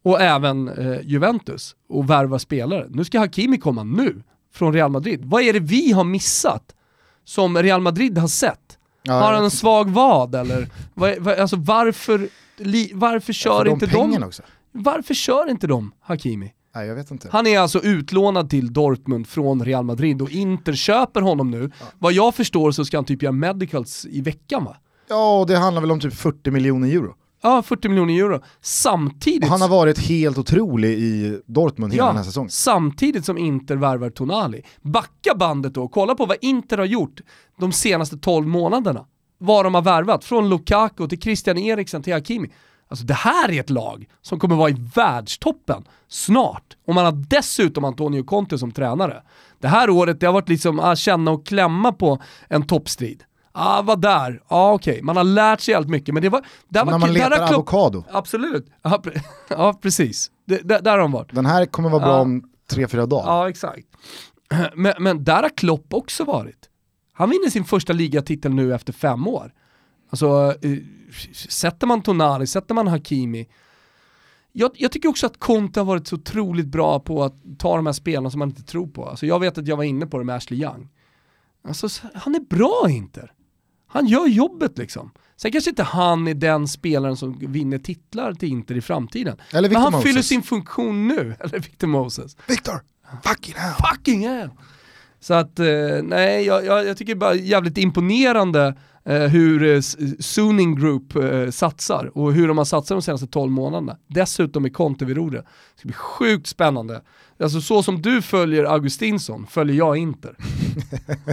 Och 0.03 0.21
även 0.21 0.71
Juventus 1.03 1.77
och 1.89 2.11
värva 2.11 2.39
spelare. 2.39 2.87
Nu 2.91 3.05
ska 3.05 3.19
Hakimi 3.19 3.59
komma 3.59 3.85
nu 3.85 4.23
från 4.53 4.73
Real 4.73 4.91
Madrid. 4.91 5.21
Vad 5.25 5.43
är 5.43 5.53
det 5.53 5.61
vi 5.61 5.93
har 5.93 6.05
missat 6.05 6.75
som 7.25 7.59
Real 7.59 7.81
Madrid 7.81 8.19
har 8.19 8.29
sett? 8.29 8.79
Ja, 9.03 9.13
har 9.13 9.33
han 9.33 9.45
en 9.45 9.51
svag 9.51 9.91
vad 9.91 10.35
eller? 10.35 10.69
Alltså 11.41 11.57
varför, 11.57 12.29
li, 12.57 12.91
varför 12.95 13.33
kör 13.33 13.69
inte 13.69 13.87
de? 13.87 14.23
Också. 14.23 14.43
Varför 14.73 15.15
kör 15.15 15.51
inte 15.51 15.67
de 15.67 15.93
Hakimi? 16.01 16.53
Nej, 16.75 16.87
jag 16.87 16.95
vet 16.95 17.11
inte. 17.11 17.29
Han 17.33 17.47
är 17.47 17.59
alltså 17.59 17.81
utlånad 17.81 18.51
till 18.51 18.73
Dortmund 18.73 19.29
från 19.29 19.65
Real 19.65 19.85
Madrid 19.85 20.23
och 20.23 20.31
Inter 20.31 20.73
köper 20.73 21.21
honom 21.21 21.51
nu. 21.51 21.71
Ja. 21.81 21.87
Vad 21.99 22.13
jag 22.13 22.35
förstår 22.35 22.71
så 22.73 22.85
ska 22.85 22.97
han 22.97 23.05
typ 23.05 23.23
göra 23.23 23.33
medicals 23.33 24.07
i 24.11 24.21
veckan 24.21 24.65
va? 24.65 24.77
Ja, 25.09 25.41
och 25.41 25.47
det 25.47 25.57
handlar 25.57 25.81
väl 25.81 25.91
om 25.91 26.01
typ 26.01 26.15
40 26.15 26.51
miljoner 26.51 26.89
euro. 26.89 27.15
Ja, 27.43 27.63
40 27.63 27.89
miljoner 27.89 28.15
euro. 28.15 28.41
Samtidigt... 28.61 29.43
Och 29.43 29.49
han 29.49 29.61
har 29.61 29.69
varit 29.69 29.99
helt 29.99 30.39
otrolig 30.39 30.99
i 30.99 31.41
Dortmund 31.47 31.93
hela 31.93 32.05
ja, 32.05 32.09
den 32.09 32.17
här 32.17 32.25
säsongen. 32.25 32.51
Samtidigt 32.51 33.25
som 33.25 33.39
Inter 33.39 33.77
värvar 33.77 34.11
Tonali. 34.11 34.63
Backa 34.83 35.35
bandet 35.37 35.75
då, 35.75 35.89
kolla 35.89 36.15
på 36.15 36.27
vad 36.27 36.37
Inter 36.41 36.79
har 36.79 36.85
gjort 36.85 37.21
de 37.59 37.73
senaste 37.73 38.17
12 38.17 38.47
månaderna. 38.47 39.07
Vad 39.39 39.65
de 39.65 39.75
har 39.75 39.83
värvat, 39.83 40.25
från 40.25 40.49
Lukaku 40.49 41.09
till 41.09 41.21
Christian 41.21 41.59
Eriksen 41.59 42.03
till 42.03 42.13
Hakimi. 42.13 42.51
Alltså 42.95 43.07
det 43.07 43.15
här 43.15 43.51
är 43.51 43.61
ett 43.61 43.71
lag 43.71 44.09
som 44.23 44.39
kommer 44.39 44.57
vara 44.57 44.71
i 44.71 44.77
världstoppen 44.95 45.85
snart. 46.09 46.77
Och 46.87 46.95
man 46.95 47.05
har 47.05 47.13
dessutom 47.13 47.85
Antonio 47.85 48.25
Conte 48.25 48.59
som 48.59 48.73
tränare. 48.73 49.23
Det 49.59 49.69
här 49.69 49.91
året 49.91 50.21
det 50.21 50.27
har 50.27 50.33
varit 50.33 50.49
liksom 50.49 50.81
att 50.81 50.99
känna 50.99 51.31
och 51.31 51.47
klämma 51.47 51.93
på 51.93 52.23
en 52.49 52.67
toppstrid. 52.67 53.25
Ah, 53.53 53.83
var 53.83 53.97
där, 53.97 54.43
ah, 54.49 54.73
okej, 54.73 54.93
okay. 54.93 55.03
man 55.03 55.17
har 55.17 55.25
lärt 55.25 55.61
sig 55.61 55.75
allt 55.75 55.89
mycket 55.89 56.15
men 56.15 56.23
det 56.23 56.29
var... 56.29 56.45
Där 56.69 56.85
var 56.85 56.93
när 56.93 56.99
man 56.99 57.13
letar 57.13 57.55
avokado. 57.55 58.05
Absolut, 58.11 58.67
ja, 58.83 58.99
pre 58.99 59.13
ja 59.49 59.79
precis. 59.83 60.31
Det, 60.47 60.69
där, 60.69 60.83
där 60.83 60.91
har 60.91 60.99
de 60.99 61.13
varit. 61.13 61.35
Den 61.35 61.47
här 61.47 61.67
kommer 61.67 61.89
vara 61.89 62.01
bra 62.01 62.13
ja. 62.13 62.21
om 62.21 62.43
tre, 62.71 62.89
fyra 62.89 63.07
dagar. 63.07 63.27
Ja 63.27 63.49
exakt. 63.49 63.87
Men, 64.75 64.93
men 64.99 65.25
där 65.25 65.43
har 65.43 65.57
Klopp 65.57 65.95
också 65.95 66.25
varit. 66.25 66.69
Han 67.13 67.31
vinner 67.31 67.51
sin 67.51 67.65
första 67.65 67.93
ligatitel 67.93 68.55
nu 68.55 68.75
efter 68.75 68.93
fem 68.93 69.29
år. 69.29 69.53
Alltså, 70.11 70.55
eh, 70.63 70.79
sätter 71.33 71.87
man 71.87 72.03
Tonali, 72.03 72.47
sätter 72.47 72.75
man 72.75 72.87
Hakimi, 72.87 73.49
jag, 74.57 74.71
jag, 74.75 74.93
tycker 74.93 75.09
också 75.09 75.27
att 75.27 75.39
Conte 75.39 75.81
har 75.81 75.85
varit 75.85 76.07
så 76.07 76.17
otroligt 76.17 76.67
bra 76.67 77.01
på 77.01 77.25
att 77.25 77.35
ta 77.59 77.77
de 77.77 77.87
här 77.87 77.93
spelarna 77.93 78.31
som 78.31 78.39
man 78.39 78.49
inte 78.49 78.63
tror 78.63 78.87
på. 78.87 79.09
Alltså 79.09 79.27
jag 79.27 79.41
vet 79.41 79.59
att 79.59 79.69
jag 79.69 79.77
var 79.77 79.85
inne 79.85 80.07
på 80.07 80.19
det 80.19 80.25
med 80.25 80.37
Ashley 80.37 80.63
Young. 80.63 80.89
Alltså, 81.69 81.89
han 82.15 82.35
är 82.35 82.41
bra 82.41 82.87
Inter. 82.89 83.33
Han 83.87 84.07
gör 84.07 84.27
jobbet 84.27 84.79
liksom. 84.79 85.11
Sen 85.37 85.53
kanske 85.53 85.71
inte 85.71 85.83
han 85.83 86.29
är 86.29 86.35
den 86.35 86.69
spelaren 86.69 87.17
som 87.17 87.39
vinner 87.39 87.79
titlar 87.79 88.35
till 88.35 88.49
Inter 88.49 88.75
i 88.75 88.81
framtiden. 88.81 89.37
Eller 89.53 89.69
Men 89.69 89.83
han 89.83 89.93
Moses. 89.93 90.09
fyller 90.09 90.23
sin 90.23 90.43
funktion 90.43 91.09
nu. 91.09 91.37
Eller 91.41 91.59
Victor 91.59 91.87
Moses. 91.87 92.37
Victor! 92.49 92.81
Fucking 93.23 93.55
hell! 93.55 93.75
Fucking 93.75 94.29
hell! 94.29 94.51
Så 95.21 95.35
att, 95.35 95.59
eh, 95.59 95.67
nej, 96.03 96.45
jag, 96.45 96.65
jag, 96.65 96.87
jag 96.87 96.97
tycker 96.97 97.15
bara 97.15 97.35
jävligt 97.35 97.79
imponerande 97.79 98.75
hur 99.13 99.63
eh, 99.63 99.81
Suning 100.21 100.75
Group 100.75 101.17
eh, 101.17 101.51
satsar 101.51 102.11
och 102.15 102.33
hur 102.33 102.49
de 102.49 102.59
har 102.59 102.65
satsat 102.65 102.97
de 102.97 103.03
senaste 103.03 103.27
12 103.27 103.53
månaderna. 103.53 103.97
Dessutom 104.07 104.67
i 104.67 104.71
Conte 104.71 105.05
vid 105.05 105.17
rodret. 105.17 105.45
Det 105.45 105.79
ska 105.79 105.87
bli 105.87 105.95
sjukt 105.95 106.47
spännande. 106.47 107.03
Alltså 107.41 107.61
så 107.61 107.83
som 107.83 108.03
du 108.03 108.23
följer 108.23 108.65
Augustinsson 108.65 109.47
följer 109.51 109.77
jag 109.77 109.97
Inter. 109.97 110.37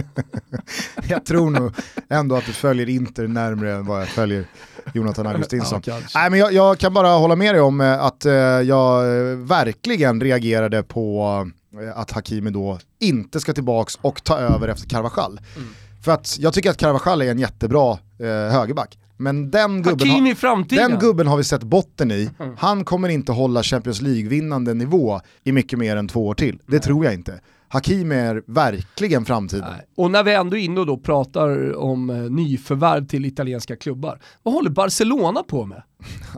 jag 1.08 1.24
tror 1.24 1.50
nog 1.50 1.72
ändå 2.08 2.36
att 2.36 2.46
du 2.46 2.52
följer 2.52 2.88
Inter 2.88 3.28
närmre 3.28 3.72
än 3.72 3.86
vad 3.86 4.00
jag 4.00 4.08
följer 4.08 4.46
Jonathan 4.94 5.26
Augustinsson. 5.26 5.82
Ja, 5.84 5.98
Nej, 6.14 6.30
men 6.30 6.38
jag, 6.38 6.52
jag, 6.52 6.78
kan 6.78 6.94
bara 6.94 7.08
hålla 7.08 7.36
med 7.36 7.54
dig 7.54 7.60
om 7.60 7.80
eh, 7.80 8.04
att 8.04 8.26
eh, 8.26 8.32
jag 8.32 9.04
verkligen 9.36 10.20
reagerade 10.20 10.82
på 10.82 11.48
eh, 11.82 11.98
att 11.98 12.10
Hakimi 12.10 12.50
då 12.50 12.78
inte 12.98 13.40
ska 13.40 13.52
tillbaks 13.52 13.98
och 14.02 14.24
ta 14.24 14.38
över 14.38 14.68
efter 14.68 14.88
Carvajal. 14.88 15.40
Mm. 15.56 15.68
För 16.04 16.12
att 16.12 16.38
jag 16.40 16.54
tycker 16.54 16.70
att 16.70 16.76
Carvajal 16.76 17.22
är 17.22 17.30
en 17.30 17.38
jättebra 17.38 17.98
eh, 18.18 18.26
högerback. 18.26 18.98
Men 19.16 19.50
den 19.50 19.82
gubben, 19.82 20.08
har, 20.08 20.76
den 20.76 20.98
gubben 20.98 21.26
har 21.26 21.36
vi 21.36 21.44
sett 21.44 21.62
botten 21.62 22.10
i. 22.10 22.30
Mm. 22.38 22.54
Han 22.58 22.84
kommer 22.84 23.08
inte 23.08 23.32
hålla 23.32 23.62
Champions 23.62 24.00
League-vinnande 24.00 24.74
nivå 24.74 25.20
i 25.44 25.52
mycket 25.52 25.78
mer 25.78 25.96
än 25.96 26.08
två 26.08 26.26
år 26.26 26.34
till. 26.34 26.56
Det 26.56 26.72
Nej. 26.72 26.80
tror 26.80 27.04
jag 27.04 27.14
inte. 27.14 27.40
Hakimi 27.68 28.14
är 28.14 28.42
verkligen 28.46 29.24
framtiden. 29.24 29.68
Nej. 29.70 29.86
Och 29.96 30.10
när 30.10 30.22
vi 30.22 30.34
ändå 30.34 30.56
är 30.56 30.60
inne 30.60 30.80
och 30.80 30.86
då 30.86 30.96
pratar 30.96 31.76
om 31.76 32.10
eh, 32.10 32.16
nyförvärv 32.16 33.06
till 33.06 33.24
italienska 33.24 33.76
klubbar, 33.76 34.20
vad 34.42 34.54
håller 34.54 34.70
Barcelona 34.70 35.42
på 35.42 35.66
med? 35.66 35.82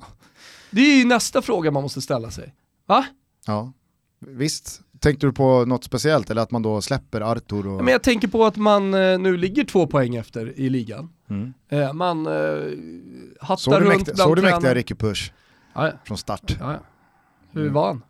det 0.71 0.81
är 0.81 0.99
ju 0.99 1.05
nästa 1.05 1.43
fråga 1.43 1.71
man 1.71 1.83
måste 1.83 2.01
ställa 2.01 2.31
sig. 2.31 2.55
Va? 2.87 3.07
Ja, 3.47 3.73
visst. 4.21 4.81
Tänkte 5.01 5.26
du 5.26 5.32
på 5.32 5.64
något 5.64 5.84
speciellt 5.84 6.30
eller 6.30 6.42
att 6.42 6.51
man 6.51 6.62
då 6.62 6.80
släpper 6.80 7.20
Artur? 7.20 7.66
Och... 7.66 7.84
Men 7.84 7.92
jag 7.92 8.03
tänker 8.03 8.28
på 8.28 8.45
att 8.45 8.57
man 8.57 8.95
eh, 8.95 9.18
nu 9.18 9.36
ligger 9.36 9.64
två 9.64 9.86
poäng 9.86 10.16
efter 10.16 10.59
i 10.59 10.68
ligan. 10.68 11.11
Mm. 11.30 11.55
Eh, 11.68 11.92
man 11.92 12.26
eh, 12.26 12.32
hattar 13.40 13.57
såg 13.57 13.74
runt 13.74 13.88
mäktiga, 13.88 14.14
bland 14.14 14.28
Såg 14.28 14.36
du 14.36 14.42
mäktiga 14.42 14.74
Ricky 14.74 14.95
Push 14.95 15.32
ja, 15.74 15.86
ja. 15.86 15.92
från 16.05 16.18
start? 16.18 16.57
Ja, 16.61 16.76
Hur 17.53 17.62
mm. 17.62 17.74
var 17.74 17.86
han? 17.86 18.03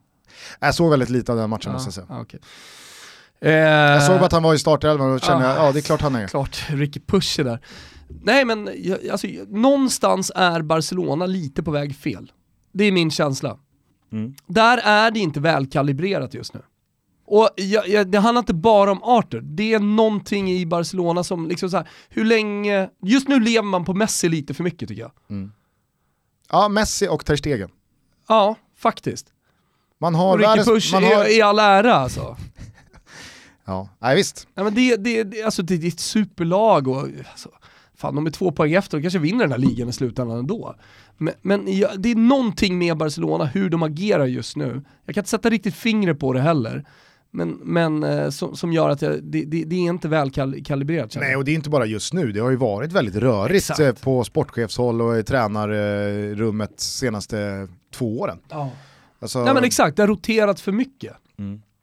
Jag 0.61 0.74
såg 0.74 0.91
väldigt 0.91 1.11
lite 1.11 1.32
av 1.32 1.39
den 1.39 1.51
matchen 1.51 1.72
måste 1.72 1.87
jag 1.87 1.95
säga. 1.95 2.20
Okay. 2.20 2.41
Eh, 3.41 3.53
jag 3.53 4.03
såg 4.03 4.16
att 4.16 4.32
han 4.32 4.43
var 4.43 4.55
i 4.55 4.59
startelvan 4.59 5.12
och 5.12 5.20
kände, 5.20 5.45
ja, 5.45 5.66
ja 5.66 5.72
det 5.72 5.78
är 5.78 5.82
klart 5.82 6.01
han 6.01 6.14
är. 6.14 6.26
Klart, 6.26 6.66
Ricky 6.68 7.01
Push 7.01 7.41
är 7.41 7.45
där. 7.45 7.61
Nej 8.09 8.45
men, 8.45 8.68
alltså, 9.12 9.26
någonstans 9.49 10.32
är 10.35 10.62
Barcelona 10.62 11.26
lite 11.26 11.62
på 11.62 11.70
väg 11.70 11.97
fel. 11.97 12.32
Det 12.72 12.85
är 12.85 12.93
min 12.93 13.11
känsla. 13.11 13.59
Mm. 14.12 14.35
Där 14.47 14.78
är 14.78 15.11
det 15.11 15.20
inte 15.20 15.41
välkalibrerat 15.41 16.35
just 16.35 16.55
nu. 16.55 16.61
Och 17.35 17.49
jag, 17.57 17.89
jag, 17.89 18.11
det 18.11 18.18
handlar 18.18 18.39
inte 18.39 18.55
bara 18.55 18.93
om 18.93 19.03
Arthur, 19.03 19.41
det 19.41 19.72
är 19.74 19.78
någonting 19.78 20.53
i 20.53 20.66
Barcelona 20.66 21.24
som 21.24 21.49
liksom 21.49 21.70
så 21.70 21.76
här, 21.76 21.89
hur 22.09 22.24
länge, 22.24 22.91
just 23.03 23.28
nu 23.28 23.41
lever 23.41 23.62
man 23.62 23.85
på 23.85 23.95
Messi 23.95 24.28
lite 24.28 24.55
för 24.55 24.64
mycket 24.64 24.89
tycker 24.89 25.03
jag. 25.03 25.12
Ja, 26.51 26.68
Messi 26.68 27.09
och 27.09 27.24
Ter 27.24 27.37
Stegen. 27.37 27.70
Ja, 28.28 28.57
faktiskt. 28.76 29.26
Man 30.01 30.14
har 30.14 30.32
Och 30.32 30.39
Ricky 30.39 30.49
världens... 30.49 30.68
Push 30.68 30.93
Man 30.93 31.05
i, 31.05 31.14
har, 31.14 31.39
i 31.39 31.43
all 31.43 31.59
ära 31.59 31.95
alltså. 31.95 32.37
ja, 33.64 33.89
nej 33.99 34.16
visst. 34.16 34.49
Ja, 34.55 34.64
men 34.64 34.74
det, 34.74 34.97
det, 34.97 35.22
det, 35.22 35.43
alltså 35.43 35.62
det, 35.62 35.76
det 35.76 35.87
är 35.87 35.89
ett 35.89 36.01
superlag 36.01 36.89
och 36.89 37.09
alltså, 37.30 37.51
fan 37.97 38.14
de 38.14 38.26
är 38.26 38.30
två 38.30 38.53
poäng 38.53 38.72
efter 38.72 38.97
och 38.97 39.03
kanske 39.03 39.18
vinner 39.18 39.45
den 39.45 39.53
här 39.53 39.59
ligan 39.59 39.89
i 39.89 39.93
slutändan 39.93 40.39
ändå. 40.39 40.74
Men, 41.16 41.35
men 41.43 41.78
ja, 41.78 41.91
det 41.97 42.11
är 42.11 42.14
någonting 42.14 42.78
med 42.78 42.97
Barcelona, 42.97 43.45
hur 43.45 43.70
de 43.70 43.82
agerar 43.82 44.26
just 44.26 44.57
nu. 44.57 44.85
Jag 45.05 45.14
kan 45.14 45.22
inte 45.22 45.30
sätta 45.30 45.51
riktigt 45.51 45.74
fingret 45.74 46.18
på 46.18 46.32
det 46.32 46.41
heller. 46.41 46.85
Men, 47.37 47.51
men 47.62 48.03
eh, 48.03 48.30
som, 48.30 48.57
som 48.57 48.72
gör 48.72 48.91
att 48.91 49.03
jag, 49.03 49.22
det, 49.22 49.45
det, 49.45 49.64
det 49.64 49.76
är 49.76 49.80
inte 49.80 50.09
väl 50.09 50.30
kal 50.30 50.64
kalibrerat. 50.64 51.16
Nej, 51.16 51.37
och 51.37 51.45
det 51.45 51.51
är 51.51 51.55
inte 51.55 51.70
bara 51.70 51.87
just 51.87 52.12
nu. 52.12 52.32
Det 52.32 52.41
har 52.41 52.51
ju 52.51 52.57
varit 52.57 52.93
väldigt 52.93 53.16
rörigt 53.16 53.70
Exakt. 53.70 53.80
eh, 53.80 53.93
på 53.93 54.24
sportchefshåll 54.24 55.03
och 55.03 55.18
i 55.18 55.22
tränarrummet 55.22 56.80
senaste 56.80 57.68
två 57.95 58.20
åren. 58.20 58.39
Ja. 58.51 58.70
Alltså, 59.20 59.45
Nej 59.45 59.55
men 59.55 59.64
exakt, 59.64 59.97
det 59.97 60.03
har 60.03 60.09
roterat 60.09 60.61
för 60.61 60.72
mycket. 60.72 61.12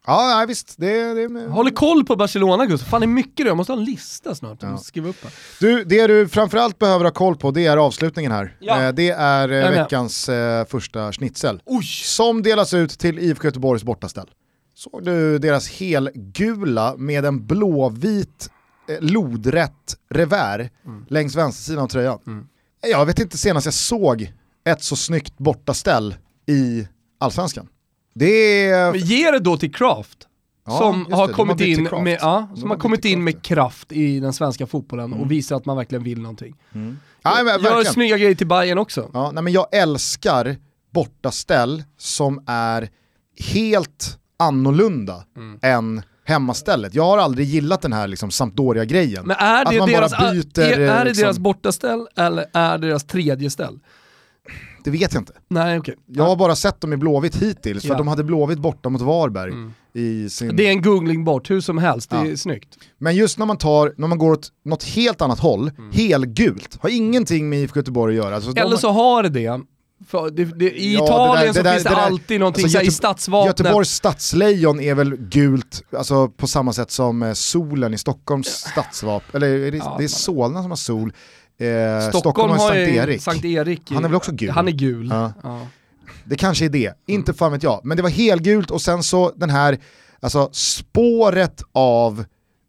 Ja, 0.06 0.34
nej, 0.36 0.46
visst. 0.46 0.74
Det, 0.78 1.14
det, 1.14 1.48
Håller 1.48 1.70
koll 1.70 2.04
på 2.04 2.16
Barcelona 2.16 2.66
Gustav, 2.66 2.86
fan 2.86 3.00
det 3.00 3.04
är 3.04 3.08
mycket 3.08 3.36
det, 3.36 3.48
jag 3.48 3.56
måste 3.56 3.72
ha 3.72 3.78
en 3.78 3.84
lista 3.84 4.34
snart. 4.34 4.58
Ja. 4.60 4.78
skriva 4.78 5.08
upp 5.08 5.22
här. 5.22 5.32
Du, 5.60 5.84
det 5.84 6.06
du 6.06 6.28
framförallt 6.28 6.78
behöver 6.78 7.04
ha 7.04 7.12
koll 7.12 7.36
på 7.36 7.50
det 7.50 7.66
är 7.66 7.76
avslutningen 7.76 8.32
här. 8.32 8.56
Ja. 8.60 8.82
Eh, 8.82 8.92
det 8.92 9.10
är 9.10 9.48
veckans 9.70 10.30
första 10.68 11.12
schnitzel. 11.12 11.62
Oj! 11.64 11.84
Som 12.04 12.42
delas 12.42 12.74
ut 12.74 12.90
till 12.90 13.18
IFK 13.18 13.44
Göteborgs 13.44 13.84
bortaställ. 13.84 14.30
Såg 14.74 15.04
du 15.04 15.38
deras 15.38 15.68
helgula 15.68 16.94
med 16.98 17.24
en 17.24 17.46
blåvit 17.46 18.50
eh, 18.88 18.96
lodrätt 19.00 19.96
revär 20.10 20.70
Mm. 20.86 21.04
längs 21.08 21.36
vänstersidan 21.36 21.84
av 21.84 21.88
tröjan? 21.88 22.48
Jag 22.82 23.06
vet 23.06 23.18
inte 23.18 23.38
senast 23.38 23.64
jag 23.66 23.74
såg 23.74 24.32
ett 24.64 24.82
så 24.82 24.96
snyggt 24.96 25.38
bortaställ 25.38 26.14
i 26.46 26.88
Allsvenskan. 27.20 27.68
Det 28.14 28.64
är... 28.66 28.90
Men 28.92 29.00
ge 29.00 29.30
det 29.30 29.38
då 29.38 29.56
till 29.56 29.74
Kraft. 29.74 30.28
Ja, 30.66 30.78
som 30.78 31.06
det, 31.08 31.16
har 31.16 31.28
de 31.28 31.34
kommit 31.34 31.60
in 31.60 31.88
med, 32.02 32.18
ja, 32.20 32.48
som 32.56 32.70
har 32.70 32.76
kommit 32.76 33.04
in 33.04 33.24
med 33.24 33.42
kraft 33.42 33.92
i 33.92 34.20
den 34.20 34.32
svenska 34.32 34.66
fotbollen 34.66 35.04
Mm. 35.04 35.20
och 35.20 35.30
visar 35.30 35.56
att 35.56 35.64
man 35.66 35.76
verkligen 35.76 36.04
vill 36.04 36.20
någonting. 36.20 36.56
Ja, 37.22 37.34
men, 37.44 37.62
Gör 37.62 37.84
snygga 37.84 38.18
grejer 38.18 38.34
till 38.34 38.46
Bayern 38.46 38.78
också. 38.78 39.10
Ja, 39.14 39.30
nej, 39.30 39.42
men 39.42 39.52
jag 39.52 39.66
älskar 39.72 40.56
bortaställ 40.90 41.84
som 41.98 42.44
är 42.46 42.88
helt 43.52 44.18
annorlunda 44.42 45.24
Mm. 45.36 45.58
än 45.62 46.02
hemmastället. 46.24 46.94
Jag 46.94 47.04
har 47.04 47.18
aldrig 47.18 47.46
gillat 47.46 47.82
den 47.82 47.92
här 47.92 48.08
liksom, 48.08 48.30
Sampdoria-grejen. 48.30 49.26
Men 49.26 49.36
är 49.36 49.64
det, 49.64 49.92
deras, 49.92 50.12
bara 50.18 50.32
byter, 50.32 50.60
är, 50.60 50.80
är 50.80 50.98
det 50.98 51.04
liksom- 51.04 51.22
deras 51.22 51.38
bortaställ 51.38 52.06
eller 52.16 52.46
är 52.52 52.78
det 52.78 52.86
deras 52.88 53.04
tredje 53.04 53.50
ställ? 53.50 53.78
Det 54.84 54.90
vet 54.90 55.14
jag 55.14 55.20
inte. 55.20 55.32
Nej 55.48 55.78
okej. 55.78 55.94
Jag 56.06 56.24
har 56.24 56.36
bara 56.36 56.56
sett 56.56 56.80
dem 56.80 56.92
i 56.92 56.96
Blåvitt 56.96 57.36
hittills, 57.36 57.82
för 57.82 57.88
Ja. 57.90 57.98
de 57.98 58.08
hade 58.08 58.24
Blåvitt 58.24 58.58
borta 58.58 58.88
mot 58.88 59.00
Varberg. 59.02 59.52
I 59.94 60.28
sin... 60.30 60.56
Det 60.56 60.66
är 60.66 60.70
en 60.70 60.82
googling 60.82 61.24
bort, 61.24 61.50
hur 61.50 61.60
som 61.60 61.78
helst, 61.78 62.10
det 62.10 62.16
är 62.16 62.36
snyggt. 62.36 62.68
Men 62.98 63.16
just 63.16 63.38
när 63.38 63.46
man, 63.46 63.56
tar, 63.56 63.94
när 63.96 64.08
man 64.08 64.18
går 64.18 64.32
åt 64.32 64.48
något 64.64 64.82
helt 64.84 65.22
annat 65.22 65.38
håll, 65.38 65.70
Mm. 65.78 65.90
helgult, 65.92 66.78
har 66.82 66.88
ingenting 66.88 67.48
med 67.48 67.58
IFK 67.62 67.78
Göteborg 67.78 68.18
att 68.18 68.24
göra. 68.24 68.34
Alltså, 68.34 68.52
de- 68.52 68.60
Eller 68.60 68.76
så 68.76 68.90
har 68.90 69.22
det 69.22 69.28
det. 69.28 69.60
För 70.06 70.30
det, 70.30 70.44
det 70.44 70.70
I 70.70 70.94
Ja, 70.94 71.04
Italien 71.04 71.46
där- 71.46 71.52
så 71.52 71.62
där- 71.62 71.72
finns 71.72 71.84
det, 71.84 71.90
alltid 71.96 72.40
någonting 72.40 72.64
alltså 72.64 72.72
så 72.72 72.78
här, 72.78 72.84
i 72.84 72.86
Göte- 72.86 72.94
stadsvapnet. 72.96 73.58
Göteborgs 73.60 73.90
stadslejon 73.90 74.80
är 74.80 74.94
väl 74.94 75.16
gult, 75.16 75.82
alltså 75.96 76.28
på 76.28 76.46
samma 76.46 76.72
sätt 76.72 76.90
som 76.90 77.22
eh, 77.22 77.32
solen 77.32 77.94
i 77.94 77.98
Stockholms 77.98 78.48
stadsvapen. 78.48 79.30
Eller 79.42 79.48
är 79.48 79.70
det, 79.70 79.76
Ja, 79.78 79.94
det 79.98 80.04
är 80.04 80.08
Solna 80.08 80.62
som 80.62 80.70
har 80.70 80.76
sol. 80.76 81.12
Eh, 81.58 81.66
Stockholm, 82.00 82.20
Stockholm, 82.20 82.50
har 82.50 82.58
Sankt 82.58 82.74
Erik. 82.76 83.22
Sankt 83.22 83.44
Erik. 83.44 83.82
Han 83.90 84.04
är 84.04 84.08
väl 84.08 84.16
också 84.16 84.32
gul? 84.32 84.50
Han 84.50 84.68
är 84.68 84.72
gul. 84.72 85.08
Ja. 85.10 85.32
Ja. 85.42 85.66
Det 86.24 86.36
kanske 86.36 86.64
är 86.64 86.68
det, 86.68 86.92
inte 87.06 87.34
fan 87.34 87.52
vet 87.52 87.62
jag. 87.62 87.80
Men 87.84 87.96
det 87.96 88.02
var 88.02 88.10
helgult 88.10 88.70
och 88.70 88.82
sen 88.82 89.02
så 89.02 89.32
den 89.36 89.50
här, 89.50 89.78
alltså 90.20 90.48
spåret 90.52 91.62
av 91.72 92.24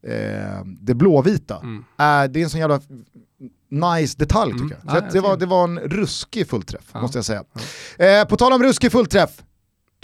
eh, 0.08 0.66
det 0.66 0.94
blåvita. 0.94 1.58
Mm. 1.58 1.86
Är, 1.98 2.28
det 2.28 2.40
är 2.40 2.44
en 2.44 2.50
sån 2.50 2.60
jävla 2.60 2.82
nice 3.74 4.16
detalj 4.18 4.52
tycker 4.54 4.64
jag. 4.76 4.80
Ja, 4.86 4.90
Så 4.92 4.96
jag 4.98 5.04
att 5.06 5.12
det, 5.12 5.22
var, 5.22 5.38
det 5.38 5.46
var 5.46 5.64
en 5.64 5.80
ruskig 5.80 6.50
fullträff, 6.50 6.86
Ja. 6.94 7.02
måste 7.02 7.18
jag 7.18 7.26
säga. 7.26 7.44
Eh, 7.98 8.28
på 8.28 8.38
tal 8.38 8.54
om 8.54 8.64
ruskig 8.64 8.92
fullträff, 8.92 9.30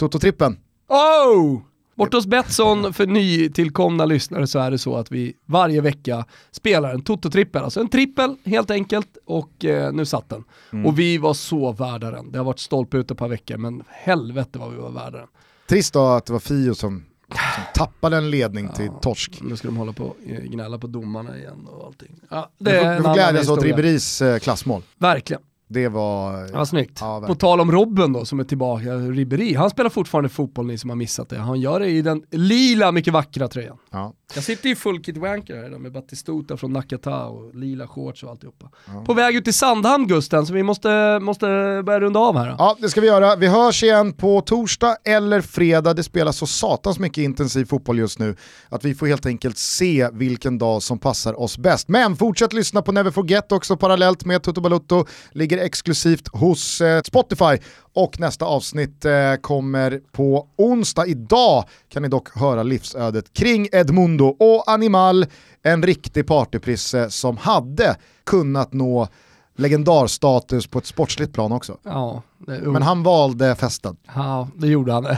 Toto-trippen. 0.00 0.56
Oh! 0.88 1.60
Borta 1.96 2.16
hos 2.16 2.26
Betsson, 2.26 2.92
för 2.94 3.06
nytillkomna 3.06 4.04
lyssnare 4.04 4.46
så 4.46 4.58
är 4.58 4.70
det 4.70 4.78
så 4.78 4.96
att 4.96 5.12
vi 5.12 5.34
varje 5.46 5.80
vecka 5.80 6.24
spelar 6.50 6.94
en 6.94 7.02
Toto-trippel. 7.02 7.62
Alltså 7.62 7.80
en 7.80 7.88
trippel 7.88 8.36
helt 8.44 8.70
enkelt 8.70 9.08
och 9.26 9.64
eh, 9.64 9.92
nu 9.92 10.06
satt 10.06 10.28
den. 10.28 10.44
Mm. 10.72 10.86
Och 10.86 10.98
vi 10.98 11.18
var 11.18 11.34
så 11.34 11.72
värda 11.72 12.10
den. 12.10 12.32
Det 12.32 12.38
har 12.38 12.44
varit 12.44 12.58
stolpe 12.58 12.96
ut 12.96 13.10
ett 13.10 13.18
par 13.18 13.28
veckor 13.28 13.56
men 13.56 13.82
helvete 13.88 14.58
vad 14.58 14.70
vi 14.70 14.76
var 14.76 14.90
värda 14.90 15.18
den. 15.18 15.26
Trist 15.68 15.92
då 15.94 16.06
att 16.06 16.26
det 16.26 16.32
var 16.32 16.40
Fio 16.40 16.74
som, 16.74 17.04
som 17.30 17.62
tappade 17.74 18.16
en 18.16 18.30
ledning 18.30 18.68
till 18.68 18.90
torsk. 19.02 19.38
Nu 19.42 19.56
ska 19.56 19.68
de 19.68 19.76
hålla 19.76 19.92
på 19.92 20.16
eh, 20.26 20.40
gnälla 20.40 20.78
på 20.78 20.86
domarna 20.86 21.38
igen 21.38 21.66
och 21.66 21.86
allting. 21.86 22.20
Ja, 22.28 22.50
det 22.58 22.70
är 22.70 22.84
får, 22.84 22.96
vi 22.96 23.02
får 23.02 23.14
glädjas 23.14 23.48
åt. 23.48 23.62
Ribéris 23.62 24.22
eh, 24.22 24.38
klassmål. 24.38 24.82
Verkligen. 24.98 25.42
Det 25.68 25.88
var... 25.88 26.50
Ja, 26.52 26.66
snyggt. 26.66 26.98
Ja, 27.00 27.24
på 27.26 27.34
tal 27.34 27.60
om 27.60 27.72
Robben 27.72 28.12
då 28.12 28.24
som 28.24 28.40
är 28.40 28.44
tillbaka, 28.44 28.94
Ribéry, 28.94 29.54
han 29.54 29.70
spelar 29.70 29.90
fortfarande 29.90 30.28
fotboll 30.28 30.66
ni 30.66 30.78
som 30.78 30.90
har 30.90 30.96
missat 30.96 31.28
det. 31.28 31.38
Han 31.38 31.60
gör 31.60 31.80
det 31.80 31.88
i 31.88 32.02
den 32.02 32.22
lila 32.30 32.92
mycket 32.92 33.12
vackra 33.12 33.48
tröjan. 33.48 33.76
Ja. 33.90 34.12
Jag 34.34 34.44
sitter 34.44 34.68
i 34.68 34.76
full 34.76 35.02
kit 35.02 35.16
wanker 35.16 35.56
här 35.56 35.66
idag 35.66 35.80
med 35.80 35.92
Batistuta 35.92 36.56
från 36.56 36.72
Nakata 36.72 37.24
och 37.24 37.54
lila 37.54 37.86
shorts 37.88 38.22
och 38.22 38.30
alltihopa. 38.30 38.70
På 39.06 39.14
väg 39.14 39.36
ut 39.36 39.44
till 39.44 39.54
Sandhamn 39.54 40.06
Gusten, 40.06 40.46
så 40.46 40.52
vi 40.52 40.62
måste, 40.62 41.18
måste 41.22 41.46
börja 41.86 42.00
runda 42.00 42.20
av 42.20 42.38
här. 42.38 42.48
Då. 42.48 42.54
ja, 42.58 42.76
det 42.80 42.88
ska 42.88 43.00
vi 43.00 43.06
göra. 43.06 43.36
Vi 43.36 43.46
hörs 43.46 43.82
igen 43.82 44.12
på 44.12 44.40
torsdag 44.40 44.96
eller 45.04 45.40
fredag. 45.40 45.94
Det 45.94 46.02
spelas 46.02 46.36
så 46.36 46.46
satans 46.46 46.98
mycket 46.98 47.22
intensiv 47.22 47.64
fotboll 47.64 47.98
just 47.98 48.18
nu 48.18 48.36
att 48.68 48.84
vi 48.84 48.94
får 48.94 49.06
helt 49.06 49.26
enkelt 49.26 49.58
se 49.58 50.08
vilken 50.12 50.58
dag 50.58 50.82
som 50.82 50.98
passar 50.98 51.40
oss 51.40 51.58
bäst. 51.58 51.88
Men 51.88 52.16
fortsätt 52.16 52.52
lyssna 52.52 52.82
på 52.82 52.92
Never 52.92 53.10
Forget 53.10 53.52
också 53.52 53.76
parallellt 53.76 54.24
med 54.24 54.42
Toto 54.42 54.60
Balutto. 54.60 55.04
Ligger 55.32 55.58
exklusivt 55.58 56.28
hos 56.28 56.80
eh, 56.80 57.02
Spotify 57.02 57.58
och 57.92 58.20
nästa 58.20 58.44
avsnitt 58.44 59.04
eh, 59.04 59.12
kommer 59.40 60.00
på 60.12 60.46
onsdag. 60.58 61.06
Idag 61.06 61.64
kan 61.88 62.02
ni 62.02 62.08
dock 62.08 62.36
höra 62.36 62.62
livsödet 62.62 63.32
kring 63.32 63.68
Edmundo 63.72 64.19
och 64.28 64.70
Animal, 64.70 65.26
en 65.62 65.82
riktig 65.82 66.26
partyprisse 66.26 67.10
som 67.10 67.36
hade 67.36 67.96
kunnat 68.26 68.72
nå 68.72 69.08
legendarstatus 69.56 70.66
på 70.66 70.78
ett 70.78 70.86
sportsligt 70.86 71.32
plan 71.32 71.52
också. 71.52 71.76
Ja, 71.84 72.22
Men 72.46 72.82
han 72.82 73.02
valde 73.02 73.54
festen. 73.56 73.96
ja, 74.14 74.48
det 74.56 74.66
gjorde 74.66 74.92
han. 74.92 75.04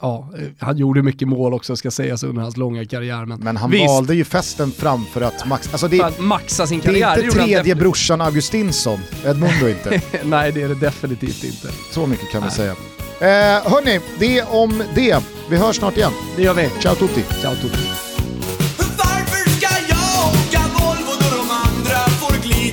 ja, 0.00 0.30
han 0.58 0.76
gjorde 0.76 1.02
mycket 1.02 1.28
mål 1.28 1.54
också 1.54 1.76
ska 1.76 1.90
sägas 1.90 2.22
under 2.22 2.42
hans 2.42 2.56
långa 2.56 2.84
karriär. 2.84 3.24
Men, 3.24 3.40
Men 3.40 3.56
han 3.56 3.70
visst, 3.70 3.86
valde 3.86 4.14
ju 4.14 4.24
festen 4.24 4.72
framför 4.72 5.20
att 5.20 5.46
maxa. 5.46 5.70
Alltså 5.72 5.88
det, 5.88 6.02
att 6.02 6.20
maxa 6.20 6.66
sin 6.66 6.80
det 6.80 6.88
är 6.88 6.92
karriär. 6.92 7.08
inte 7.24 7.38
han 7.38 7.46
tredje 7.48 7.58
definitivt- 7.74 7.78
brorsan 7.78 8.20
Augustinsson, 8.20 8.98
Edmundo 9.26 9.68
inte. 9.68 10.00
Nej 10.24 10.52
det 10.52 10.62
är 10.62 10.68
det 10.68 10.74
definitivt 10.74 11.44
inte. 11.44 11.68
Så 11.92 12.06
mycket 12.06 12.30
kan 12.30 12.42
vi 12.44 12.50
säga. 12.50 12.72
Eh, 13.20 13.70
hörni, 13.72 14.00
det 14.18 14.42
om 14.42 14.82
det. 14.94 15.24
Vi 15.50 15.56
hörs 15.56 15.76
snart 15.76 15.96
igen. 15.96 16.12
Det 16.36 16.42
gör 16.42 16.54
vi. 16.54 16.70
Ciao 16.82 16.94
tutti! 16.94 17.22
Ciao 17.40 17.54
Toto. 17.54 18.05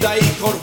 Får 0.04 0.63